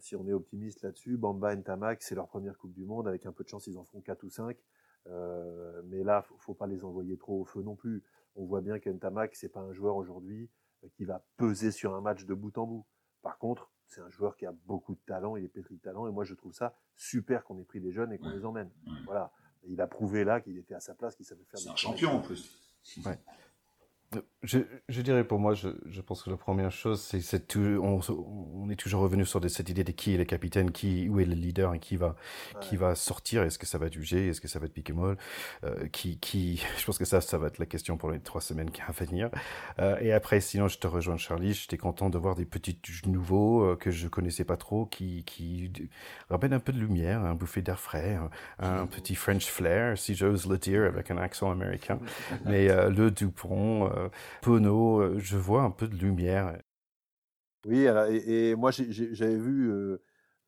si 0.01 0.17
on 0.17 0.27
est 0.27 0.33
optimiste 0.33 0.83
là-dessus, 0.83 1.17
Bamba 1.17 1.53
et 1.53 1.57
Ntamak, 1.57 2.03
c'est 2.03 2.15
leur 2.15 2.29
première 2.29 2.59
Coupe 2.59 2.75
du 2.75 2.85
Monde. 2.85 3.09
Avec 3.09 3.27
un 3.27 3.33
peu 3.33 3.45
de 3.45 3.49
chance, 3.49 3.67
ils 3.67 3.79
en 3.79 3.85
feront 3.85 4.01
4 4.01 4.23
ou 4.25 4.31
5. 4.31 4.57
Euh, 5.07 5.83
mais 5.87 6.03
là, 6.03 6.23
faut, 6.23 6.37
faut 6.39 6.55
pas 6.55 6.67
les 6.67 6.85
envoyer 6.85 7.17
trop 7.17 7.41
au 7.41 7.45
feu 7.45 7.63
non 7.63 7.77
plus. 7.77 8.03
On 8.37 8.45
voit 8.45 8.61
bien 8.61 8.79
qu'Entamac, 8.79 9.35
c'est 9.35 9.49
pas 9.49 9.61
un 9.61 9.73
joueur 9.73 9.97
aujourd'hui 9.97 10.51
qui 10.95 11.05
va 11.05 11.25
peser 11.37 11.71
sur 11.71 11.95
un 11.95 12.01
match 12.01 12.25
de 12.25 12.35
bout 12.35 12.57
en 12.59 12.67
bout. 12.67 12.87
Par 13.23 13.39
contre, 13.39 13.71
c'est 13.87 14.01
un 14.01 14.11
joueur 14.11 14.37
qui 14.37 14.47
a 14.47 14.53
beaucoup 14.67 14.95
de 14.95 15.01
talent, 15.07 15.37
il 15.37 15.45
est 15.45 15.49
pétri 15.49 15.77
de 15.77 15.81
talent, 15.81 16.07
et 16.09 16.11
moi 16.11 16.25
je 16.25 16.35
trouve 16.35 16.53
ça 16.53 16.77
super 16.97 17.45
qu'on 17.45 17.59
ait 17.59 17.65
pris 17.65 17.81
des 17.81 17.93
jeunes 17.93 18.13
et 18.13 18.19
qu'on 18.19 18.31
les 18.31 18.45
emmène. 18.45 18.71
Voilà. 19.05 19.33
il 19.65 19.81
a 19.81 19.87
prouvé 19.87 20.25
là 20.25 20.41
qu'il 20.41 20.59
était 20.59 20.75
à 20.75 20.81
sa 20.81 20.95
place, 20.95 21.17
qu'il 21.17 21.25
savait 21.25 21.45
faire. 21.45 21.61
C'est 21.61 21.71
un 21.71 21.77
champion 21.77 22.11
en 22.11 22.21
plus. 22.21 22.61
Ouais. 23.05 23.19
Je, 24.43 24.59
je, 24.89 25.01
dirais 25.01 25.25
pour 25.25 25.39
moi, 25.39 25.55
je, 25.55 25.69
je, 25.87 26.01
pense 26.03 26.23
que 26.23 26.29
la 26.29 26.37
première 26.37 26.71
chose, 26.71 27.01
c'est 27.01 27.57
on, 27.57 28.01
on, 28.09 28.69
est 28.69 28.77
toujours 28.77 29.01
revenu 29.01 29.25
sur 29.25 29.41
cette 29.49 29.69
idée 29.71 29.85
de 29.85 29.93
qui 29.93 30.15
est 30.15 30.19
le 30.19 30.25
capitaine, 30.25 30.71
qui, 30.71 31.09
où 31.09 31.19
est 31.19 31.25
le 31.25 31.35
leader 31.35 31.73
et 31.75 31.79
qui 31.79 31.97
va, 31.97 32.09
ouais. 32.55 32.61
qui 32.61 32.77
va 32.77 32.95
sortir. 32.95 33.43
Est-ce 33.43 33.59
que 33.59 33.67
ça 33.67 33.79
va 33.79 33.87
être 33.87 33.97
UG, 33.97 34.13
est-ce 34.15 34.41
que 34.41 34.49
ça 34.49 34.59
va 34.59 34.67
être 34.67 34.75
Piquemol, 34.75 35.17
euh, 35.65 35.87
qui, 35.89 36.19
qui, 36.19 36.63
je 36.79 36.85
pense 36.85 36.99
que 36.99 37.05
ça, 37.05 37.21
ça 37.21 37.39
va 37.39 37.47
être 37.47 37.59
la 37.59 37.67
question 37.67 37.97
pour 37.97 38.11
les 38.11 38.21
trois 38.21 38.41
semaines 38.41 38.71
qui 38.71 38.83
vont 38.83 38.93
venir. 38.93 39.31
Euh, 39.79 39.97
et 40.01 40.13
après, 40.13 40.41
sinon, 40.41 40.69
je 40.69 40.79
te 40.79 40.87
rejoins, 40.87 41.17
Charlie. 41.17 41.55
J'étais 41.55 41.79
content 41.79 42.11
de 42.11 42.19
voir 42.19 42.35
des 42.35 42.45
petits 42.45 42.79
nouveaux 43.07 43.65
euh, 43.65 43.77
que 43.77 43.91
je 43.91 44.09
connaissais 44.09 44.45
pas 44.45 44.57
trop, 44.57 44.85
qui, 44.85 45.25
qui 45.25 45.73
ramènent 46.29 46.53
un 46.53 46.61
peu 46.61 46.73
de 46.73 46.79
lumière, 46.79 47.25
un 47.25 47.35
bouffée 47.35 47.63
d'air 47.63 47.81
frais, 47.81 48.19
un, 48.59 48.81
un, 48.83 48.87
petit 48.87 49.15
French 49.15 49.47
flair, 49.47 49.97
si 49.97 50.15
j'ose 50.15 50.47
le 50.47 50.59
dire, 50.59 50.85
avec 50.85 51.11
un 51.11 51.17
accent 51.17 51.51
américain. 51.51 51.99
Mais 52.45 52.69
le 52.91 53.11
Dupont 53.11 53.91
euh, 54.05 54.09
Pono, 54.43 55.01
euh, 55.01 55.19
je 55.19 55.37
vois 55.37 55.63
un 55.63 55.71
peu 55.71 55.89
de 55.89 55.97
lumière. 55.97 56.59
Oui, 57.67 57.87
alors, 57.87 58.07
et, 58.07 58.51
et, 58.51 58.55
moi 58.57 58.71
j'avais 58.71 59.37
vu, 59.37 59.71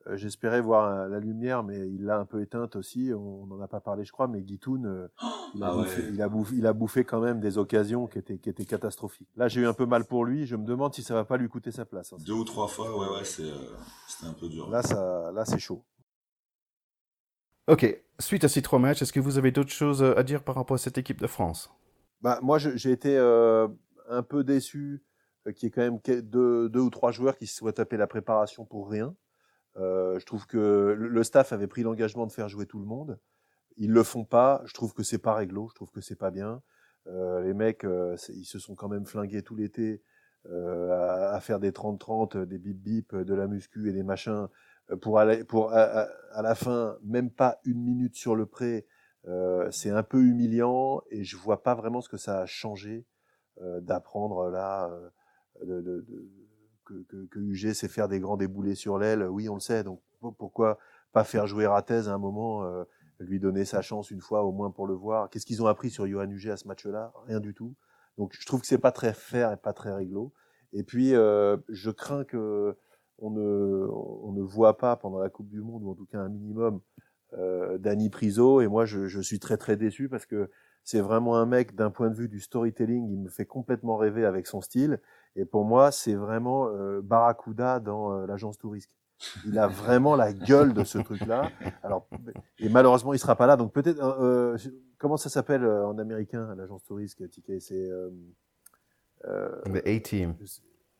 euh, 0.08 0.16
j'espérais 0.16 0.60
voir 0.60 1.08
la 1.08 1.18
lumière, 1.18 1.64
mais 1.64 1.88
il 1.88 2.04
l'a 2.04 2.18
un 2.18 2.24
peu 2.24 2.40
éteinte 2.40 2.76
aussi. 2.76 3.10
On 3.12 3.46
n'en 3.46 3.60
a 3.60 3.68
pas 3.68 3.80
parlé, 3.80 4.04
je 4.04 4.12
crois, 4.12 4.28
mais 4.28 4.42
Guitoun, 4.42 4.86
euh, 4.86 5.08
oh 5.22 5.26
il, 5.54 5.62
ouais. 5.62 5.86
il, 6.12 6.22
a 6.22 6.28
bouffé, 6.28 6.56
il 6.56 6.66
a 6.66 6.72
bouffé 6.72 7.04
quand 7.04 7.20
même 7.20 7.40
des 7.40 7.58
occasions 7.58 8.06
qui 8.06 8.18
étaient, 8.18 8.38
qui 8.38 8.48
étaient 8.48 8.64
catastrophiques. 8.64 9.28
Là, 9.36 9.48
j'ai 9.48 9.62
eu 9.62 9.66
un 9.66 9.72
peu 9.72 9.86
mal 9.86 10.04
pour 10.04 10.24
lui. 10.24 10.46
Je 10.46 10.56
me 10.56 10.64
demande 10.64 10.94
si 10.94 11.02
ça 11.02 11.14
va 11.14 11.24
pas 11.24 11.36
lui 11.36 11.48
coûter 11.48 11.72
sa 11.72 11.84
place. 11.84 12.12
Hein. 12.12 12.18
Deux 12.24 12.34
ou 12.34 12.44
trois 12.44 12.68
fois, 12.68 12.96
ouais, 12.96 13.16
ouais, 13.16 13.24
c'était 13.24 14.26
un 14.26 14.34
peu 14.34 14.48
dur. 14.48 14.68
Là, 14.70 14.82
ça, 14.82 15.32
là, 15.32 15.44
c'est 15.44 15.58
chaud. 15.58 15.84
Ok, 17.68 18.00
suite 18.20 18.44
à 18.44 18.48
ces 18.48 18.62
trois 18.62 18.78
matchs, 18.78 19.02
est-ce 19.02 19.12
que 19.12 19.18
vous 19.18 19.38
avez 19.38 19.50
d'autres 19.50 19.72
choses 19.72 20.02
à 20.02 20.22
dire 20.22 20.44
par 20.44 20.54
rapport 20.54 20.76
à 20.76 20.78
cette 20.78 20.98
équipe 20.98 21.20
de 21.20 21.26
France? 21.26 21.72
Bah, 22.20 22.40
moi, 22.42 22.58
j'ai 22.58 22.90
été 22.90 23.16
euh, 23.16 23.68
un 24.08 24.22
peu 24.22 24.44
déçu 24.44 25.04
euh, 25.46 25.52
qu'il 25.52 25.66
y 25.66 25.68
ait 25.68 25.70
quand 25.70 25.82
même 25.82 26.00
deux, 26.22 26.68
deux, 26.68 26.80
ou 26.80 26.90
trois 26.90 27.12
joueurs 27.12 27.36
qui 27.36 27.46
se 27.46 27.56
soient 27.56 27.72
tapés 27.72 27.96
la 27.96 28.06
préparation 28.06 28.64
pour 28.64 28.90
rien. 28.90 29.14
Euh, 29.76 30.18
je 30.18 30.24
trouve 30.26 30.46
que 30.46 30.96
le 30.98 31.24
staff 31.24 31.52
avait 31.52 31.66
pris 31.66 31.82
l'engagement 31.82 32.26
de 32.26 32.32
faire 32.32 32.48
jouer 32.48 32.66
tout 32.66 32.78
le 32.78 32.86
monde. 32.86 33.18
Ils 33.76 33.92
le 33.92 34.02
font 34.02 34.24
pas. 34.24 34.62
Je 34.64 34.72
trouve 34.74 34.94
que 34.94 35.02
c'est 35.02 35.18
pas 35.18 35.34
réglo. 35.34 35.68
Je 35.68 35.74
trouve 35.74 35.90
que 35.90 36.00
c'est 36.00 36.16
pas 36.16 36.30
bien. 36.30 36.62
Euh, 37.08 37.42
les 37.42 37.54
mecs, 37.54 37.84
euh, 37.84 38.16
ils 38.30 38.44
se 38.44 38.58
sont 38.58 38.74
quand 38.74 38.88
même 38.88 39.06
flingués 39.06 39.42
tout 39.42 39.54
l'été 39.54 40.02
euh, 40.46 40.90
à, 40.90 41.34
à, 41.34 41.40
faire 41.40 41.60
des 41.60 41.70
30-30, 41.70 42.44
des 42.44 42.58
bip-bip, 42.58 43.14
de 43.14 43.34
la 43.34 43.46
muscu 43.46 43.88
et 43.88 43.92
des 43.92 44.02
machins 44.02 44.48
pour 45.00 45.18
aller, 45.18 45.44
pour 45.44 45.72
à, 45.72 46.08
à, 46.32 46.42
la 46.42 46.54
fin, 46.54 46.96
même 47.02 47.30
pas 47.30 47.60
une 47.64 47.82
minute 47.82 48.16
sur 48.16 48.34
le 48.34 48.46
pré. 48.46 48.86
C'est 49.70 49.90
un 49.90 50.02
peu 50.02 50.22
humiliant 50.22 51.02
et 51.10 51.24
je 51.24 51.36
vois 51.36 51.62
pas 51.62 51.74
vraiment 51.74 52.00
ce 52.00 52.08
que 52.08 52.16
ça 52.16 52.40
a 52.40 52.46
changé 52.46 53.06
d'apprendre 53.80 54.50
là 54.50 54.88
de, 55.62 55.80
de, 55.80 56.04
de 56.08 56.30
que, 56.86 57.26
que, 57.26 57.38
UG 57.38 57.72
sait 57.72 57.88
faire 57.88 58.08
des 58.08 58.20
grands 58.20 58.36
déboulés 58.36 58.74
sur 58.74 58.98
l'aile, 58.98 59.24
oui, 59.24 59.48
on 59.48 59.54
le 59.54 59.60
sait. 59.60 59.82
Donc 59.82 60.00
pourquoi 60.38 60.78
pas 61.12 61.24
faire 61.24 61.46
jouer 61.46 61.66
Rathès 61.66 62.08
à 62.08 62.14
un 62.14 62.18
moment, 62.18 62.64
euh, 62.64 62.84
lui 63.18 63.40
donner 63.40 63.64
sa 63.64 63.82
chance 63.82 64.10
une 64.10 64.20
fois 64.20 64.44
au 64.44 64.52
moins 64.52 64.70
pour 64.70 64.86
le 64.86 64.94
voir? 64.94 65.28
Qu'est-ce 65.28 65.46
qu'ils 65.46 65.62
ont 65.62 65.66
appris 65.66 65.90
sur 65.90 66.06
Johan 66.06 66.30
UG 66.30 66.48
à 66.48 66.56
ce 66.56 66.68
match-là? 66.68 67.12
Rien 67.26 67.40
du 67.40 67.54
tout. 67.54 67.74
Donc 68.18 68.34
je 68.38 68.46
trouve 68.46 68.60
que 68.60 68.66
c'est 68.66 68.78
pas 68.78 68.92
très 68.92 69.12
fair 69.12 69.52
et 69.52 69.56
pas 69.56 69.72
très 69.72 69.92
réglo. 69.92 70.32
Et 70.72 70.82
puis 70.82 71.14
euh, 71.14 71.56
je 71.68 71.90
crains 71.90 72.24
que 72.24 72.76
on 73.18 73.30
ne, 73.30 73.86
on 74.22 74.32
ne 74.32 74.42
voit 74.42 74.76
pas 74.76 74.96
pendant 74.96 75.18
la 75.18 75.30
Coupe 75.30 75.48
du 75.48 75.62
Monde, 75.62 75.82
ou 75.84 75.90
en 75.90 75.94
tout 75.94 76.04
cas 76.04 76.20
un 76.20 76.28
minimum, 76.28 76.80
euh, 77.34 77.78
Danny 77.78 78.10
Priso. 78.10 78.60
Et 78.60 78.68
moi, 78.68 78.84
je, 78.84 79.06
je, 79.06 79.20
suis 79.20 79.38
très 79.38 79.56
très 79.56 79.76
déçu 79.76 80.08
parce 80.08 80.26
que 80.26 80.50
c'est 80.84 81.00
vraiment 81.00 81.36
un 81.36 81.46
mec 81.46 81.74
d'un 81.74 81.90
point 81.90 82.10
de 82.10 82.14
vue 82.14 82.28
du 82.28 82.40
storytelling, 82.40 83.08
il 83.08 83.18
me 83.18 83.28
fait 83.28 83.46
complètement 83.46 83.96
rêver 83.96 84.24
avec 84.24 84.46
son 84.46 84.60
style. 84.60 85.00
Et 85.34 85.44
pour 85.44 85.64
moi, 85.64 85.90
c'est 85.90 86.14
vraiment 86.14 86.68
euh, 86.68 87.00
Barracuda 87.02 87.80
dans 87.80 88.12
euh, 88.12 88.26
l'agence 88.26 88.58
touriste. 88.58 88.90
Il 89.46 89.58
a 89.58 89.66
vraiment 89.66 90.14
la 90.14 90.32
gueule 90.32 90.74
de 90.74 90.84
ce 90.84 90.98
truc-là. 90.98 91.50
Alors, 91.82 92.08
et 92.58 92.68
malheureusement, 92.68 93.14
il 93.14 93.18
sera 93.18 93.36
pas 93.36 93.46
là. 93.46 93.56
Donc 93.56 93.72
peut-être, 93.72 94.02
euh, 94.02 94.56
euh 94.56 94.70
comment 94.98 95.16
ça 95.16 95.28
s'appelle 95.28 95.64
euh, 95.64 95.86
en 95.86 95.98
américain 95.98 96.54
l'agence 96.54 96.84
touriste 96.84 97.28
Ticket 97.30 97.60
C'est 97.60 97.88
euh, 99.24 99.62
The 99.64 99.86
A-Team. 99.86 100.34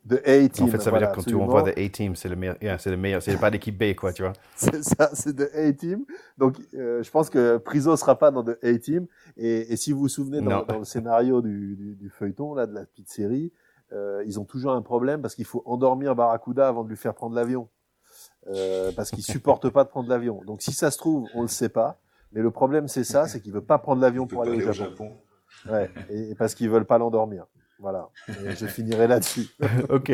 The 0.09 0.21
A-Team. 0.27 0.67
En 0.67 0.69
fait, 0.69 0.81
ça 0.81 0.91
veut 0.91 0.99
dire 0.99 1.13
quand 1.13 1.23
tu 1.23 1.35
envoies 1.35 1.73
The 1.73 1.79
A-Team, 1.79 2.17
c'est 2.17 2.29
le 2.29 2.37
meilleur. 2.37 2.57
Yeah, 2.63 2.79
c'est 2.79 2.91
le 2.91 2.97
meilleur. 2.97 3.23
C'est 3.23 3.39
pas 3.39 3.51
l'équipe 3.51 3.77
B, 3.77 3.95
quoi, 3.95 4.13
tu 4.13 4.23
vois. 4.23 4.33
c'est 4.57 4.83
ça, 4.83 5.11
c'est 5.13 5.35
The 5.35 5.55
A-Team. 5.55 6.05
Donc, 6.39 6.57
je 6.73 7.11
pense 7.11 7.31
que 7.31 7.59
Priso 7.59 7.97
sera 7.97 8.19
pas 8.19 8.31
dans 8.31 8.45
The 8.45 8.59
A-Team. 8.63 9.07
Et, 9.37 9.73
et, 9.73 9.77
si 9.77 9.93
vous 9.93 10.01
vous 10.01 10.09
souvenez 10.09 10.41
dans, 10.41 10.65
dans 10.65 10.79
le 10.79 10.85
scénario 10.85 11.43
du, 11.43 11.77
du, 11.77 11.95
du, 11.95 12.11
feuilleton 12.11 12.55
là 12.55 12.67
de 12.67 12.75
la 12.75 12.85
petite 12.85 13.09
série, 13.09 13.53
ils 13.93 14.39
ont 14.39 14.45
toujours 14.45 14.73
un 14.73 14.83
problème 14.83 15.23
parce 15.23 15.35
qu'il 15.35 15.45
faut 15.45 15.63
endormir 15.67 16.15
Barracuda 16.15 16.69
avant 16.69 16.85
de 16.85 16.89
lui 16.89 16.97
faire 16.97 17.15
prendre 17.15 17.35
l'avion. 17.35 17.69
Euh, 18.49 18.93
parce 18.95 19.11
qu'il 19.11 19.25
supporte 19.25 19.69
pas 19.71 19.83
de 19.85 19.89
prendre 19.89 20.09
l'avion. 20.09 20.41
Donc 20.47 20.63
si 20.63 20.73
ça 20.73 20.91
se 20.91 20.99
trouve, 20.99 21.29
on 21.35 21.43
le 21.43 21.49
sait 21.49 21.69
pas. 21.69 21.99
Mais 22.33 22.43
le 22.43 22.51
problème 22.51 22.87
c'est 22.87 23.05
ça, 23.05 23.27
c'est 23.27 23.41
qu'il 23.41 23.53
veut 23.53 23.65
pas 23.65 23.79
prendre 23.79 24.01
l'avion 24.01 24.27
pour 24.27 24.43
aller, 24.43 24.65
au 24.65 24.73
Japon. 24.73 25.17
Ouais, 25.69 25.91
et, 26.11 26.35
parce 26.35 26.55
qu'ils 26.55 26.71
veulent 26.71 26.87
pas 26.87 26.99
l'endormir. 26.99 27.47
Voilà, 27.79 28.09
je 28.27 28.67
finirai 28.67 29.07
là-dessus. 29.07 29.49
ok. 29.91 30.13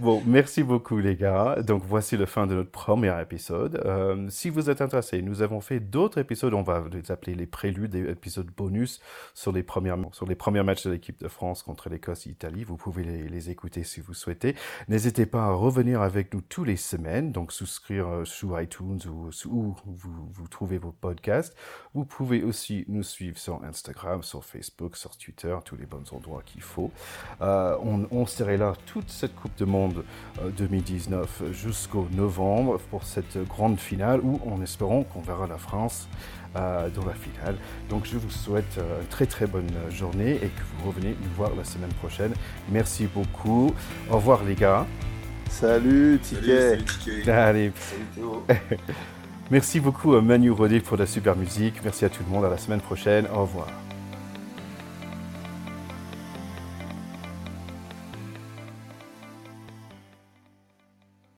Bon, 0.00 0.22
merci 0.26 0.62
beaucoup 0.62 0.98
les 0.98 1.16
gars. 1.16 1.56
Donc 1.62 1.82
voici 1.82 2.18
le 2.18 2.26
fin 2.26 2.46
de 2.46 2.54
notre 2.54 2.70
premier 2.70 3.18
épisode. 3.22 3.80
Euh, 3.86 4.26
si 4.28 4.50
vous 4.50 4.68
êtes 4.68 4.82
intéressés, 4.82 5.22
nous 5.22 5.40
avons 5.40 5.60
fait 5.62 5.80
d'autres 5.80 6.18
épisodes. 6.18 6.52
On 6.52 6.62
va 6.62 6.84
les 6.92 7.10
appeler 7.10 7.34
les 7.34 7.46
préludes, 7.46 7.92
des 7.92 8.10
épisodes 8.10 8.50
bonus 8.54 9.00
sur 9.32 9.50
les 9.50 9.62
premières 9.62 9.96
sur 10.12 10.26
les 10.26 10.34
premiers 10.34 10.62
matchs 10.62 10.84
de 10.84 10.90
l'équipe 10.90 11.18
de 11.20 11.28
France 11.28 11.62
contre 11.62 11.88
l'Écosse 11.88 12.26
et 12.26 12.30
l'Italie. 12.30 12.64
Vous 12.64 12.76
pouvez 12.76 13.02
les, 13.02 13.28
les, 13.28 13.50
écouter 13.50 13.82
si 13.82 14.00
vous 14.00 14.14
souhaitez. 14.14 14.54
N'hésitez 14.88 15.24
pas 15.24 15.44
à 15.44 15.52
revenir 15.52 16.02
avec 16.02 16.34
nous 16.34 16.42
tous 16.42 16.64
les 16.64 16.76
semaines. 16.76 17.32
Donc 17.32 17.52
souscrire 17.52 18.08
euh, 18.08 18.24
sur 18.26 18.60
iTunes 18.60 19.00
ou 19.08 19.30
où 19.46 19.74
vous, 19.86 20.28
vous 20.30 20.48
trouvez 20.48 20.76
vos 20.76 20.92
podcasts. 20.92 21.56
Vous 21.94 22.04
pouvez 22.04 22.42
aussi 22.42 22.84
nous 22.88 23.02
suivre 23.02 23.38
sur 23.38 23.64
Instagram, 23.64 24.22
sur 24.22 24.44
Facebook, 24.44 24.96
sur 24.96 25.16
Twitter, 25.16 25.56
tous 25.64 25.76
les 25.76 25.86
bons 25.86 26.12
endroits 26.12 26.42
qu'il 26.44 26.62
faut. 26.62 26.89
Euh, 27.42 27.76
on, 27.82 28.06
on, 28.10 28.26
serait 28.26 28.58
là 28.58 28.74
toute 28.86 29.08
cette 29.10 29.34
Coupe 29.34 29.56
du 29.56 29.64
Monde 29.64 30.04
2019 30.58 31.42
euh, 31.42 31.52
jusqu'au 31.52 32.06
novembre 32.12 32.78
pour 32.90 33.04
cette 33.04 33.38
grande 33.48 33.78
finale 33.78 34.20
où 34.22 34.40
on 34.44 34.62
espérons 34.62 35.04
qu'on 35.04 35.20
verra 35.20 35.46
la 35.46 35.56
France 35.56 36.06
euh, 36.56 36.88
dans 36.90 37.06
la 37.06 37.14
finale. 37.14 37.56
Donc 37.88 38.04
je 38.04 38.18
vous 38.18 38.30
souhaite 38.30 38.78
une 38.78 39.06
très 39.06 39.26
très 39.26 39.46
bonne 39.46 39.70
journée 39.90 40.34
et 40.34 40.48
que 40.48 40.62
vous 40.78 40.88
revenez 40.90 41.16
nous 41.20 41.30
voir 41.36 41.50
la 41.56 41.64
semaine 41.64 41.92
prochaine. 41.94 42.32
Merci 42.70 43.06
beaucoup. 43.06 43.72
Au 44.10 44.16
revoir 44.16 44.44
les 44.44 44.54
gars. 44.54 44.86
Salut 45.48 46.20
Ticket. 46.22 46.78
Allez. 47.30 47.72
Merci 49.50 49.80
beaucoup 49.80 50.14
à 50.14 50.22
Manu 50.22 50.52
Rodé 50.52 50.80
pour 50.80 50.96
la 50.96 51.06
super 51.06 51.36
musique. 51.36 51.82
Merci 51.82 52.04
à 52.04 52.08
tout 52.08 52.22
le 52.24 52.32
monde. 52.32 52.44
À 52.44 52.50
la 52.50 52.58
semaine 52.58 52.80
prochaine. 52.80 53.26
Au 53.34 53.42
revoir. 53.42 53.66